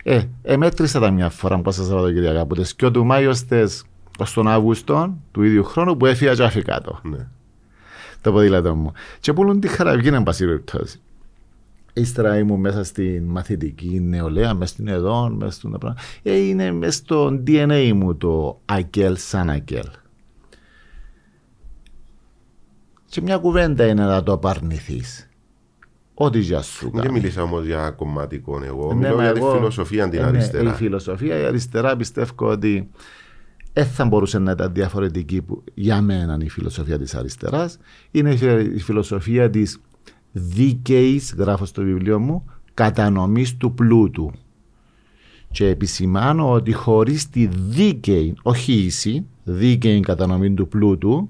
[0.04, 2.40] Ε, ε, μέτρησα τα μια φορά που πάσα Σαββατοκυριακά.
[2.40, 3.84] Από τις 2 του Μάη ως τις
[4.20, 7.28] ως τον Αύγουστο του ίδιου χρόνου που έφυγα και άφη κάτω Ναι.
[8.22, 8.92] το ποδήλατο μου.
[9.20, 11.00] Και πουλούν τη χαραυγή, εν πάση περιπτώσει.
[11.94, 15.96] Ύστερα ήμουν μέσα στην μαθητική νεολαία, μέσα στην εδόν, μέσα στον πράγμα.
[16.24, 19.86] Ε, είναι μέσα στο DNA μου το Αγγέλ σαν Αγγέλ.
[23.10, 25.30] Και μια κουβέντα είναι να το απαρνηθείς.
[26.14, 27.14] Ό,τι για σου Δεν κάνει.
[27.14, 28.88] μιλήσα όμως για κομματικό εγώ.
[28.88, 30.70] Ναι, Μιλάω μα για τη εγώ- φιλοσοφία την ε, ναι, αριστερά.
[30.70, 32.90] Η φιλοσοφία, η αριστερά πιστεύω ότι
[33.74, 37.78] δεν θα μπορούσε να ήταν διαφορετική που, για μένα η φιλοσοφία της αριστεράς.
[38.12, 39.80] Είναι η φι- η φιλοσοφία της
[40.32, 44.32] δίκαιης, γράφω στο βιβλίο μου, κατανομής του πλούτου.
[45.52, 51.30] Και επισημάνω ότι χωρίς τη δίκαιη, όχι ίση, δίκαιη κατανομή του πλούτου,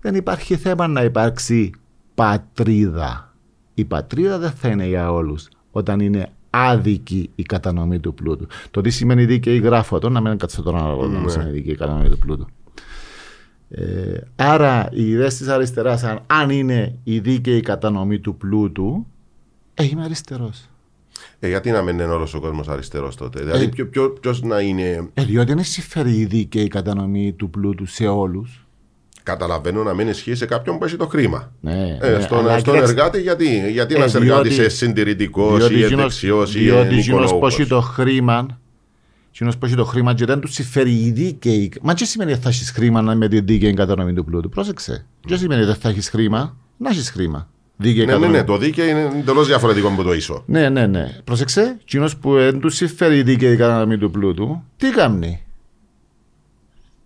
[0.00, 1.70] δεν υπάρχει θέμα να υπάρξει
[2.14, 3.34] πατρίδα.
[3.74, 8.46] Η πατρίδα δεν θα είναι για όλους όταν είναι άδικη η κατανομή του πλούτου.
[8.70, 11.72] Το τι σημαίνει δίκαιη γράφω το, να μην κάτσω τώρα να λέω τι σημαίνει δίκαιη
[11.72, 12.46] η κατανομή του πλούτου.
[13.70, 19.06] Ε, άρα οι ιδέες της αριστεράς αν, αν είναι η δίκαιη κατανομή του πλούτου
[19.74, 20.68] ε, είμαι αριστερός.
[21.38, 25.10] Ε, γιατί να μην είναι όλος ο κόσμος αριστερός τότε; Δηλαδή, ποιο, ποιος να είναι;
[25.14, 28.66] Ε, διότι δεν συμφέρει η δίκαιη κατανομή του πλούτου σε όλους.
[29.28, 31.52] Καταλαβαίνω να μην ισχύει σε κάποιον που έχει το χρήμα.
[31.60, 34.68] Ναι, Ε, ναι, στον αλλά στον κοιτάξτε, εργάτη, γιατί, γιατί Ε, ένας διότι- εργάτη είσαι
[34.68, 37.68] συντηρητικό διότι ή εκείνος- δεξιός ή Διότι εκείνος που έχει οικολόγος.
[37.68, 38.46] το χρήμα
[39.30, 42.40] εκείνος που έχει το χρήμα και δεν του συμφέρει η δίκαιη Μα τι σημαίνει ότι
[42.40, 46.08] θα έχεις χρήμα με τη δίκαιη κατανομή του πλούτου; Πρόσεξε Τι σημαίνει ότι θα έχεις
[46.08, 48.36] χρήμα; Να έχεις χρήμα Δίκαιη Ναι, ναι, κατανομή.
[48.38, 50.42] ναι, το δίκαιο είναι εντελώς διαφορετικό από το ίσο.
[50.46, 51.16] Ναι, ναι, ναι.
[51.24, 55.42] Πρόσεξε, εκείνος που δεν του συμφέρει η δίκαιη κατανομή του πλούτου, τι κάνει;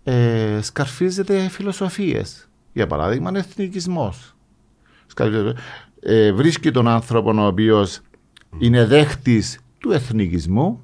[0.03, 2.49] Ε, σκαρφίζεται φιλοσοφίες.
[2.73, 4.35] Για παράδειγμα, εθνικισμός.
[5.05, 5.53] Σκαρφίζεται.
[5.99, 8.01] Ε, βρίσκει τον άνθρωπο ο οποίος
[8.59, 10.81] είναι δέχτης του εθνικισμού,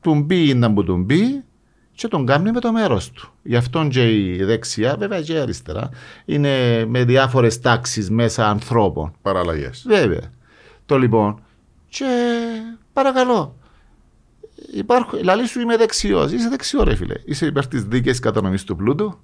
[0.00, 1.44] του μπει να που του μπει
[1.92, 3.32] και τον κάνει με το μέρος του.
[3.42, 5.88] Γι' αυτόν και η δεξιά, βέβαια και η αριστερά,
[6.24, 9.12] είναι με διάφορες τάξεις μέσα ανθρώπων.
[9.22, 9.84] Παραλλαγές.
[9.86, 10.32] Βέβαια.
[10.86, 11.42] Το λοιπόν.
[11.88, 12.06] Και
[12.92, 13.56] παρακαλώ.
[14.72, 16.32] Υπάρχω, λαλή σου είμαι δεξιός.
[16.32, 17.14] Είσαι δεξιό, ρε φίλε.
[17.24, 19.18] Είσαι υπέρ της δίκαιης κατανομής του πλούτου.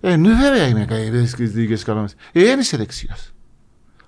[0.00, 2.14] Ε, ναι, βέβαια είμαι υπέρ της δίκαιης κατανομής.
[2.32, 3.30] Ε, δεν είσαι δεξιός.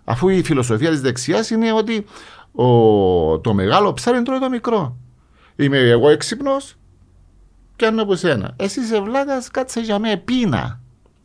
[0.04, 2.04] Αφού η φιλοσοφία της δεξιάς είναι ότι
[2.52, 4.96] ο, το μεγάλο ψάρι τρώει το μικρό.
[5.56, 6.76] Είμαι εγώ έξυπνος
[7.76, 8.54] και αν από σένα.
[8.56, 10.80] Εσύ είσαι βλάκας, κάτσε για με πείνα.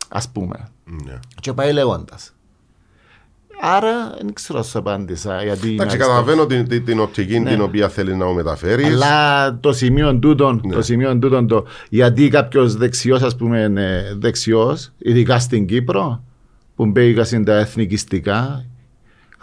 [0.07, 0.67] Α πούμε.
[0.83, 1.19] Ναι.
[1.41, 2.35] Και πάει λέγοντας.
[3.61, 5.43] Άρα δεν ξέρω αν σου απάντησα.
[5.43, 6.07] Γιατί είμαι Εντάξει, αριστερός.
[6.23, 7.49] καταλαβαίνω την, την, την οπτική Ναι.
[7.49, 8.85] την οποία θέλεις να μου μεταφέρεις.
[8.85, 10.73] Αλλά το σημείο τούτον, Ναι.
[10.73, 16.23] το σημείο τούτον το, γιατί κάποιος δεξιός, ας πούμε, είναι δεξιός, ειδικά στην Κύπρο,
[16.75, 18.65] που μπήκαν τα εθνικιστικά,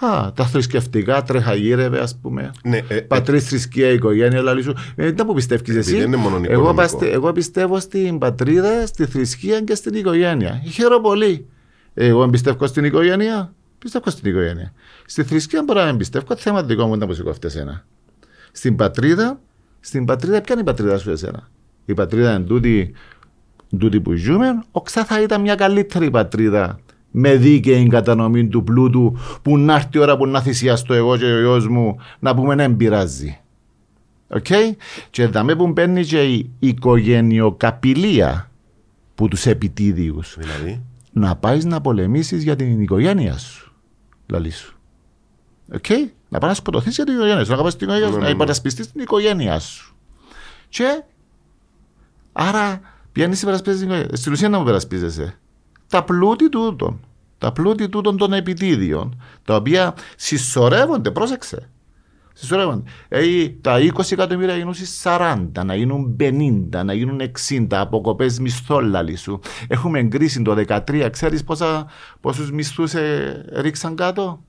[0.00, 2.50] α, τα θρησκευτικά, τρέχα γύρευε, ας πούμε.
[2.62, 4.74] Ναι, ε, ε, Πατρίς, θρησκεία, οικογένεια, λαλή σου.
[4.96, 5.96] Ε, δεν που πιστεύεις εσύ.
[5.96, 6.74] δεν είναι μόνο εγώ, οικονομικό.
[6.74, 10.62] παστε- εγώ πιστεύω στην πατρίδα, στη θρησκεία και στην οικογένεια.
[10.72, 11.46] Χαίρομαι πολύ.
[11.94, 13.52] Εγώ εμπιστεύω στην οικογένεια.
[13.80, 14.72] Πιστεύω στην οικογένεια.
[15.06, 16.36] Στη θρησκεία μπορώ να μην πιστεύω.
[16.36, 17.84] Θέμα δικό μου ήταν που σηκώφτε εσένα.
[18.52, 19.40] Στην πατρίδα,
[19.80, 21.48] στην πατρίδα, ποια είναι η πατρίδα σου εσένα;
[21.84, 22.92] Η πατρίδα είναι τούτη,
[23.78, 24.62] τούτη που ζούμε.
[24.70, 29.98] Οξά θα ήταν μια καλύτερη πατρίδα με δίκαιη κατανομή του πλούτου που να έρθει η
[29.98, 33.38] ώρα που να θυσιαστώ εγώ και ο γιος μου να πούμε να εμπειράζει.
[34.28, 34.46] Οκ;
[35.10, 38.50] Και δαμε που μπαίνει και η οικογενειοκαπηλεία
[39.14, 43.69] που τους επιτήδειους δηλαδή; να πάεις να πολεμήσεις για την οικογένεια σου.
[44.30, 44.74] Λαλεί σου.
[45.74, 45.86] Οκ.
[46.28, 47.50] Να πάει να σκοτωθεί για την οικογένεια σου.
[47.50, 48.34] Να πάει στην οικογένεια σου, Ναι, να ναι, ναι.
[48.34, 49.94] υπερασπιστείς την οικογένειά σου.
[50.68, 51.02] Και
[52.32, 52.80] άρα
[53.12, 54.16] πιάνεις υπερασπίζεις την οικογένεια.
[54.16, 55.38] Στην ουσία να μου υπερασπίζεσαι.
[55.88, 57.00] Τα πλούτη τούτων.
[57.38, 59.22] Τα πλούτη τούτων των επιτίδιων.
[59.44, 61.68] Τα οποία συσσωρεύονται, πρόσεξε.
[62.40, 62.82] Συσσωρεύονται.
[63.08, 69.16] Ε, τα 20 εκατομμύρια γίνουν στις 40, να γίνουν 50, να γίνουν 60 αποκοπές μισθόλαλοι
[69.16, 69.40] σου.
[69.68, 71.44] Έχουμε εγκρίσει το 13, ξέρεις
[72.20, 72.92] πόσους μισθούς
[73.60, 74.44] ρίξαν κάτω;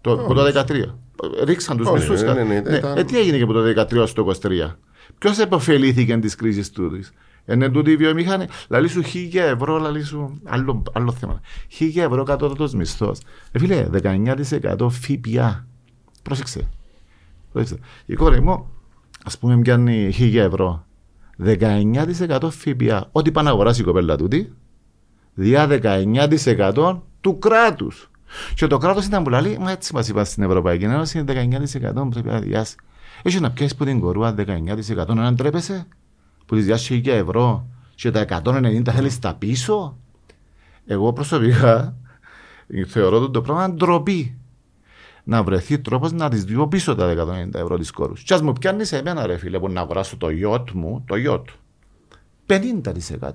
[0.00, 0.98] Το, από το 13.
[1.44, 2.38] Ρίξαν τους Όχι, μισθούς ναι, κάτω.
[2.44, 4.76] ναι, ναι, Ναι, ήταν- ε, τι έγινε και από το 13 στο 23.
[5.18, 7.12] Ποιος επωφελήθηκε της κρίσης τούτης;
[7.46, 8.48] Είναι τούτη η βιομηχανία.
[8.68, 10.40] Λαλή σου χίλια ευρώ, λαλή σου.
[10.44, 11.40] Άλλο, άλλο θέμα.
[11.68, 13.18] Χίλια ευρώ κατώτατος μισθός.
[13.52, 15.66] Ε, φίλε, 19% ΦΠΑ.
[16.22, 16.68] Πρόσεξε.
[17.52, 17.78] Πρόσεξε.
[18.06, 18.70] Η κόρη μου,
[19.24, 20.86] ας πούμε, πιάνει χίλια ευρώ.
[21.44, 23.08] 19% ΦΠΑ.
[23.12, 24.52] Ό,τι πάει να αγοράσει η κοπέλα τούτη,
[25.34, 28.10] διά 19% του κράτους.
[28.54, 31.58] Και το κράτος ήταν που λέει, μα έτσι μας είπα στην Ευρωπαϊκή Ένωση, είναι
[31.92, 32.76] 19% που πρέπει να διάσει.
[33.22, 35.86] Έχει να πιάσεις που την κορούα 19% να ντρέπεσαι,
[36.46, 39.98] που της διάσει 1000 ευρώ και τα 190 θέλεις τα πίσω.
[40.86, 41.96] Εγώ προσωπικά
[42.92, 44.36] θεωρώ ότι το πράγμα είναι ντροπή.
[45.24, 48.24] Να βρεθεί τρόπος να της διώ πίσω τα 190 ευρώ της κόρους.
[48.24, 51.16] Τι ας μου πιάνεις σε μένα, ρε φίλε, που να αγοράσω το γιότ μου, το
[51.16, 51.48] γιότ.
[52.46, 53.30] 50%.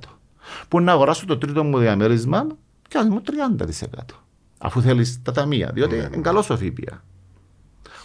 [0.67, 2.47] Που να αγοράσω το τρίτο μου διαμέρισμα,
[2.89, 4.23] πιάνει μου 30%.
[4.57, 6.07] Αφού θέλεις τα ταμεία, διότι Ναι, ναι.
[6.13, 7.03] είναι καλός ο ΦΠΑ.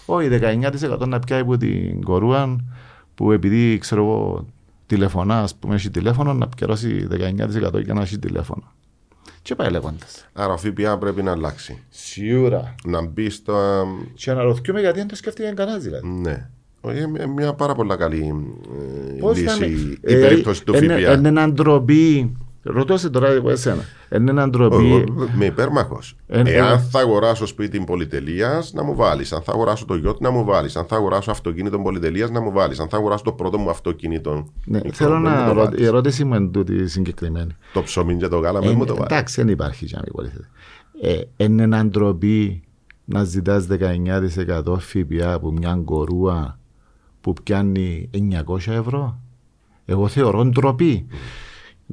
[0.07, 2.57] Όχι, 19% να πιάει από την κορούα
[3.15, 4.47] που επειδή ξέρω εγώ
[4.87, 8.73] τηλεφωνά, ας πούμε, έχει τηλέφωνο, να πιερώσει 19% για να έχει τηλέφωνο.
[9.43, 10.07] Και πάει λέγοντα.
[10.33, 11.83] Άρα ο ΦΠΑ πρέπει να αλλάξει.
[11.89, 12.75] Σίγουρα.
[12.85, 13.85] Να μπει στα.
[14.15, 16.09] Και αναρωτιούμαι γιατί δεν το σκέφτηκε κανένα δηλαδή.
[16.09, 16.49] Ναι.
[16.81, 18.35] Όχι, Είναι μια πάρα πολύ καλή
[19.17, 21.13] ε, Πώς θα λύση είναι- η Ε, περίπτωση του είναι- ΦΠΑ.
[21.13, 23.83] Είναι έναν ντροπή Ρωτώ σε τώρα εγώ εσένα.
[24.15, 25.05] Είναι έναν Εγώ ντροπή.
[25.35, 26.17] Είμαι υπέρμαχος.
[26.27, 26.79] Ε, Εάν ε.
[26.91, 29.33] θα αγοράσω σπίτι πολυτελείας, να μου βάλεις.
[29.33, 30.77] Αν θα αγοράσω το γιότ, να μου βάλεις.
[30.77, 32.79] Αν θα αγοράσω αυτοκίνητο πολυτελείας, να μου βάλεις.
[32.81, 34.47] Αν θα αγοράσω το πρώτο μου αυτοκίνητο.
[34.65, 35.65] Ναι, μικρό, θέλω μην μου να το ρω...
[35.65, 35.81] βάλεις.
[35.81, 37.57] Η ερώτηση μου είναι τούτη συγκεκριμένη.
[37.73, 39.13] Το ψωμί και το γάλα, Ε, μην μου το βάλεις.
[39.13, 40.49] εντάξει, δεν υπάρχει για να μην βοηθείτε.
[41.03, 42.63] Ε, είναι έναν ντροπή
[43.05, 46.59] να ζητάς 19% ΦΠΑ από μια κορούα
[47.21, 48.11] που πιάνει
[48.47, 49.19] 900 ευρώ;
[49.85, 51.07] Εγώ θεωρώ ντροπή.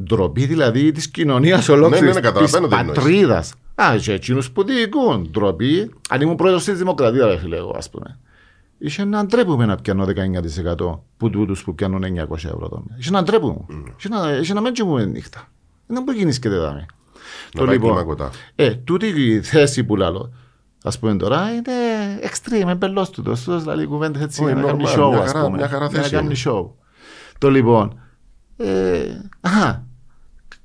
[0.04, 2.06] Ντροπή δηλαδή της κοινωνίας ολόκληρη.
[2.06, 2.98] ναι, ναι, καταλαβαίνω της τι εννοείς.
[3.00, 3.54] πατρίδας.
[3.76, 5.30] Α, και εκείνους που διοικούν.
[5.32, 5.92] Ντροπή.
[6.10, 8.20] Αν ήμουν πρόεδρος της Δημοκρατίας, ρε φίλε, εγώ, ας πούμε.
[8.78, 12.70] Είχε να ντρέπουμε να πιάνω 19% που τούτους που πιάνουν 900 ευρώ.
[12.70, 12.96] το μήνα.
[13.00, 13.66] Είχε να ντρέπουμε.
[13.98, 15.48] Είχε να, είχε να μην κοιμούμε νύχτα.
[15.88, 16.86] Δεν μπορεί να και δάμε.
[17.54, 18.30] Να πάει κλιμακωτά.
[18.56, 20.32] Ε, τούτη η θέση που λαλώ,
[20.84, 21.72] ας πούμε τώρα, είναι
[22.24, 23.22] extreme, εμπελός του.
[23.22, 25.58] Τούτος δηλαδή κουβέντες έτσι Όχι, για να κάνει normal, show, μια ας χαρά- πούμε.
[25.58, 26.36] μια χαρά Για να θέση κάνει είναι.
[26.46, 26.66] show.
[27.38, 28.00] Το λοιπόν,
[28.58, 29.02] ε,
[29.42, 29.86] αχα,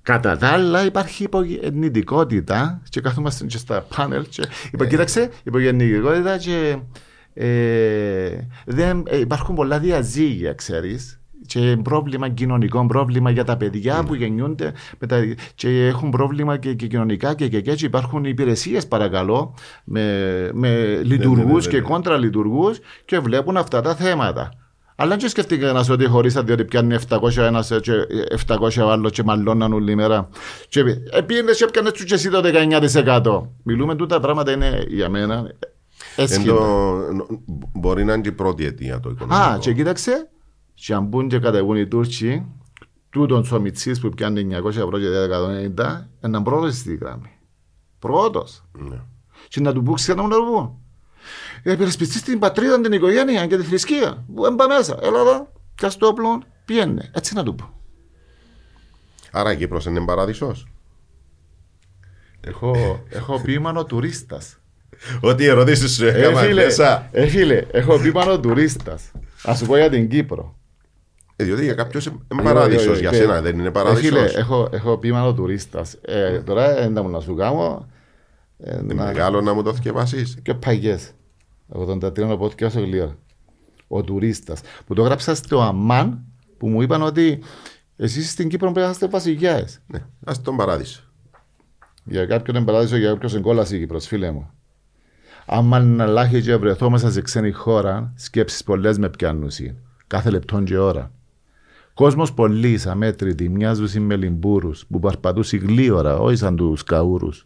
[0.04, 4.42] κατά τα άλλα υπάρχει υπογεννητικότητα και καθόμαστε και στα πάνελ και
[4.72, 6.76] είπα, κοίταξε, υπογεννητικότητα και
[7.34, 14.14] ε, δεν, ε, υπάρχουν πολλά διαζύγια, ξέρεις, και πρόβλημα κοινωνικό, πρόβλημα για τα παιδιά που
[14.14, 15.20] γεννιούνται με τα,
[15.54, 21.00] και έχουν πρόβλημα και, και κοινωνικά και, και, και έτσι υπάρχουν υπηρεσίες παρακαλώ με, με
[21.02, 21.82] λειτουργού ναι, ναι, και ναι.
[21.82, 24.63] κόντρα λειτουργούς και βλέπουν αυτά τα θέματα.
[24.96, 27.92] Αλλά δεν σκεφτείτε ένα ότι χωρίσα διότι πιάνει 700 ένας και
[28.46, 30.28] 700 ο άλλο και μαλώναν όλη μέρα.
[30.68, 30.80] Και
[31.10, 33.48] επίενε και πιάνε τους και εσύ το 19%.
[33.62, 35.34] Μιλούμε τούτα πράγματα είναι για μένα
[36.16, 36.54] Εν έσχυμα.
[36.54, 37.26] το-
[37.74, 39.40] Μπορεί να είναι και η πρώτη αιτία το οικονομικό.
[39.48, 40.28] Α, και κοίταξε,
[40.74, 42.46] και αν μπουν και κατεβούν οι Τούρκοι,
[43.10, 47.30] τούτον ο Μιτσής που πιάνει 900 ευρώ και 190, έναν πρώτος στη γραμμή.
[47.98, 48.64] Πρώτος.
[48.78, 49.00] Ναι.
[49.48, 50.36] Και να του πούξει να μου να
[51.72, 54.24] υπερασπιστεί την πατρίδα, την οικογένεια και τη θρησκεία.
[54.34, 54.98] Που έμπα μέσα.
[55.02, 57.10] Έλα εδώ, κάτσε όπλο, πιένε.
[57.14, 57.72] Έτσι να του πω.
[59.30, 59.56] Άρα η
[59.88, 60.66] είναι παράδεισος.
[62.40, 64.58] Έχω, έχω ποίμανο τουρίστας.
[65.20, 66.44] Ό,τι ερωτήσεις σου ε, έκανα ε,
[67.12, 69.10] ε, φίλε, έχω ποίμανο τουρίστας.
[69.50, 70.56] Α σου πω για την Κύπρο.
[71.36, 72.00] Ε, διότι για κάποιο
[72.32, 72.98] είναι παράδεισος.
[72.98, 73.10] Για
[73.54, 74.06] είναι ε, παράδεισος.
[74.06, 74.98] Φίλε, έχω, έχω
[75.34, 75.96] τουρίστας.
[76.02, 77.34] Ε, τώρα δεν να σου
[78.58, 79.04] ε, είναι να...
[79.04, 80.34] μεγάλο να μου το θυκευάσει.
[80.42, 81.12] Και παγιές.
[81.74, 83.10] 83 το και ο Γλυόρ.
[83.88, 84.60] Ο τουρίστας.
[84.86, 86.24] Που το γράψα στο Αμάν
[86.58, 87.42] που μου είπαν ότι
[87.96, 89.64] εσείς στην Κύπρο πρέπει να είστε βασιλιάε.
[89.86, 91.02] Ναι, ας τον παράδεισο.
[92.04, 94.50] Για κάποιον είναι παράδεισο, για κάποιον εγκόλαση η Κύπρος, φίλε μου.
[95.46, 99.50] Άμα να λάχει και βρεθώ μέσα σε ξένη χώρα, σκέψεις πολλές με πιάνουν
[100.06, 101.12] Κάθε λεπτόν και ώρα.
[101.94, 107.44] Κόσμος πολύ αμέτρητη, μοιάζουν με λιμπούρου που παρπατούσε γλίωρα, όχι σαν τους καούρους.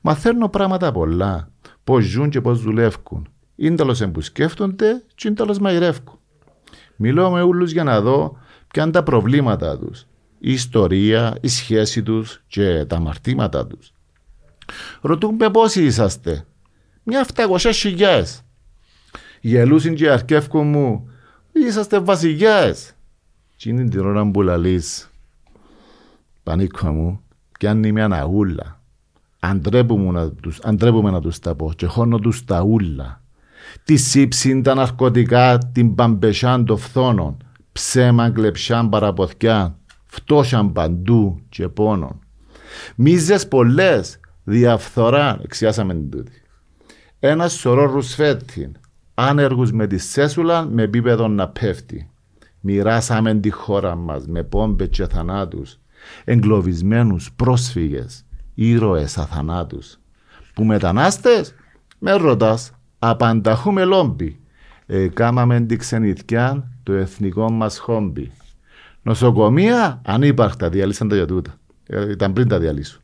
[0.00, 1.50] Μαθαίνω πράγματα πολλά.
[1.88, 3.28] Πώς ζουν και πώς δουλεύουν.
[3.54, 6.18] Ίνταλος που σκέφτονται και ίνταλος μαϊρεύκουν.
[6.96, 10.06] Μιλώ με όλους για να δω ποια είναι τα προβλήματα τους.
[10.38, 13.92] Η ιστορία, η σχέση τους και τα αμαρτήματα τους.
[15.00, 16.44] Ρωτούμε πόσοι είσαστε.
[17.02, 18.42] Μια 700 χιλιάδες.
[19.40, 21.10] Γελούσιν και αρκεύκουν μου.
[21.52, 22.92] Είσαστε βασιλιάες.
[23.56, 25.10] Τι είναι την ώρα που λαλείς.
[26.42, 27.20] Πανίκο μου.
[27.58, 28.77] Πιάνει μια αναγούλα.
[29.40, 33.22] Αντρέπουμε να τους, αντρέπουμε να τους τα πω και χώνω τους τα ούλα.
[33.84, 37.36] Τη σύψη, τα ναρκωτικά, την παμπεσάν των φθόνων,
[37.72, 42.20] ψέμα, κλεψάν, παραποθιά, φτώσαν παντού και πόνων.
[42.96, 46.42] Μίζες πολλές, διαφθορά, εξιάσαμε την τούτη.
[47.18, 48.72] Ένας σωρός ρουσφέτην,
[49.14, 52.10] άνεργους με τη σέσουλα, με επίπεδο να πέφτει.
[52.60, 55.78] Μοιράσαμε τη χώρα μας με πόμπες και θανάτους,
[56.24, 58.24] εγκλωβισμένους πρόσφυγες,
[58.58, 59.98] ήρωες αθανάτους.
[60.54, 61.54] Που μετανάστες,
[61.98, 64.40] με ρωτάς, απανταχούμε λόμπι.
[64.86, 68.32] Ε, κάμαμε την ξενιθιά το εθνικό μας χόμπι.
[69.02, 71.54] Νοσοκομεία, ανύπαρκτα, διαλύσαν τα για τούτα.
[71.86, 73.00] Ε, ήταν πριν τα διαλύσουν.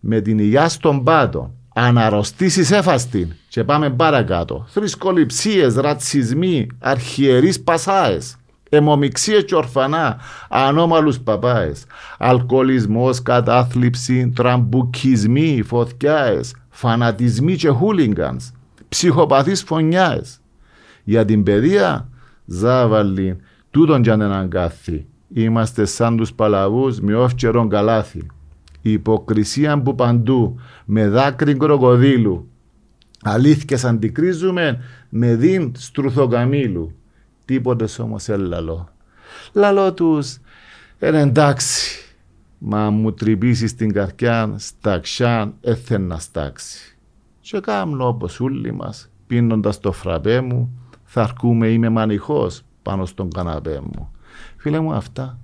[0.00, 4.66] Με την υγειά στον πάτο, αναρρωστήσεις έφαστην και πάμε παρακάτω.
[4.68, 8.36] Θρησκοληψίες, ρατσισμοί, αρχιερείς πασάες,
[8.68, 10.16] αιμομιξίες και ορφανά,
[10.48, 11.84] ανώμαλους παπάες,
[12.18, 18.50] αλκοολισμός, κατάθλιψη, τραμπουκισμοί, φωτιάες, φανατισμοί και χούλιγκανς,
[18.88, 20.40] ψυχοπαθείς φωνιάες.
[21.04, 22.08] Για την παιδεία,
[22.44, 23.36] ζάβαλη,
[23.70, 25.06] τούτον κι αν έναν κάθι.
[25.34, 28.26] Είμαστε σαν τους παλαβούς με όφκερον καλάθι.
[28.82, 32.48] Η υποκρισία που παντού, με δάκρυ κροκοδίλου.
[33.22, 36.92] Αλήθειες αντικρίζουμε με δίν στρουθοκαμήλου.
[37.48, 38.88] Τίποτε όμως έλαλο.
[39.52, 40.38] Λαλό τους,
[40.98, 41.98] «Ε, εντάξει,
[42.58, 46.96] μα μου τρυπήσεις την καρκιά, σταξιάν, έθεν να στάξει.
[47.40, 50.70] Και κάμνω όπως όλοι μας, πίνοντας το φραπέ μου,
[51.04, 54.12] θα αρκούμε είμαι μανιχός πάνω στον καναπέ μου.
[54.56, 55.38] Φίλε μου αυτά.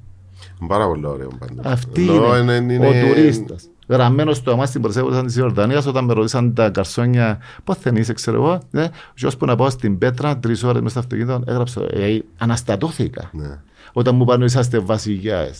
[0.68, 1.64] Πάρα πολύ ωραίο πάντως.
[1.72, 3.68] Αυτή Λέω, είναι, είναι- ο είναι- τουρίστας.
[3.88, 8.12] Γραμμένο στο αμά στην πρωτεύουσα της Ιορδανίας, όταν με ρωτήσαν τα καρσόνια, πώς δεν είσαι,
[8.12, 8.60] ξέρω εγώ.
[8.70, 11.82] Ναι, και ώσπου να πάω στην Πέτρα, τρεις ώρες μέσα στο αυτοκίνητο, έγραψα.
[11.90, 13.30] Ε, αναστατώθηκα.
[13.32, 13.58] Ναι.
[13.92, 15.50] Όταν μου πάνε είσαστε βασιλιάε.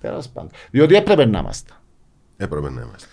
[0.00, 0.50] Τέλος πάντων.
[0.70, 1.72] Διότι έπρεπε να είμαστε.
[2.36, 3.06] Έπρεπε να είμαστε.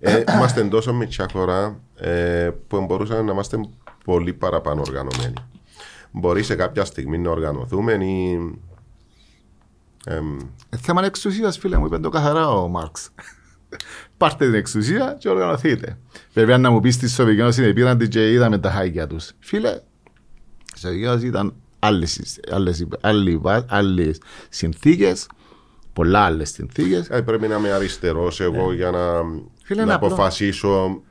[0.00, 3.60] Ε, είμαστε τόσο μικρά χώρα ε, που μπορούσαμε να είμαστε
[4.04, 5.34] πολύ παραπάνω οργανωμένοι.
[6.10, 8.38] Μπορεί σε κάποια στιγμή να οργανωθούμε ή.
[10.06, 10.36] Εμ,
[10.68, 13.10] Ε, θέμα εξουσίας, φίλε μου, είπε το καθαρά ο Μάρξ.
[14.16, 15.98] Πάρτε την εξουσία και οργανωθείτε.
[16.32, 19.32] Βέβαια, να μου πεις στη Σοβιετική Ένωση πήραν την και είδαμε τα χάκια τους.
[19.38, 19.68] Φίλε,
[20.74, 21.54] η Σοβιετική Ένωση ήταν
[23.68, 24.18] άλλες
[24.48, 25.26] συνθήκες,
[25.92, 27.08] πολλά άλλες συνθήκες.
[27.08, 29.00] ε, πρέπει να είμαι αριστερός εγώ για να,
[29.64, 30.06] Φίλε, να είναι απλό.
[30.06, 31.02] αποφασίσω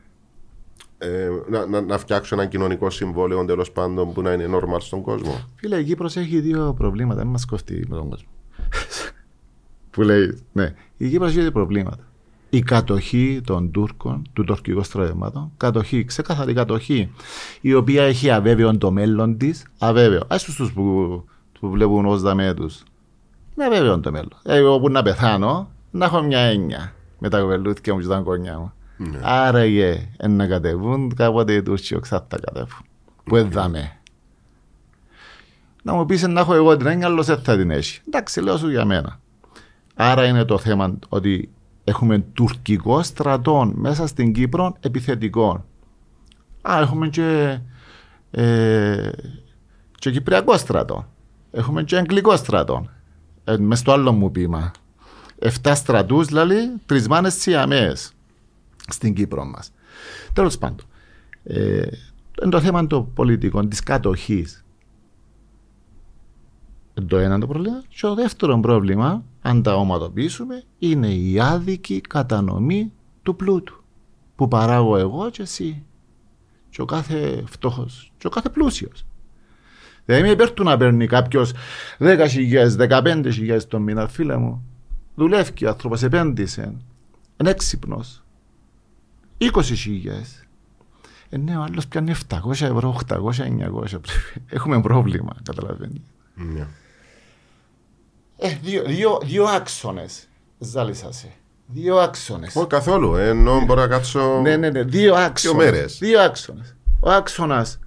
[0.98, 5.02] ε, να, να, να φτιάξω ένα κοινωνικό συμβόλαιο τέλος πάντων που να είναι normal στον
[5.02, 5.40] κόσμο.
[5.56, 7.22] Φίλε, η Κύπρος έχει δύο προβλήματα.
[7.24, 8.28] Μην μας κοφτεί με τον κόσμο.
[9.92, 12.04] που λέει, ναι, η Κύπρος έχει δύο προβλήματα.
[12.50, 17.12] Η κατοχή των Τούρκων, του τουρκικού στρατευμάτων, κατοχή, ξεκάθαρη κατοχή,
[17.62, 20.22] η οποία έχει αβέβαιο το μέλλον της, αβέβαιο.
[20.28, 20.84] Α τους που,
[21.60, 22.84] που βλέπουν ως δαμέ τους.
[23.56, 24.34] Είναι αβέβαιο το μέλλον.
[24.44, 28.20] Ε, Εγώ που να πεθάνω, να έχω μια έννοια με τα κοπελούθια μου και τα
[28.20, 28.74] κονιά μου.
[28.98, 29.20] Ναι.
[29.22, 32.86] Άραγε ε, να κατεβούν, κάποτε οι Τούρκοι οξά τα κατέβουν.
[33.24, 33.99] Που έδαμε.
[35.84, 38.02] Να μου πεις να έχω εγώ την έννοια, άλλος δεν θα την έχει.
[38.08, 39.20] Εντάξει, λέω σου για μένα.
[39.96, 41.50] Άρα είναι το θέμα ότι
[41.84, 45.66] έχουμε τουρκικό στρατό μέσα στην Κύπρο επιθετικό.
[46.62, 47.60] Α, έχουμε και,
[48.32, 49.10] ε,
[50.00, 51.12] και κυπριακό στρατό.
[51.52, 52.90] Έχουμε και αγγλικό στρατό.
[53.44, 54.72] Ε, μες στο άλλο μου πείμα.
[55.40, 58.12] Εφτά στρατούς, δηλαδή, τρισμάνες σιαμαίες
[58.88, 59.72] στην Κύπρο μας.
[60.34, 60.86] Τέλος πάντων,
[61.44, 61.82] ε,
[62.42, 64.64] είναι το θέμα των πολιτικών, της κατοχής.
[67.08, 67.84] Το ένα το πρόβλημα.
[67.88, 72.92] Και το δεύτερο πρόβλημα, αν τα οματοποιήσουμε, είναι η άδικη κατανομή
[73.24, 73.84] του πλούτου.
[74.36, 75.84] Που παράγω εγώ και εσύ.
[76.70, 77.88] Και ο κάθε φτώχο.
[78.18, 79.06] Και ο κάθε πλούσιος.
[80.06, 81.54] Δεν είμαι υπέρ του να παίρνει κάποιος
[82.00, 82.28] 10.000,
[82.78, 84.64] 15.000 το μήνα, φίλε μου.
[85.16, 86.74] Δουλεύει ο άνθρωπος, επένδυσε.
[87.38, 88.24] Είναι έξυπνος.
[89.38, 89.50] 20.000.
[91.30, 93.90] Ε, ναι, ο άλλος πιάνει 700 ευρώ, 800, 900.
[93.90, 94.46] Πρέπει.
[94.50, 96.02] Έχουμε πρόβλημα, καταλαβαίνεις.
[96.36, 96.68] Ναι.
[98.42, 100.28] Ε, δύο, δύο, δύο άξονες.
[100.60, 101.32] Ζάλισασε.
[101.66, 102.56] Δύο άξονες.
[102.56, 103.16] Όχι καθόλου.
[103.16, 104.40] ε, Ενώ μπορώ να κάτσω.
[104.42, 104.84] Ναι, ναι, ναι.
[104.84, 105.66] Δύο άξονες.
[105.72, 105.98] μέρες.
[105.98, 106.76] Δύο άξονες.
[107.00, 107.80] Ο άξονας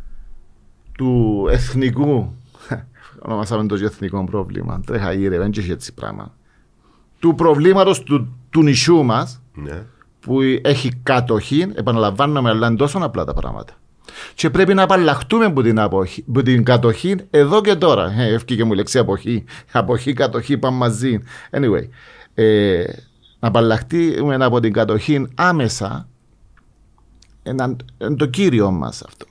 [0.93, 2.35] του εθνικού.
[3.27, 4.81] Ονομάσαμε το και εθνικό πρόβλημα.
[4.87, 6.35] Τρέχα γύρε, δεν έχει έτσι πράγμα.
[7.19, 9.83] Του προβλήματος του, του νησιού μας Ναι.
[10.20, 13.73] που έχει κατοχή, επαναλαμβάνομαι, αλλά είναι τόσο απλά τα πράγματα.
[14.35, 18.12] Και πρέπει να απαλλαχτούμε από την, αποχή, από την κατοχή εδώ και τώρα.
[18.19, 19.45] Ε, Ευκήκε μου η λέξη αποχή.
[19.73, 21.19] Αποχή, κατοχή, πάμε μαζί.
[21.51, 21.89] Anyway,
[22.35, 22.85] ε,
[23.39, 26.09] να απαλλαχτούμε από την κατοχή άμεσα
[27.43, 27.77] είναι
[28.16, 29.27] το κύριο μας αυτό.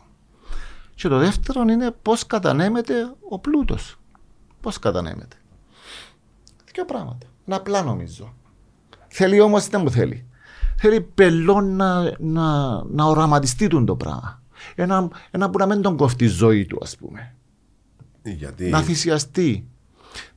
[0.96, 2.94] Και το δεύτερο είναι πώς κατανέμεται
[3.30, 3.96] ο πλούτος.
[4.62, 5.36] Πώς κατανέμεται.
[6.74, 7.28] Δύο πράγματα.
[7.46, 8.34] Είναι απλά νομίζω.
[9.08, 10.26] Θέλει όμως δεν μου θέλει.
[10.76, 14.41] Θέλει πελό να, να, να οραματιστεί τον το πράγμα.
[14.76, 17.36] Ένα, ένα που να μην τον κοφτεί η ζωή του ας πούμε.
[18.24, 19.68] Γιατί; Να θυσιαστεί.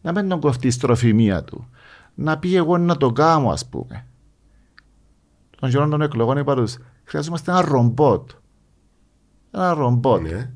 [0.00, 1.68] Να μην τον κοφτεί η στροφημία του.
[2.14, 4.06] Να πει εγώ να το κάνω ας πούμε.
[5.60, 8.30] Των γερών των εκλογών είπα τους, χρειαζόμαστε ένα ρομπότ.
[9.50, 10.50] Ένα ρομπότ Ναι.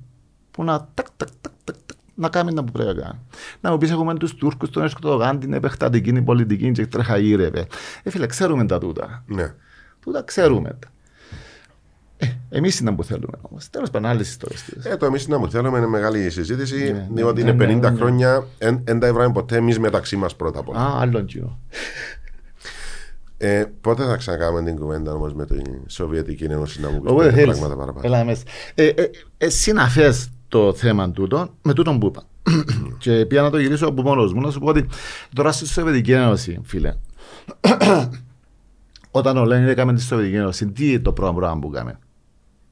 [0.50, 3.18] που να τακ, τακ, τακ, τακ, τακ, να κάνει να που πρέπει να κάνει.
[3.60, 7.66] Να μου πεις έχουμε τους Τούρκους, τον Ερσκοτογάν, την επεκτατική την πολιτική και τρέχα γύρευε.
[8.02, 9.24] Ε φίλε, ξέρουμε τα τούτα.
[9.26, 9.54] Ναι.
[10.00, 10.88] Τούτα ξέρουμε τα.
[12.18, 13.70] Ε, εμείς είναι που θέλουμε όμως.
[13.70, 14.68] Τέλος πάντων άλλες ιστορίες.
[14.82, 17.80] Ε, το εμείς να μου θέλουμε είναι μεγάλη συζήτηση, Ναι, διότι ναι, είναι ναι, 50
[17.80, 17.96] ναι, ναι.
[17.96, 18.46] χρόνια,
[18.84, 20.78] δεν τα έβραμε ποτέ εμείς μεταξύ μας πρώτα απ' όλα.
[20.78, 21.58] Α, άλλον κοινό.
[23.40, 27.30] Ε, πότε θα ξανακάνουμε την κουβέντα όμως με την Σοβιετική Ένωση να μου πει Οπότε
[27.32, 27.58] θέλεις.
[27.58, 28.42] πράγματα παραπάνω; Έλα μέσα.
[28.74, 32.22] Ε, ε, ε, συναφές το θέμα τούτο με τούτον που είπα.
[32.98, 34.86] και πια να το γυρίσω από μόνος μου να σου πω ότι
[35.34, 36.94] τώρα στη Σοβιετική Ένωση, φίλε,
[39.10, 41.98] όταν ο Λένιν έκαμε τη Σοβιετική Ένωση, τι είναι το πρώτο πράγμα που έκαμε;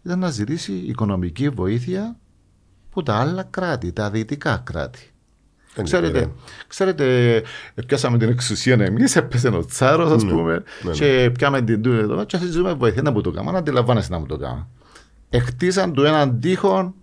[0.07, 2.17] Ήταν να ζητήσει οικονομική βοήθεια
[2.91, 5.11] από τα άλλα κράτη, τα δυτικά κράτη.
[5.75, 6.33] Δεν Ξέρετε, είναι.
[6.67, 7.43] ξέρετε,
[7.87, 10.93] πιάσαμε την εξουσία εμείς, έπεσε ο τσάρος, ας πούμε, ναι.
[10.93, 13.53] και πιάμε την τούτη εδώ και ζητούμε βοήθεια να μου το κάνουμε.
[13.53, 14.67] Να αντιλαμβάνεσαι να μου το κάνουμε.
[15.31, 16.95] Εκτίσαν του έναν τείχον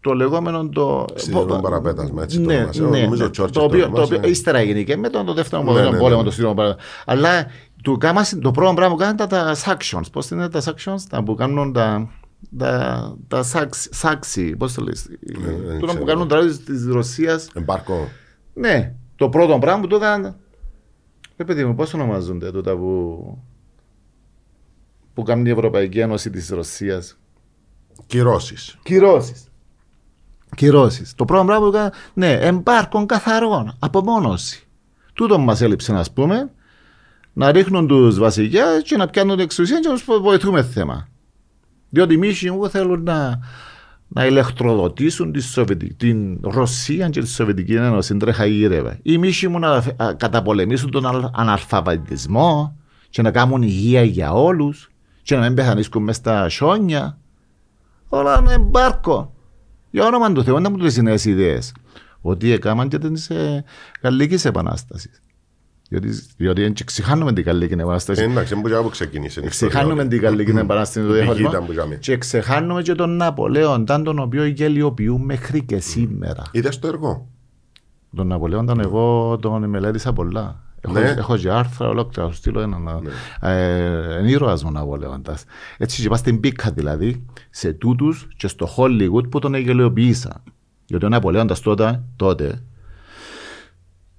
[0.00, 1.04] το λεγόμενο το.
[1.14, 2.82] Σιδηρό παραπέτασμα, έτσι το ναι, ονομάσε.
[2.82, 4.14] ναι, Νομίζω ναι, ο Churchill το το οποίο, το ονομάσε.
[4.14, 6.26] οποίο ύστερα έγινε και μετά το δεύτερο Ναι, παγκόσμιο ναι, ναι, πόλεμο, ναι.
[6.26, 6.90] το σιδηρό παραπέτασμα.
[7.06, 7.46] Αλλά
[7.82, 10.12] του κάμα, το πρώτο πράγμα που κάνουν ήταν τα sanctions.
[10.12, 12.10] Πώς είναι τα sanctions, τα που κάνουν τα.
[12.58, 13.42] Τα, τα
[13.90, 16.04] σάξι, πώς το λες, δεν τούτα που ξέρω.
[16.04, 18.08] κάνουν τώρα τη Ρωσίας Εμπάρκο.
[18.54, 20.36] Ναι, το πρώτο πράγμα που το έκανα.
[21.36, 23.38] Ρε παιδί μου, πώς ονομάζονται τούτα που.
[25.14, 27.18] που κάνει η Ευρωπαϊκή Ένωση της Ρωσίας;
[28.06, 28.78] Κυρώσεις.
[28.82, 29.48] Κυρώσεις.
[30.56, 31.14] Κυρώσεις.
[31.14, 31.92] Το πρώτο πράγμα που έκανα.
[32.14, 33.76] Ναι, εμπάρκων καθαρών.
[33.78, 34.68] Απομόνωση.
[35.14, 36.50] Τούτο μας έλειψε, να πούμε,
[37.32, 41.08] να ρίχνουν τους βασιλιά και να πιάνουν την εξουσία και να τους βοηθούμε θέμα.
[41.90, 43.38] Διότι οι μίσοι μου θέλουν να,
[44.08, 48.16] να ηλεκτροδοτήσουν τη Σοβιετική, την Ρωσία και τη Σοβιετική Ένωση.
[48.16, 48.98] Τρέχα γύρευε.
[49.02, 52.76] Οι μίσοι μου να α, καταπολεμήσουν τον αλ- αναλφαβητισμό
[53.10, 54.90] και να κάνουν υγεία για όλους
[55.22, 57.18] και να μην πεθανίσκουν μέσα στα σιόνια.
[58.08, 59.34] Όλα είναι εμπάρκο.
[59.90, 61.72] Για όνομα του Θεού, να μου τις νέες ιδέες.
[62.20, 63.64] Ότι έκαναν και τις ε,
[64.02, 65.22] Γαλλικής Επανάστασης.
[65.92, 68.22] Διότι, διότι δεν ξεχάνουμε την Γαλλική Επανάσταση.
[68.22, 69.40] Ε, Εντάξει, δεν μπορεί να ξεκινήσει.
[69.40, 69.70] η ιστορία.
[69.74, 71.48] Ξεχάνουμε την Γαλλική Επανάσταση το Η διαχωρισμό.
[71.48, 71.94] γήτα που είχαμε.
[71.94, 76.42] Και ξεχάνουμε και τον Ναπολέοντα, τον οποίο γελιοποιούμε μέχρι και σήμερα.
[76.52, 77.28] Είδες το έργο;
[78.16, 80.62] Τον Ναπολέοντα εγώ τον μελέτησα πολλά.
[80.80, 81.00] Έχω, Ναι.
[81.18, 82.78] έχω και άρθρα ολόκληρα, θα σου στείλω ένα.
[82.78, 83.00] να-
[83.50, 85.44] Ε, είναι ήρωας μου ο Ναπολέοντας.
[85.78, 90.42] Έτσι και πας στην πίκα δηλαδή, σε τούτους και στο Hollywood που τον εγγελιοποιήσαν.
[90.86, 92.62] Γιατί ο Ναπολέοντας τότε, τότε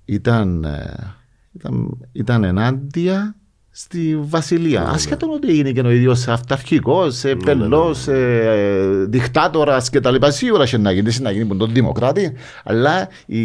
[0.06, 1.14] ήταν, ε,
[1.52, 3.36] ήταν, ήταν ενάντια
[3.72, 4.90] στη βασιλεία.
[4.90, 10.32] Ασχέτω ότι είναι και ο ίδιος αυταρχικός, ε, πελός, ε, δικτάτορας και τα λοιπά.
[10.32, 12.34] Σίγουρα είχε να γίνει, είχε να γίνει που τον δημοκράτη,
[12.64, 13.40] αλλά η,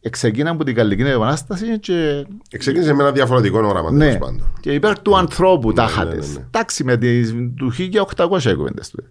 [0.00, 2.26] εξεκίναν από την Γαλλική Επανάσταση και
[2.58, 4.52] Ξεκίνησε με ένα διαφορετικό όραμα ναι, τέλος πάντων.
[4.60, 6.16] και υπέρ του ανθρώπου τα ναι, είχατε.
[6.16, 6.44] ναι, ναι.
[6.46, 7.72] Εντάξει, με τις, του
[8.16, 9.04] 1800 κουβέντες του.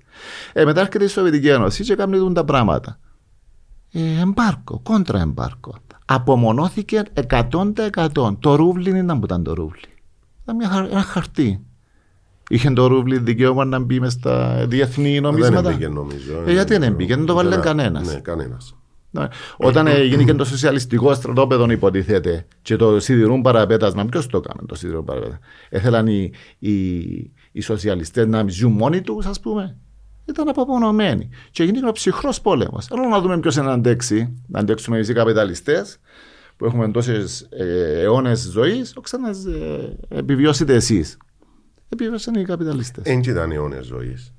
[0.53, 2.99] Ε, μετά έρχεται η Σοβιετική Ένωση και κάνουν τα πράγματα.
[3.91, 5.75] Ε, εμπάρκο, κόντρα εμπάρκο.
[6.05, 8.35] Απομονώθηκε 100%.
[8.39, 9.81] Το ρούβλι ήταν που ήταν το ρούβλι.
[10.43, 11.59] Ήταν μια, χα- ένα χαρτί.
[12.49, 15.69] Είχε το ρούβλι δικαίωμα να μπει μες στα διεθνή Δεν νομίσματα.
[15.69, 16.43] έμπηκε νομίζω.
[16.47, 18.13] Ε, γιατί δεν μπήκε, δεν το βάλε Ήταν- κανένας.
[18.13, 18.75] Ναι, κανένας.
[19.11, 19.27] Ναι.
[19.57, 24.75] Όταν ε, γίνηκε το σοσιαλιστικό στρατόπεδο, υποτίθεται, και το σιδηρούν παραπέτασμα, ποιος το έκανε το
[24.75, 26.71] σιδηρούν παραπέτασμα; Έθελαν οι, οι,
[27.51, 29.77] οι σοσιαλιστές να ζουν μόνοι τους, ας πούμε;
[30.25, 31.29] Ήταν απομονωμένοι.
[31.51, 32.85] Και γίνηκε ο ψυχρός πόλεμος.
[32.85, 34.43] Θέλω να δούμε ποιος να αντέξει.
[34.47, 35.99] Να αντέξουμε εμείς οι καπιταλιστές
[36.57, 41.17] που έχουμε τόσες ε, αιώνες ζωής, όχι να ε, επιβιώσετε εσείς.
[41.89, 43.03] Επιβιώσαν οι καπιταλιστές.
[43.03, 44.33] Δεν ήταν αιώνες ζωής.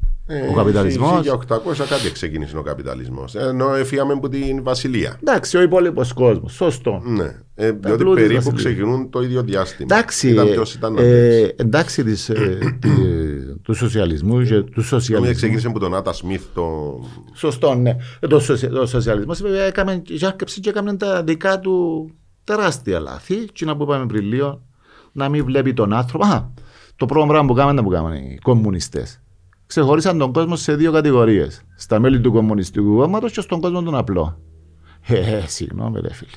[0.50, 1.22] Ο καπιταλισμός.
[1.22, 3.34] Για 800 κάτι ξεκίνησε ο καπιταλισμός.
[3.34, 5.18] Ενώ εφιάμε από την Βασιλεία.
[5.20, 6.52] Εντάξει, ο υπόλοιπος κόσμος.
[6.52, 7.02] Σωστό.
[7.04, 7.24] Ναι.
[7.54, 8.56] Ε, διότι πλούτη περίπου Βασιλεία.
[8.70, 9.94] ξεκινούν το ίδιο διάστημα.
[9.96, 11.04] Εντάξει, Ήταν ε, ποιος ήταν να ε,
[11.38, 11.54] αντέξει.
[11.56, 12.88] εντάξει της, ε, τη-
[13.62, 15.36] τους σοσιαλισμούς και τους Νομίζω σοσιαλισμούς.
[15.36, 16.94] ξεκίνησε από τον Άτα Σμιθ το.
[17.34, 17.96] Σωστό, ναι.
[18.20, 22.10] Ε, Το, σοσια, το σοσιαλισμός βέβαια έκαμε, και άρκεψε και έκαμε τα δικά του
[22.44, 23.34] τεράστια λάθη.
[23.52, 24.62] Και να που είπαμε πριν λίγο,
[25.12, 26.26] να μην βλέπει τον άνθρωπο.
[26.26, 26.50] Α,
[26.96, 29.20] το πρώτο πράγμα που κάνανε που κάνανε οι κομμουνιστές.
[29.66, 31.62] Ξεχωρίσαν τον κόσμο σε δύο κατηγορίες.
[31.76, 34.40] Στα μέλη του Κομμουνιστικού Κόμματος και στον κόσμο τον απλό.
[35.06, 36.30] Ε, ε, συγγνώμη, ρε φίλε.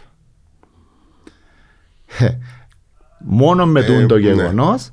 [2.19, 2.37] Ε,
[3.19, 4.21] μόνο με Ε, τούτο το ναι.
[4.21, 4.89] γεγονός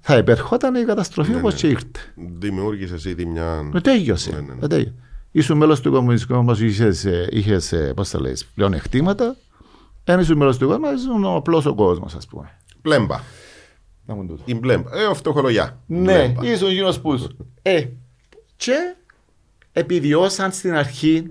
[0.00, 1.58] θα υπερχόταν η καταστροφή Ναι, όπως ναι.
[1.60, 1.88] και ήρθε.
[2.38, 3.70] Δημιούργησες ήδη μια.
[3.74, 4.30] Ε, τέλειωσε.
[4.30, 4.64] Ναι, ναι, ναι.
[4.64, 4.94] Ε, τέλειωσε.
[5.30, 9.36] Ήσουν μέλος του Κομμουνιστικού Κόμματος, είχες είχες, ε, πώς θα λες, πλέον εκτήματα.
[10.04, 12.50] Ένα ήσουν μέλος του κόμματος, ήσουν ο απλός ο κόσμος, ας πούμε.
[12.82, 13.20] Πλέμπα.
[14.06, 14.42] Να μου τούτο.
[14.44, 14.98] Η μπλέμπα.
[14.98, 15.80] Ε, ο φτωχολογιά.
[15.86, 16.52] Ναι, Πλέμπα.
[16.52, 17.28] ήσουν γύρω που.
[17.62, 17.86] Ε,
[18.56, 18.96] και
[19.72, 21.26] επιβιώσαν στην αρχή,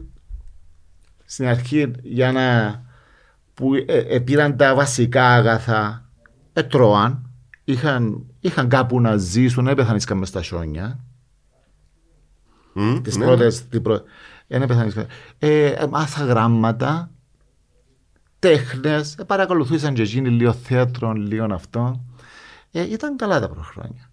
[1.25, 2.83] στην αρχή για να.
[3.53, 6.09] που ε, ε, πήραν τα βασικά αγαθά,
[6.53, 7.29] ετρώαν,
[7.63, 10.99] είχαν, είχαν κάπου να ζήσουν, έπεθαν ίσκαν μες στα σιόνια.
[12.73, 13.25] Μμ, τις ναι.
[13.25, 14.01] πρώτες, τις πρω...
[14.47, 14.95] ε, ναι, πεθάνεις.
[14.95, 15.07] Ε,
[15.39, 17.11] ε, μάθα γράμματα,
[18.39, 22.05] τέχνες, ε, παρακολουθούσαν και εκείνοι λίγο θέατρο, λίγο αυτό.
[22.77, 24.09] Ε, ήταν καλά τα προχρόνια.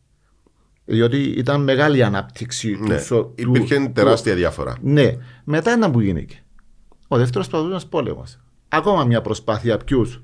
[0.85, 2.97] Διότι ήταν μεγάλη η ανάπτυξη Ναι.
[2.97, 4.77] του, σο- του- Υπήρχε του- τεράστια διαφορά.
[4.83, 5.17] ναι.
[5.45, 6.43] Μετά ήταν που γίνηκε.
[7.09, 8.39] Ο δεύτερος παγκόσμιος πόλεμος.
[8.69, 10.23] Ακόμα μια προσπάθεια ποιους;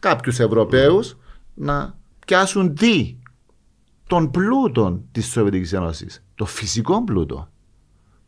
[0.00, 1.16] Κάποιους Ευρωπαίους
[1.54, 3.16] να πιάσουν τι.
[4.06, 6.24] Τον πλούτο της Σοβιετικής Ένωσης.
[6.34, 7.48] Το φυσικό πλούτο.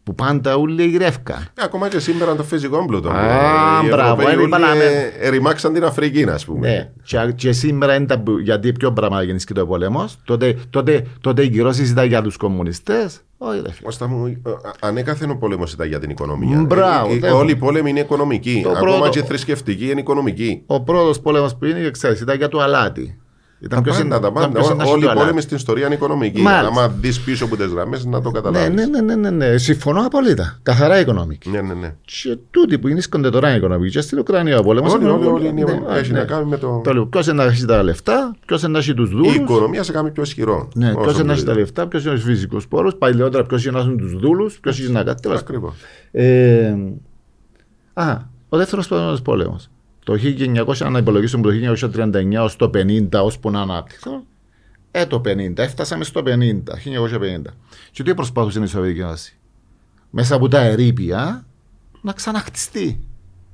[0.09, 1.36] Που πάντα όλοι γυρεύκαν.
[1.43, 3.09] Ε, ακόμα και σήμερα το φυσικό πλούτο.
[3.09, 4.85] Α, Οι μπράβο, Ευρωπαίοι είναι όλοι, είπαμε.
[5.20, 6.68] ε, ρημάξαν την Αφρική, ας πούμε.
[6.68, 6.90] Ναι.
[7.02, 10.18] Και, και σήμερα είναι τα, που- γιατί ποιο πράγμα γεννήθηκε το πόλεμος.
[10.24, 13.20] Τότε, τότε, τότε οι κυρώσεις ήταν για τους κομμουνιστές.
[13.39, 13.85] Όχι, ρε φίλε.
[13.85, 16.59] Κώστα μου, ε, ανέκαθεν ο πόλεμος ήταν για την οικονομία.
[16.66, 18.60] Μπράβο, Ε, ε, δεν- Όλοι οι πόλεμοι είναι οικονομικοί.
[18.62, 20.62] Το Ακόμα πρώτο- και οι θρησκευτικοί είναι οικονομικοί.
[20.66, 23.18] Ο πρώτος πόλεμος που είναι, ξέρεις, ήταν για το αλάτι.
[23.60, 24.48] Ήταν Τα ποιος πάντα, είναι- τα ήταν πάντα.
[24.52, 25.43] ποιος είναι να Όλοι οι έχει το πόλεμοι αλάτι.
[25.44, 26.40] στην ιστορία είναι οικονομικοί.
[26.40, 26.66] Μάλιστα.
[26.68, 28.74] Άμα δεις πίσω από τις γραμμές, να το Ναι, καταλάβεις.
[28.74, 29.56] ναι, ναι, ναι, ναι, ναι.
[29.56, 30.59] Συμφωνώ απόλυτα.
[30.62, 31.51] Καθαρά οικονομική.
[31.51, 31.94] ναι, ναι, ναι.
[32.05, 33.93] Και τούτοι που γεννήσκονται τώρα είναι οικονομικοί.
[33.93, 36.18] Και στην Ουκρανία ο πόλεμος Όλοι, είναι- όλοι, όλοι είναι- ναι, έχει ναι.
[36.18, 36.80] να κάνει με το.
[36.85, 37.06] Το λέω.
[37.06, 39.35] Ποιος είναι να έχει τα λεφτά, ποιος είναι να έχει τους Η δούλους.
[39.35, 40.68] οικονομία σε κάνει πιο ισχυρό.
[40.74, 41.55] Ναι, Όσο ποιος είναι να έχει μπορεί.
[41.55, 42.94] τα λεφτά, ποιος είναι ο φυσικός πόρος.
[42.97, 45.20] Παλιότερα ποιος είναι να έχουν τους δούλους, ποιος είναι να κάνει.
[45.22, 45.74] τέλος Ακριβώς.
[46.10, 46.74] Ε,
[47.93, 48.16] α,
[48.48, 49.70] Ο δεύτερος παγκόσμιος πόλεμος.
[50.09, 50.14] Το
[50.76, 51.76] 1900, να υπολογίσουμε το
[52.12, 54.22] 1939 ως το 50, ώσπου να ανάπτυξαν.
[54.90, 57.55] Ε, το 50, έφτασαμε στο 50, 1950.
[57.90, 59.36] Και τι προσπαθούσε η Σοβιετική Ένωση;
[60.10, 61.47] Μέσα από τα ερήπια
[62.01, 63.01] να ξαναχτιστεί.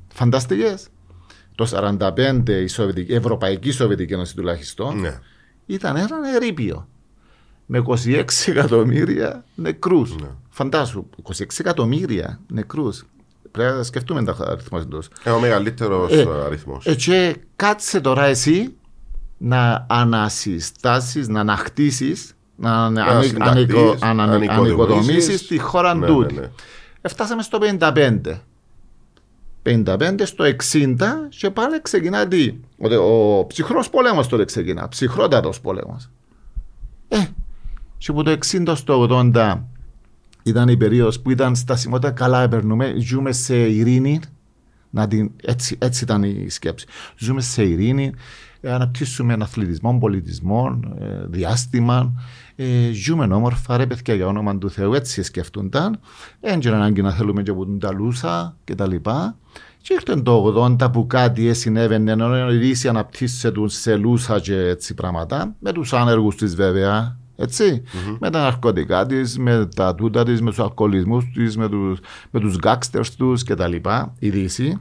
[0.09, 0.87] Φανταστικές.
[1.55, 5.19] Το 45 η, Σοβιετική, η Ευρωπαϊκή Σοβιετική Ένωση τουλάχιστον Ναι.
[5.67, 6.89] ήταν ένα ερήπιο.
[7.67, 10.17] Με 26 εκατομμύρια νεκρούς.
[10.17, 10.29] Ναι.
[10.49, 13.05] Φαντάσου, 26 εκατομμύρια νεκρούς.
[13.55, 15.03] Πρέπει να σκεφτούμε τα αριθμός του.
[15.25, 16.87] Ε, ο μεγαλύτερος Ε, αριθμός.
[16.87, 18.75] Ε, και κάτσε τώρα εσύ
[19.39, 22.87] να ανασυστάσεις, να ανακτήσεις, να
[23.23, 23.33] συνταχθείς,
[24.03, 24.49] ανοικοδομήσεις.
[24.49, 26.35] ανοικοδομήσεις τη χώρα Ναι, τούτη.
[26.35, 26.51] ναι, ναι.
[27.01, 28.41] Εφτάσαμε στο 55.
[29.63, 30.97] 55 στο 60
[31.29, 32.95] και πάλι ξεκινά τι; Ο,
[33.39, 34.89] ο ψυχρός πόλεμος τότε ξεκινά.
[34.89, 36.11] Ψυχρότατος πόλεμος.
[37.09, 37.25] Ε,
[37.99, 39.59] και από το 60 στο 80
[40.45, 44.21] ήταν η περίοδος που ήταν στασιμότητα καλά περνούμε, ζούμε σε ειρήνη,
[44.91, 46.87] να την, έτσι, έτσι ήταν η σκέψη.
[47.19, 48.13] Ζούμε σε ειρήνη,
[48.61, 52.13] ε, αναπτύσσουμε αθλητισμό, πολιτισμό, ε, διάστημα.
[52.57, 56.01] Ε, ζούμε όμορφα, ρε παιδιά, για όνομα του Θεού, έτσι σκεφτούνταν.
[56.41, 59.37] Έντια ανάγκη να θέλουμε και από τα λούσα και τα λοιπά.
[59.83, 64.95] Και ήρθε το 80 που κάτι συνέβαινε, ενώ η Δύση αναπτύσσεται σε λούσα και έτσι
[64.95, 67.83] πράγματα, με τους άνεργους της βέβαια, έτσι,
[68.19, 71.99] με τα ναρκωτικά της, με τα τούτα της, με τους αλκοολισμούς της, με τους
[72.31, 73.75] με τους γκάξτερ τους κτλ.
[74.19, 74.81] Η Δύση.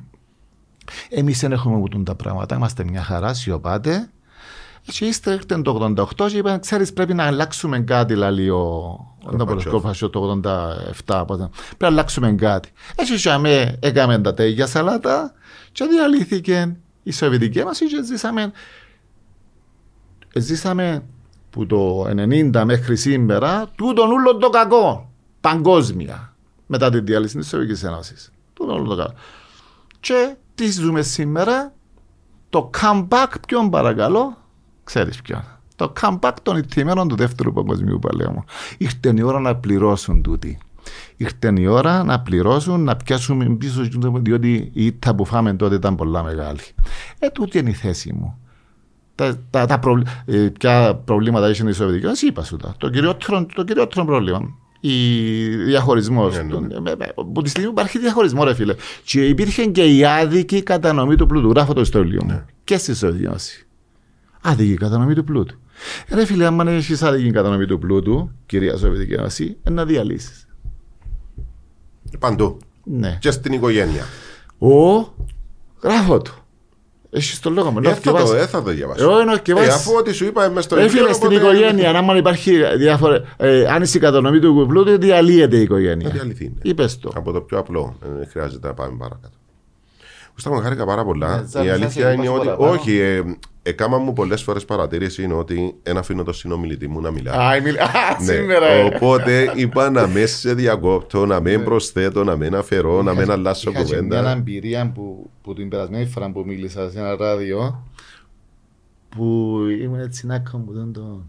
[1.09, 4.09] Εμείς δεν έχουμε ούτε τα πράγματα, είμαστε μια χαρά, σιωπάτε.
[4.81, 8.97] Και ύστερα ήρθε το 88 και είπαν, ξέρεις πρέπει να αλλάξουμε κάτι, λέει ο
[9.31, 11.19] Ναπολεσκόφασιο το 87.
[11.21, 12.69] οπότε Πρέπει να αλλάξουμε κάτι.
[12.95, 15.33] Έτσι και αμέ έκαμε τα τέγια σαλάτα
[15.71, 18.51] και διαλύθηκε η Σοβιετική Ένωση και ζήσαμε
[20.35, 21.03] ζήσαμε
[21.53, 25.09] που το 90 μέχρι σήμερα τούτον όλο το κακό
[25.41, 26.33] παγκόσμια
[26.65, 28.31] μετά την διάλυση της Σοβιετικής Ένωσης.
[28.53, 29.13] Τούτον όλο το κακό.
[29.99, 31.73] Και τι ζούμε σήμερα;
[32.49, 34.37] Το comeback ποιον παρακαλώ;
[34.83, 35.43] Ξέρεις ποιον.
[35.75, 38.43] Το comeback των ηθημένων του δεύτερου παγκοσμίου πολέμου.
[38.77, 40.57] Ήρθε η ώρα να πληρώσουν τούτοι.
[41.17, 43.81] Ήρθε η ώρα να πληρώσουν, να πιάσουμε πίσω,
[44.21, 46.59] διότι η ήττα που φάμε τότε ήταν πολλά μεγάλη.
[47.19, 48.42] Ε, τούτη είναι η θέση μου.
[49.15, 50.01] Τα, τα, τα προβλ...
[50.25, 52.75] ε, ποια προβλήματα είχε η Σοβιετική Ένωση, είπα σου τα.
[52.77, 54.39] Το κυριότερο, το κυριότερο πρόβλημα.
[54.79, 56.35] Η διαχωρισμός.
[56.35, 57.05] Ναι, ναι, ναι.
[57.15, 58.75] Από τη στιγμή που υπάρχει διαχωρισμό, ρε φίλε.
[59.03, 61.49] Και υπήρχε και η άδικη κατανομή του πλούτου.
[61.49, 62.31] Γράφω το ιστορίο μου.
[62.31, 62.45] Ναι.
[62.63, 63.67] Και στη Σοβιετική Ένωση.
[64.41, 65.55] Άδικη κατανομή του πλούτου.
[66.07, 70.47] Ε, Ρε φίλε, άμα έχεις άδικη κατανομή του πλούτου, κυρία Σοβιετική Ένωση, ε, να διαλύσεις.
[72.19, 72.57] Παντού.
[72.83, 73.17] Ναι.
[73.21, 74.03] Και στην οικογένεια.
[74.57, 75.13] Ο,
[75.81, 76.31] γράφω το.
[77.15, 77.79] Έχεις το λόγο μου.
[77.79, 78.41] να Ε, θα το, διαβάσεις.
[78.43, 79.03] ε, θα το διαβάσω.
[79.03, 81.27] Εγώ εννοώ και Ε, βάζεις- αφού ό,τι σου είπα μες στο Ρε βιβλίο, φίλε, στην
[81.27, 86.07] οπότε- οικογένεια, αν άμα υπάρχει διάφορα, ε, άνηση κατανομή του πλούτου, διαλύεται η οικογένεια.
[86.07, 86.69] Να διαλυθεί, ναι.
[86.69, 87.11] Είπες το.
[87.15, 87.95] Από το πιο απλό.
[88.17, 89.37] Δεν χρειάζεται να πάμε παρακάτω.
[90.33, 91.37] Γουστάβο, χάρηκα πάρα πολλά.
[91.41, 92.45] Ναι, Ζάρι, η θα αλήθεια σε είναι είπα ότι.
[92.45, 92.71] παραπάνω.
[92.71, 93.21] Όχι, ε,
[93.63, 97.31] έκανα μου πολλές φορές παρατήρηση είναι ότι ένα αφήνω το συνομιλητή μου να μιλά.
[97.31, 97.87] Α, μιλ- Α,
[98.19, 98.67] Ναι, σήμερα.
[98.67, 98.83] ε.
[98.95, 103.69] Οπότε είπα να με σε διακόπτω, να μην προσθέτω, να μην αφαιρώ, να μην αλλάσω
[103.69, 104.31] Είχα και μια κουβέντα.
[104.31, 107.83] εμπειρία που, που την περασμένη φορά που μίλησα σε ένα ράδιο
[109.09, 111.23] που ήμουν έτσι να κάνω που δεν το...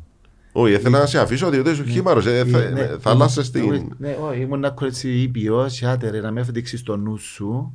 [0.56, 2.20] Όχι, ήθελα να σε αφήσω διότι είσαι χήμαρο.
[2.22, 3.94] Θα Ναι, θα αλλάσες ναι, την.
[3.98, 7.16] Ναι, όχι, ήμουν να κάνω έτσι ήπιος και άτε ρε, να με έφτιαξεις το νου
[7.16, 7.72] σου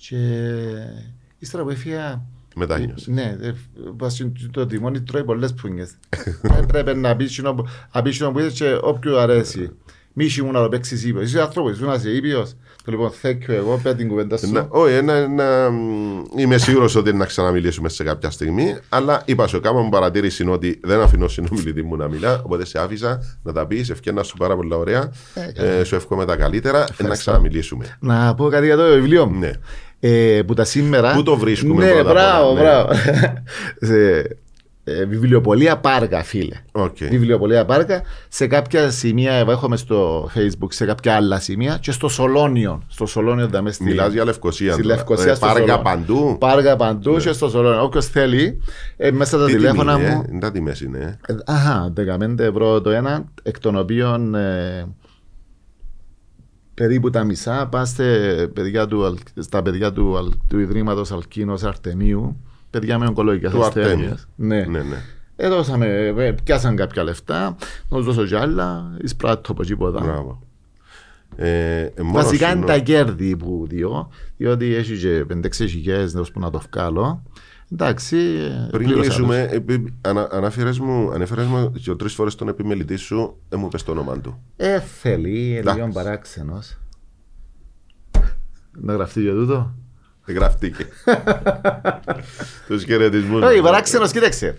[0.00, 0.16] και
[1.38, 2.22] ύστερα που έφυγα
[2.54, 3.10] Μετάνιωσε.
[3.10, 3.52] Ναι, ε,
[3.96, 5.90] βάσει το τιμόνι τρώει πολλές πουνιές.
[6.62, 9.70] Έπρεπε να πεις κοινό που- να πεις κοινό που είσαι και όποιου αρέσει.
[10.12, 11.24] Μη ήμουν να το παίξεις ήπιος.
[11.24, 12.56] Είσαι άνθρωπος, ήσουν να είσαι ήπιος.
[12.84, 14.66] Το λοιπόν, thank you εγώ, πέρα την κουβέντα Να- σου.
[14.68, 15.68] Όχι, να, να,
[16.36, 18.76] είμαι σίγουρος ότι να ξαναμιλήσουμε σε κάποια στιγμή.
[18.88, 22.42] Αλλά είπα σου, κάμα μου παρατήρηση είναι ότι δεν αφήνω συνομιλητή μου να μιλά.
[22.44, 23.90] Οπότε σε άφησα να τα πεις.
[23.90, 25.10] Ευκαιρία σου πάρα πολύ ωραία.
[25.54, 26.86] Ε, σου εύχομαι τα καλύτερα.
[26.98, 27.96] Ε, να ξαναμιλήσουμε.
[28.00, 29.50] Να πω κάτι για το βιβλίο μου.
[30.00, 30.08] Ναι.
[30.10, 31.12] Ε, που τα σήμερα.
[31.12, 32.60] Πού το βρίσκουμε Ναι, πρώτα απ' μπράβο, όλα, ναι.
[32.60, 32.92] μπράβο.
[33.88, 34.26] σε,
[34.90, 36.56] ε, βιβλιοπωλεία Πάργα, φίλε.
[36.72, 36.96] Οκ.
[37.10, 38.02] Βιβλιοπολία Πάργα.
[38.28, 42.82] Σε κάποια σημεία, εγώ έχουμε στο Facebook, σε κάποια άλλα σημεία και στο Σολώνειο.
[42.88, 43.84] Στο Σολώνειο δαμε στη.
[43.84, 44.72] Μιλάς για Λευκοσία.
[44.72, 44.94] Στη τώρα.
[44.94, 45.82] Λευκοσία, Ε, στο Πάργα Σολώνειο.
[45.82, 46.36] παντού.
[46.40, 47.82] Πάργα παντού και στο Σολώνειο.
[47.82, 48.60] Όποιος θέλει,
[48.96, 50.24] ε, μέσα τα Τι τηλέφωνα τιμή, ε; μου.
[50.30, 51.18] Είναι τα τιμές είναι.
[51.26, 54.86] ε; Ε, Αχα, 15 ευρώ το ένα, εκ των οποίων ε,
[56.78, 58.02] περίπου τα μισά πάνε σε
[58.46, 62.36] παιδιά του, Αλ- στα παιδιά του, Αλ- του Ιδρύματος Αλκίνος Αρτεμίου,
[62.70, 63.90] παιδιά με ογκολογικές Του Αρτέμιου.
[63.90, 64.28] ασθένειες.
[64.36, 64.60] Ναι.
[64.64, 64.96] Ναι, ναι.
[65.36, 65.86] Ε, δώσαμε,
[66.16, 67.56] ε, πιάσαν κάποια λεφτά,
[67.88, 70.00] να τους δώσω κι άλλα, εισπράττω από εκεί ποδά.
[70.00, 70.42] Μπράβο.
[71.36, 75.66] Ε, ε, μόνος Βασικά σου είναι νο- τα κέρδη που διώ, διότι έχει και 5-6
[75.66, 77.22] χιλιάδες ώσπου να το βγάλω.
[77.72, 82.48] Εντάξει, ε, Πριν πλήρωσα κλείσουμε, επί- ανα- αναφέρες μου, ανέφερες μου και τρεις φορές τον
[82.48, 84.42] επιμελητή σου, δεν μου πες το όνομα του.
[84.56, 85.80] Ε, θέλει, είναι Εντάξει.
[85.80, 86.78] λίγο παράξενος.
[88.72, 89.74] Να γραφτεί για τούτο;
[90.26, 90.86] Γραφτήκε.
[92.66, 93.42] Τους χαιρετισμούς.
[93.42, 94.58] Όχι, παράξενος, κοίταξε.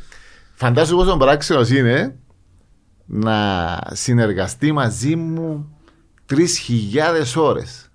[0.54, 2.18] Φαντάσου πόσο παράξενος είναι
[3.06, 5.78] να συνεργαστεί μαζί μου
[6.26, 7.90] 3.000 ώρες.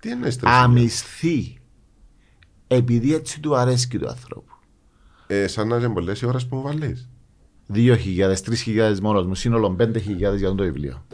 [0.00, 1.61] Τι εννοείς Αμυστή.
[2.76, 4.52] Επειδή έτσι του αρέσει του ανθρώπου.
[5.26, 7.08] ε, Σαν να είναι πολλές οι ώρες που μου βάλεις.
[7.74, 11.06] 2.000, 3.000 μόνος μου, σύνολο 5.000 για το βιβλίο.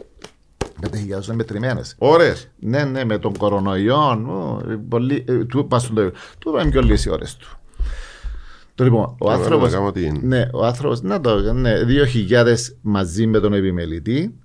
[0.81, 1.95] 5.000 είναι μετρημένες.
[1.97, 3.97] Ώρες; Ναι, ναι, με τον κορονοϊό.
[3.97, 7.47] ω, Πολύ, ε, του πας στον το Του είπαμε πιο λίγες ώρες του.
[8.75, 9.67] Το λοιπόν, ο να άνθρωπο.
[9.67, 10.19] κάνω τι είναι.
[10.23, 10.95] Ναι, ο άνθρωπο.
[11.01, 11.73] Να το ναι,
[12.29, 14.35] 2.000 μαζί με τον επιμελητή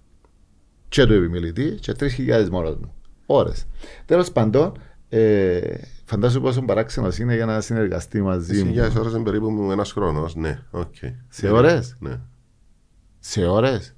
[0.89, 2.95] και του επιμελητή και 3.000 μόνος μου.
[3.27, 3.65] Ώρες.
[4.05, 4.73] Τέλος πάντων,
[5.09, 5.61] ε,
[6.05, 8.67] φαντάζομαι πόσο παράξενος είναι για να συνεργαστεί μαζί μου.
[8.67, 10.35] Χιλιάδες ώρες είναι περίπου ένας χρόνος.
[10.35, 10.95] Ναι, οκ.
[11.29, 12.21] Σε ώρες; Ναι.
[13.21, 13.95] Σε ώρες;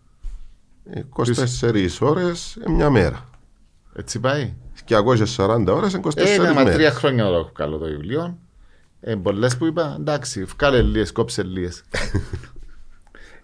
[0.90, 3.28] Ε, 24 ώρες μια μέρα.
[3.94, 4.54] Έτσι πάει;
[4.88, 6.92] 240 ώρες είναι 24 Ε, ναι, μα τρία μέρες.
[6.92, 8.38] χρόνια το έχω καλό το βιβλίο.
[9.00, 11.82] Ε, Πολλές που είπα, εντάξει, βγάλε λίγες, κόψε λίγες.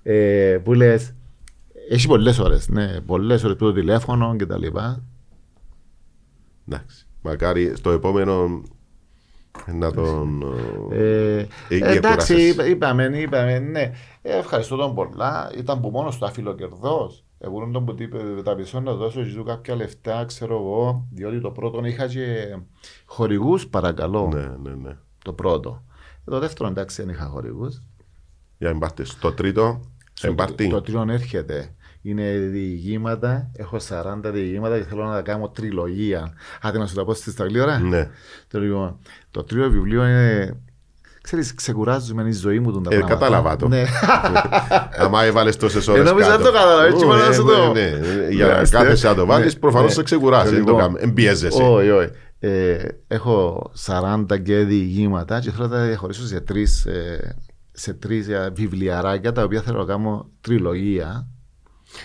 [0.03, 1.13] ε, που λες,
[1.91, 2.69] έχει πολλές ώρες.
[2.69, 5.03] Ναι, πολλές ώρες το τηλέφωνο και τα λοιπά.
[6.69, 7.07] Εντάξει.
[7.23, 8.63] Μακάρι στο επόμενο
[9.75, 10.43] να τον.
[10.93, 12.51] Ε, Ε, εντάξει, κουράσες.
[12.51, 13.93] είπα- είπαμε, είπαμε, ναι.
[14.23, 15.51] Ε, ευχαριστώ τον πολλά.
[15.57, 17.25] Ήταν που μόνος του αφιλοκερδός.
[17.39, 21.41] Εγώ τον που είπε τα πισώ να δώσω και του κάποια λεφτά, ξέρω εγώ, διότι
[21.41, 22.57] το πρώτο είχα και
[23.05, 24.31] χορηγούς, παρακαλώ.
[24.35, 24.97] Ναι, ναι, ναι.
[25.25, 25.83] Το πρώτο.
[26.27, 27.83] Ε, Το δεύτερο εντάξει δεν είχα χορηγούς.
[28.59, 29.19] Για εμπάρτες.
[29.19, 29.81] Το τρίτο.
[30.23, 30.69] Εμπαρτή.
[30.69, 31.75] Το τρίτο έρχεται.
[32.03, 33.51] Είναι διηγήματα.
[33.57, 36.33] Έχω 40 διηγήματα και θέλω να τα κάνω τριλογία.
[36.63, 37.79] Άντε να σου τα πω στη στα γλύωρα.
[37.79, 38.09] Ναι.
[38.49, 38.99] Το, λοιπόν,
[39.31, 40.57] το τρίτο βιβλίο είναι.
[41.23, 43.19] Ξέρεις, ξεκουράζουμε η ζωή μου τον τα Ε, πράγματα.
[43.21, 43.69] κατάλαβα το.
[43.69, 43.85] Ναι.
[45.05, 46.01] Άμα έβαλες τόσες ώρες.
[46.07, 48.29] Ε, νόμιζα δεν το κατάλαβα, έτσι μόνο να σου το- Ναι, ναι.
[48.31, 49.95] Για Ναι, να αστε- κάθεσαι να το βάλει, ναι, προφανώς ναι.
[49.95, 50.55] σε ξεκουράζει.
[50.55, 51.01] Δεν το Λοιπόν, κάνουμε.
[51.01, 51.63] Εμπιέζεσαι.
[51.63, 52.09] Όχι, όχι.
[52.39, 52.77] Ε,
[53.09, 56.87] έχω 40 και διηγήματα και θέλω να τα διαχωρίσω σε τρεις
[57.73, 61.27] σε τρεις ε, βιβλιαράκια τα οποία θέλω να κάνω τριλογία.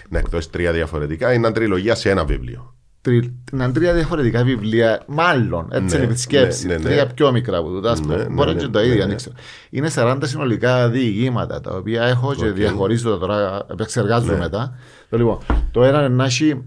[0.10, 2.72] Να εκδώσει τρία διαφορετικά είναι τριλογία σε ένα βιβλίο.
[3.02, 6.68] Τρι, να είναι τρία διαφορετικά βιβλία, μάλλον έτσι Ναι, είναι η σκέψη.
[6.68, 6.90] ναι, ναι, ναι.
[6.90, 7.92] Τρία πιο μικρά από τούτα.
[7.92, 8.16] ας πούμε.
[8.16, 9.04] Ναι, ναι, Μπορεί ναι, και το ναι, ίδιο ναι.
[9.04, 9.32] ανοίξω.
[9.70, 12.54] Είναι 40 συνολικά διηγήματα τα οποία έχω και Οκ.
[12.56, 14.40] διαχωρίζω τώρα, επεξεργάζομαι Ναι.
[14.40, 14.76] μετά.
[15.10, 15.38] Το, λοιπόν,
[15.72, 16.64] το ένα είναι να έχει.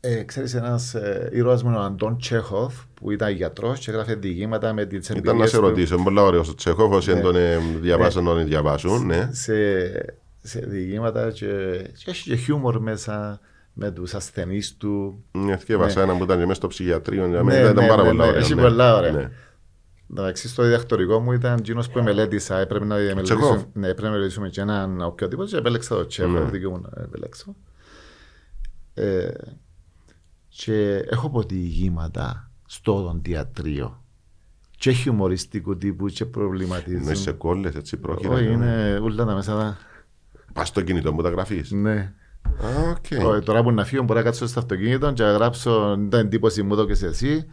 [0.00, 4.72] Ε, ξέρεις ένας ε, ήρωας μου, ο Αντών Τσέχοφ, που ήταν γιατρός και έγραφε διηγήματα
[4.72, 5.94] με τις Ήταν να εμπειρίες σε του ρωτήσω.
[5.94, 6.92] Είναι πολύ ωραίος ο Τσεχόφ.
[6.94, 7.14] Όσοι Ναι.
[7.14, 9.06] δεν τον ε, διαβάσαν, τον διαβάσουν.
[9.06, 9.28] Ναι.
[9.32, 9.52] σε,
[10.42, 11.46] σε διηγήματα και,
[12.04, 13.40] και έχει και χιούμορ μέσα
[13.72, 15.24] με τους ασθενείς του.
[15.32, 17.26] Ναι, Θυκεύασα ένα που ήταν και μέσα στο ψυχιατρίο.
[17.26, 18.38] για Ναι, μένα Ήταν ναι, πάρα ναι, πολύ ναι, ωραίο.
[18.40, 18.62] έχει ναι.
[18.62, 19.12] πολλά ωραία.
[19.12, 19.30] Ναι.
[20.10, 22.58] Εντάξει, στο διδακτορικό μου ήταν εκείνος που μελέτησα.
[22.58, 23.14] Έπρεπε να Τσεχόφ.
[23.42, 25.50] μελετήσουμε, ναι, έπρεπε να μελετήσουμε και έναν οποιοδήποτε.
[25.50, 26.50] Και επέλεξα το Τσέχοφ, Ναι.
[26.50, 27.56] δίκαιο μου να επέλεξω.
[28.94, 29.28] Ε,
[30.48, 34.02] και έχω αποτυγήματα στο οδοντιατρίο.
[34.76, 37.14] Και χιουμοριστικού τύπου και Είναι προβληματισμού.
[37.14, 38.34] σε κόλλες, έτσι πρόκειται.
[38.34, 39.78] Όχι, είναι όλα τα μέσα.
[40.52, 41.70] Πας στο κινητό μου τα γραφείς.
[41.70, 42.12] Ναι.
[42.90, 43.26] Οκ.
[43.28, 46.62] Όχι, Τώρα που να φύγω μπορώ να κάτσω στο αυτοκίνητο και να γράψω την εντύπωση
[46.62, 47.46] μου εδώ και σε εσύ.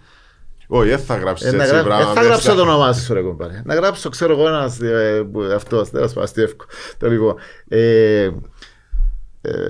[0.68, 2.12] Όχι, δεν θα γράψεις Ε, να έτσι γράψω- πράγμα.
[2.12, 2.28] ε, θα μέσα.
[2.28, 3.62] γράψω το όνομά σου, ρε κομπάρε.
[3.66, 4.78] Να γράψω, ξέρω εγώ, ένας
[5.56, 6.66] αυτός, τέλος πάντων, αστείευκο.
[6.98, 7.36] Το λοιπόν.
[7.68, 8.30] Ε,
[9.42, 9.70] ε,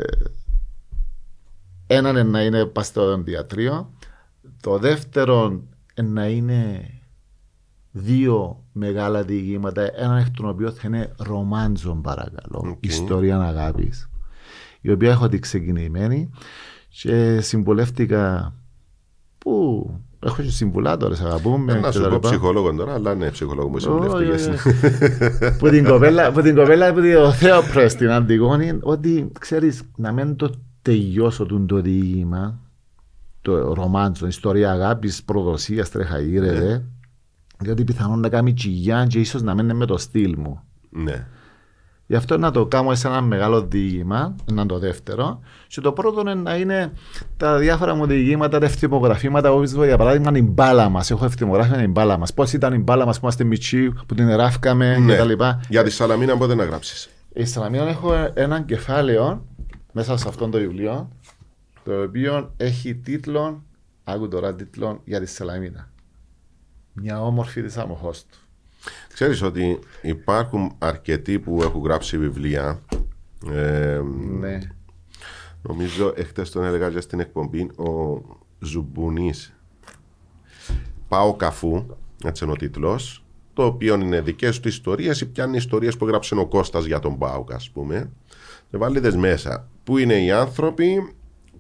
[1.88, 3.92] έναν είναι να είναι πας στο οδοντιατρίο.
[4.62, 5.62] Το δεύτερο
[5.96, 6.90] είναι να είναι
[8.04, 9.82] δύο μεγάλα διηγήματα.
[9.96, 12.64] Ένα εκ των οποίων θα είναι ρομάντζο, παρακαλώ.
[12.72, 12.86] Οκ.
[12.86, 14.10] Ιστορία αγάπης.
[14.82, 16.30] Η οποία έχω την ξεκινημένη
[17.02, 18.54] και συμβουλεύτηκα.
[19.38, 21.74] Πού έχω και συμβουλάτορες αγαπούμε.
[21.74, 22.30] Ε, Να και σου τα πω λοιπά.
[22.30, 24.48] ψυχολόγο τώρα, αλλά ναι, ψυχολόγο μου Όχι, συμβουλεύτηκες.
[24.48, 25.58] όχι.
[25.60, 30.36] που την κοπέλα, που την κοπέλα που ο Θέοπρος στην Αντιγόνη, ότι ξέρεις να μην
[30.36, 30.50] το
[30.82, 32.60] τελειώσω τον το διήγημα,
[33.42, 36.84] το ρομάντσο, ιστορία αγάπης, προδοσίας, τρεχαήρευε,
[37.58, 40.62] διότι πιθανόν να κάνει τσιγιά και ίσως να μην είναι με το στυλ μου.
[40.90, 41.28] Ναι.
[42.10, 45.40] Γι' αυτό να το κάνω σε ένα μεγάλο διήγημα, να το δεύτερο.
[45.68, 46.92] Και το πρώτο είναι να είναι
[47.38, 49.52] τα διάφορα μου διηγήματα, τα ευθυμογραφήματα.
[49.52, 51.12] Όπως για παράδειγμα η μπάλα μας.
[51.12, 52.34] Έχω ευθυμογράφημα η μπάλα μας.
[52.34, 55.16] Πώς ήταν η μπάλα μας που είμαστε μητσί, που την ράφκαμε Ναι.
[55.16, 55.32] κτλ.
[55.70, 59.46] Για τη Σαλαμίνα πότε να γράψεις; Η Σαλαμίνα έχω ένα κεφάλαιο
[59.92, 61.10] μέσα σε αυτό το βιβλίο,
[61.84, 63.64] το οποίο έχει τίτλο,
[64.04, 65.90] άκου τώρα τίτλο για τη Σαλαμίνα.
[67.02, 68.38] Μια όμορφη τη άμοχο του.
[69.14, 72.82] Ξέρεις ότι υπάρχουν αρκετοί που έχουν γράψει βιβλία.
[73.52, 74.02] Ε,
[74.40, 74.58] Ναι.
[75.62, 78.22] Νομίζω εχθές τον έλεγα και στην εκπομπή ο
[78.60, 79.54] Ζουμπουνής
[81.08, 81.86] Πάω καφού,
[82.24, 86.36] έτσι είναι ο τίτλος το οποίο είναι δικές του ιστορίες ή πιάνει ιστορίες που έγραψε
[86.36, 88.12] ο Κώστας για τον Πάουκ ας πούμε
[88.70, 91.16] και βάλει μέσα που είναι οι άνθρωποι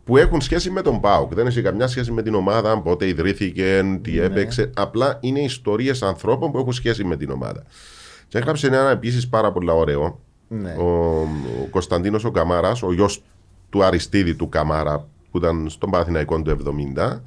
[0.08, 1.34] που έχουν σχέση με τον ΠΑΟΚ.
[1.34, 3.98] Δεν έχει καμιά σχέση με την ομάδα, πότε ιδρύθηκε, Ναι.
[3.98, 4.72] τι έπαιξε.
[4.76, 7.64] Απλά είναι ιστορίες ανθρώπων που έχουν σχέση με την ομάδα.
[8.28, 10.20] Και έγραψε ένα επίσης πάρα πολύ ωραίο.
[10.48, 10.72] Ναι.
[10.80, 10.84] Ο,
[11.62, 13.24] ο Κωνσταντίνος ο Καμάρας, ο γιος
[13.70, 16.58] του Αριστίδη του Καμάρα, που ήταν στον Παναθηναϊκό του
[16.96, 17.22] 70.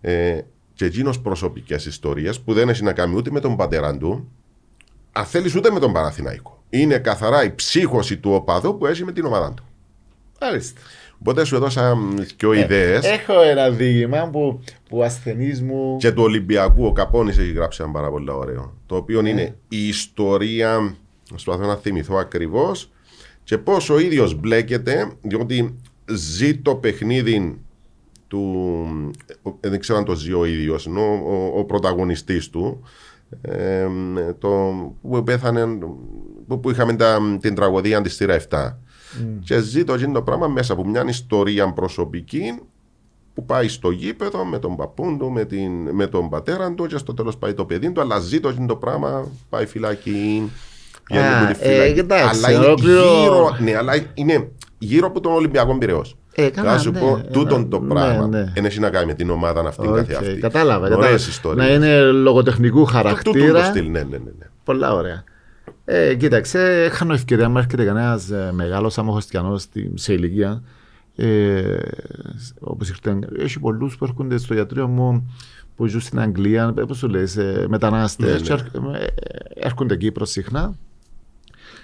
[0.00, 0.40] Ε,
[0.74, 4.28] και εκείνος προσωπικές ιστορίες που δεν έχει να κάνει ούτε με τον πατέρα του,
[5.12, 6.62] αν θέλεις ούτε με τον Παναθηναϊκό.
[6.70, 9.64] Είναι καθαρά η ψύχωση του οπαδού που έχει με την ομάδα του.
[10.40, 10.80] Μάλιστα.
[11.20, 11.96] Οπότε σου έδωσα
[12.36, 13.04] και ιδέες.
[13.06, 15.96] Έχω ένα διήγημα που, που ασθενείς μου.
[15.96, 18.74] Και του Ολυμπιακού ο Καπώνης έχει γράψει ένα πάρα πολύ ωραίο.
[18.86, 19.30] Το οποίο Ναι.
[19.30, 20.96] είναι η ιστορία.
[21.28, 22.90] Προσπαθώ να θυμηθώ ακριβώς.
[23.44, 25.74] Και πώς ο ίδιος μπλέκεται, διότι
[26.10, 27.58] ζει το παιχνίδι
[28.28, 28.66] του.
[29.60, 32.80] ε, Δεν ξέρω αν το ζει ο ίδιος, ενώ ο, ο πρωταγωνιστής του.
[33.42, 33.86] ε,
[34.38, 34.48] το,
[35.02, 35.66] που πέθανε.
[36.46, 38.76] Που, που είχαμε τα, την τραγωδία της Στήρα 7.
[39.44, 42.58] Και ζει το, το πράγμα μέσα από μια ιστορία προσωπική
[43.34, 46.96] που πάει στο γήπεδο με τον παππούν του, με, την, με τον πατέρα του και
[46.96, 50.50] στο τέλος πάει το παιδί του, αλλά ζει το, το πράγμα, πάει φυλακή.
[51.10, 51.98] βγαίνει Α, από τη ε, φυλακή.
[51.98, 56.16] εντάξει, αλλά είναι ολόκληρο- γύρω, ναι, αλλά είναι γύρω από τον Ολυμπιακό Πυραιός.
[56.36, 58.44] Ε, καλά, Θα σου ναι, πω, ε, τούτον το ναι, πράγμα ναι.
[58.54, 60.38] δεν έχει να κάνει με την ομάδα αυτή Οκ, καθε αυτή.
[60.40, 60.86] Κατάλαβα.
[60.86, 61.28] Ωραίες κατάλαβα.
[61.28, 61.66] ιστορίες.
[61.66, 63.64] Να είναι λογοτεχνικού Το τούτον το χαρακτήρα.
[63.64, 64.16] στυλ, ναι, ναι, ναι.
[64.38, 64.46] ναι.
[64.64, 65.24] Πολλά ωραία.
[65.84, 70.62] Ε, κοίταξε, είχα ευκαιρία να έρχεται κανένας μεγάλος αμοχωστιανός σε ηλικία.
[71.16, 71.76] Ε,
[72.60, 75.34] Όπως ήρθε, έχει πολλούς που έρχονται στο ιατρείο μου
[75.76, 78.26] που ζουν στην Αγγλία, πώ σου λες, ε, μετανάστες.
[78.28, 78.40] Ναι, ναι.
[78.40, 79.06] και έρχ- ε,
[79.54, 80.74] έρχονται Κύπρο συχνά.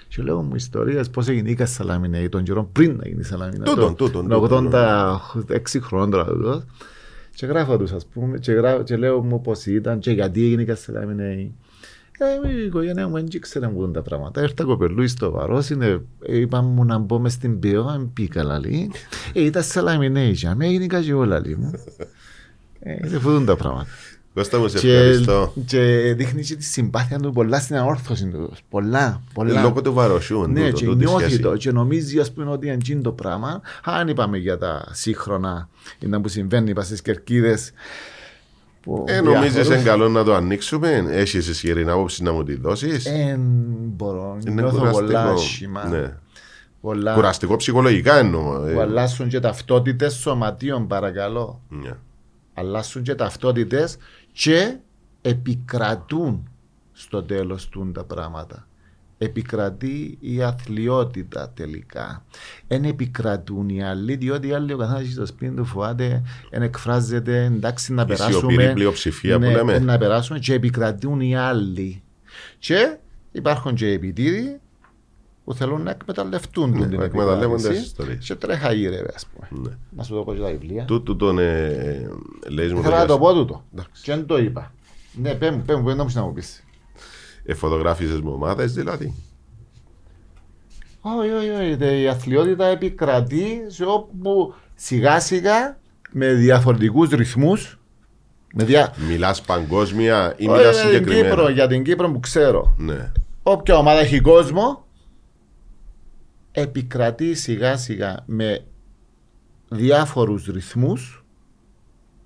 [0.07, 3.73] Και λέω μου ιστορίε πώς έγινε η Κασαλαμινέη τον καιρό πριν να γίνει η Σαλαμινέη.
[3.73, 6.25] Τούτον, Το- τούτον, το τούτον, 86 χρόνων τώρα.
[6.25, 6.63] τούτος.
[7.35, 10.61] Και γράφω τους, ας πούμε, και, γράφω, και λέω μου πώς ήταν και γιατί έγινε
[10.61, 11.53] η Κασαλαμινέη.
[12.23, 14.41] Ε, η οικογένεια μου δεν ήξερε μου τα πράγματα.
[14.41, 18.43] Έρθα κοπελούι στο βαρός, είναι, ε, είπα μου να μπω μες στην ποιό, αν πήγα
[18.43, 18.91] λαλή.
[19.33, 21.71] Ε, ήταν σαλαμινέη, για με έγινε κάτι όλα λαλή μου.
[22.79, 23.87] Ε, είναι φούτουν τα πράγματα.
[24.33, 25.53] Κώστα μου, σε Και, ευχαριστώ.
[25.65, 28.53] και δείχνει και τη συμπάθεια του πολλά στην αόρθωση του.
[28.69, 29.61] Πολλά, πολλά.
[29.61, 30.47] Λόγω του βαροσιού.
[30.47, 31.39] Ναι, τούτο, και τούτη νιώθει σχέση.
[31.39, 33.61] το και νομίζει ας πούμε ότι είναι το πράγμα.
[33.83, 35.69] Αν είπαμε για τα σύγχρονα,
[35.99, 37.71] είναι που συμβαίνει είπα στις κερκίδες.
[38.81, 39.67] Που Ε, νομίζεις διάφορους.
[39.79, 43.37] είναι καλό να το ανοίξουμε, έχεις ισχυρή άποψη να μου τη δώσεις; Ε,
[43.79, 45.31] μπορώ, Είναι νιώθω πολλά κουραστικό.
[45.33, 45.85] άσχημα.
[45.85, 46.17] Ναι.
[46.81, 48.65] Πολλά, Κουραστικό ψυχολογικά εννοώ.
[48.65, 48.73] ε.
[48.73, 51.61] που αλλάσουν και ταυτότητες σωματείων παρακαλώ.
[51.69, 51.91] Ναι.
[52.53, 53.97] Αλλάσουν και ταυτότητες
[54.31, 54.75] και
[55.21, 56.49] επικρατούν
[56.91, 58.67] στο τέλος του τα πράγματα.
[59.23, 62.25] Επικρατεί η αθλειότητα τελικά.
[62.67, 66.61] Εν επικρατούν οι άλλοι, διότι οι άλλοι ο καθένας έχει στο σπίτι του φοβάται, εν
[66.61, 68.37] εκφράζεται, εντάξει να Η περάσουμε.
[68.51, 69.79] σιωπηρή πλειοψηφία που ναι, λέμε.
[69.79, 72.03] Να περάσουμε και επικρατούν οι άλλοι.
[72.59, 72.97] Και
[73.31, 74.59] υπάρχουν και επιτίδοι
[75.43, 78.25] που θέλουν να εκμεταλλευτούν Ναι, τον την να εκμεταλλεύονται επικράτηση τις ιστορίες.
[78.25, 79.61] Και τρέχα γύρευε, ας πούμε.
[79.69, 79.75] Ναι.
[79.89, 80.85] Να σου το πω και τα βιβλία.
[80.85, 82.09] Τούτου τον ε,
[82.49, 83.63] λέει μου Θέλω να το πω τούτο.
[83.73, 84.03] Εντάξει.
[84.03, 84.73] Και δεν το είπα.
[85.13, 86.60] Ναι, πέ μου, πέ μου, δεν να μου πεις.
[87.51, 89.13] Ε, φωτογράφησες με ομάδες δηλαδή.
[91.01, 91.77] Όχι, όχι, όχι.
[91.77, 95.77] τε- Η αθλειότητα επικρατεί σε όπου σιγά σιγά
[96.11, 97.79] με διαφορετικούς ρυθμούς
[98.53, 98.93] με δια...
[99.07, 102.75] Μιλάς παγκόσμια ή Όχι, μιλάς για την συγκεκριμένα; Κύπρο, για την Κύπρο που ξέρω.
[102.77, 103.11] Ναι.
[103.43, 104.85] Όποια ομάδα έχει κόσμο
[106.51, 108.65] επικρατεί σιγά σιγά με
[109.69, 111.25] διάφορους ρυθμούς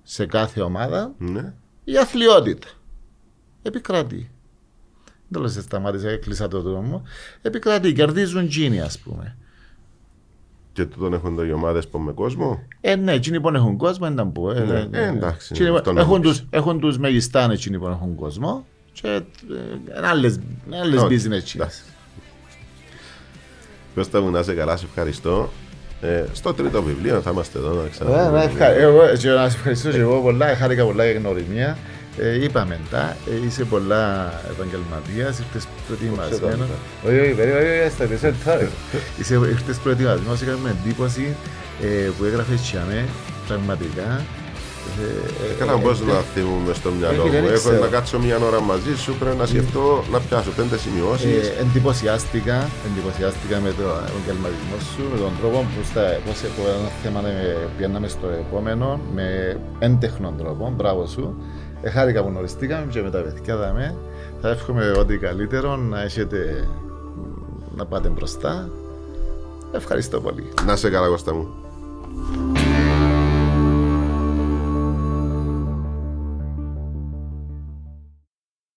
[0.04, 1.54] σε κάθε ομάδα ναι.
[1.84, 2.68] η αθλειότητα.
[3.62, 4.30] Επικρατεί.
[5.28, 7.04] Δεν λέω σε σταμάτησα, έκλεισα το δρόμο.
[7.42, 9.36] Επικρατεί, κερδίζουν τζίνι, ας πούμε.
[10.74, 14.12] Και τούτον έχουν το οι ομάδες που με κόσμο; Ε, ναι, εκείνοι που έχουν κόσμο,
[14.12, 14.52] δεν πω.
[14.52, 16.40] Ε, Ναι, ε, ε, εντάξει, Εκείνοι που αυτό να έχουν, δείξει.
[16.40, 19.22] τους, έχουν τους μεγιστάνες εκείνοι που έχουν κόσμο και ε,
[19.98, 21.54] είναι άλλες, είναι άλλες Όχι, business εκείνες.
[21.56, 21.82] εντάξει.
[23.96, 25.50] Κώστα μου να είσαι καλά, σε ευχαριστώ.
[26.02, 28.44] Ε, στο τρίτο βιβλίο θα είμαστε εδώ να Ε, να ξαναπούμε.
[28.44, 31.78] ευχα- εγώ, και να σε ευχαριστώ και εγώ πολλά, χάρηκα πολλά για γνωριμία.
[32.20, 36.68] Ε, είπαμε τα, ε, είσαι πολλά επαγγελματίας, ήρθες προετοιμασμένος.
[37.08, 38.68] Όχι, όχι, περίμενε, όχι, στα τέσσερα λεπτά.
[39.20, 41.36] Είσαι, ήρθες προετοιμασμένος, έκανε με εντύπωση
[41.82, 43.06] ε, που έγραφες τσιαμέ,
[43.48, 44.10] πραγματικά.
[45.02, 47.42] Ε, ε, Καλά, ε, πώ ε, να θυμούμε στο μυαλό Όχι, μου.
[47.42, 47.80] δεν Έχω ξέρω.
[47.86, 51.48] να κάτσω μια ώρα μαζί σου, πρέπει να σκεφτώ να πιάσω πέντε σημειώσεις.
[51.48, 56.90] Ε, εντυπωσιάστηκα, εντυπωσιάστηκα με τον επαγγελματισμό σου, με τον τρόπο που στα, πώς από ένα
[57.04, 57.32] θέμα να
[57.78, 59.26] πιάνναμε στο επόμενο, με
[59.80, 61.26] έντεχνον τρόπο, μπράβο σου.
[61.82, 63.96] Ε, χάρηκα που γνωριστήκαμε και με τα παιδιά δαμε.
[64.42, 66.68] Θα εύχομαι ό,τι καλύτερο να έχετε
[67.76, 68.70] να πάτε μπροστά.
[69.72, 70.54] Ευχαριστώ πολύ.
[70.66, 71.48] Να σε καλά, Κώστα μου.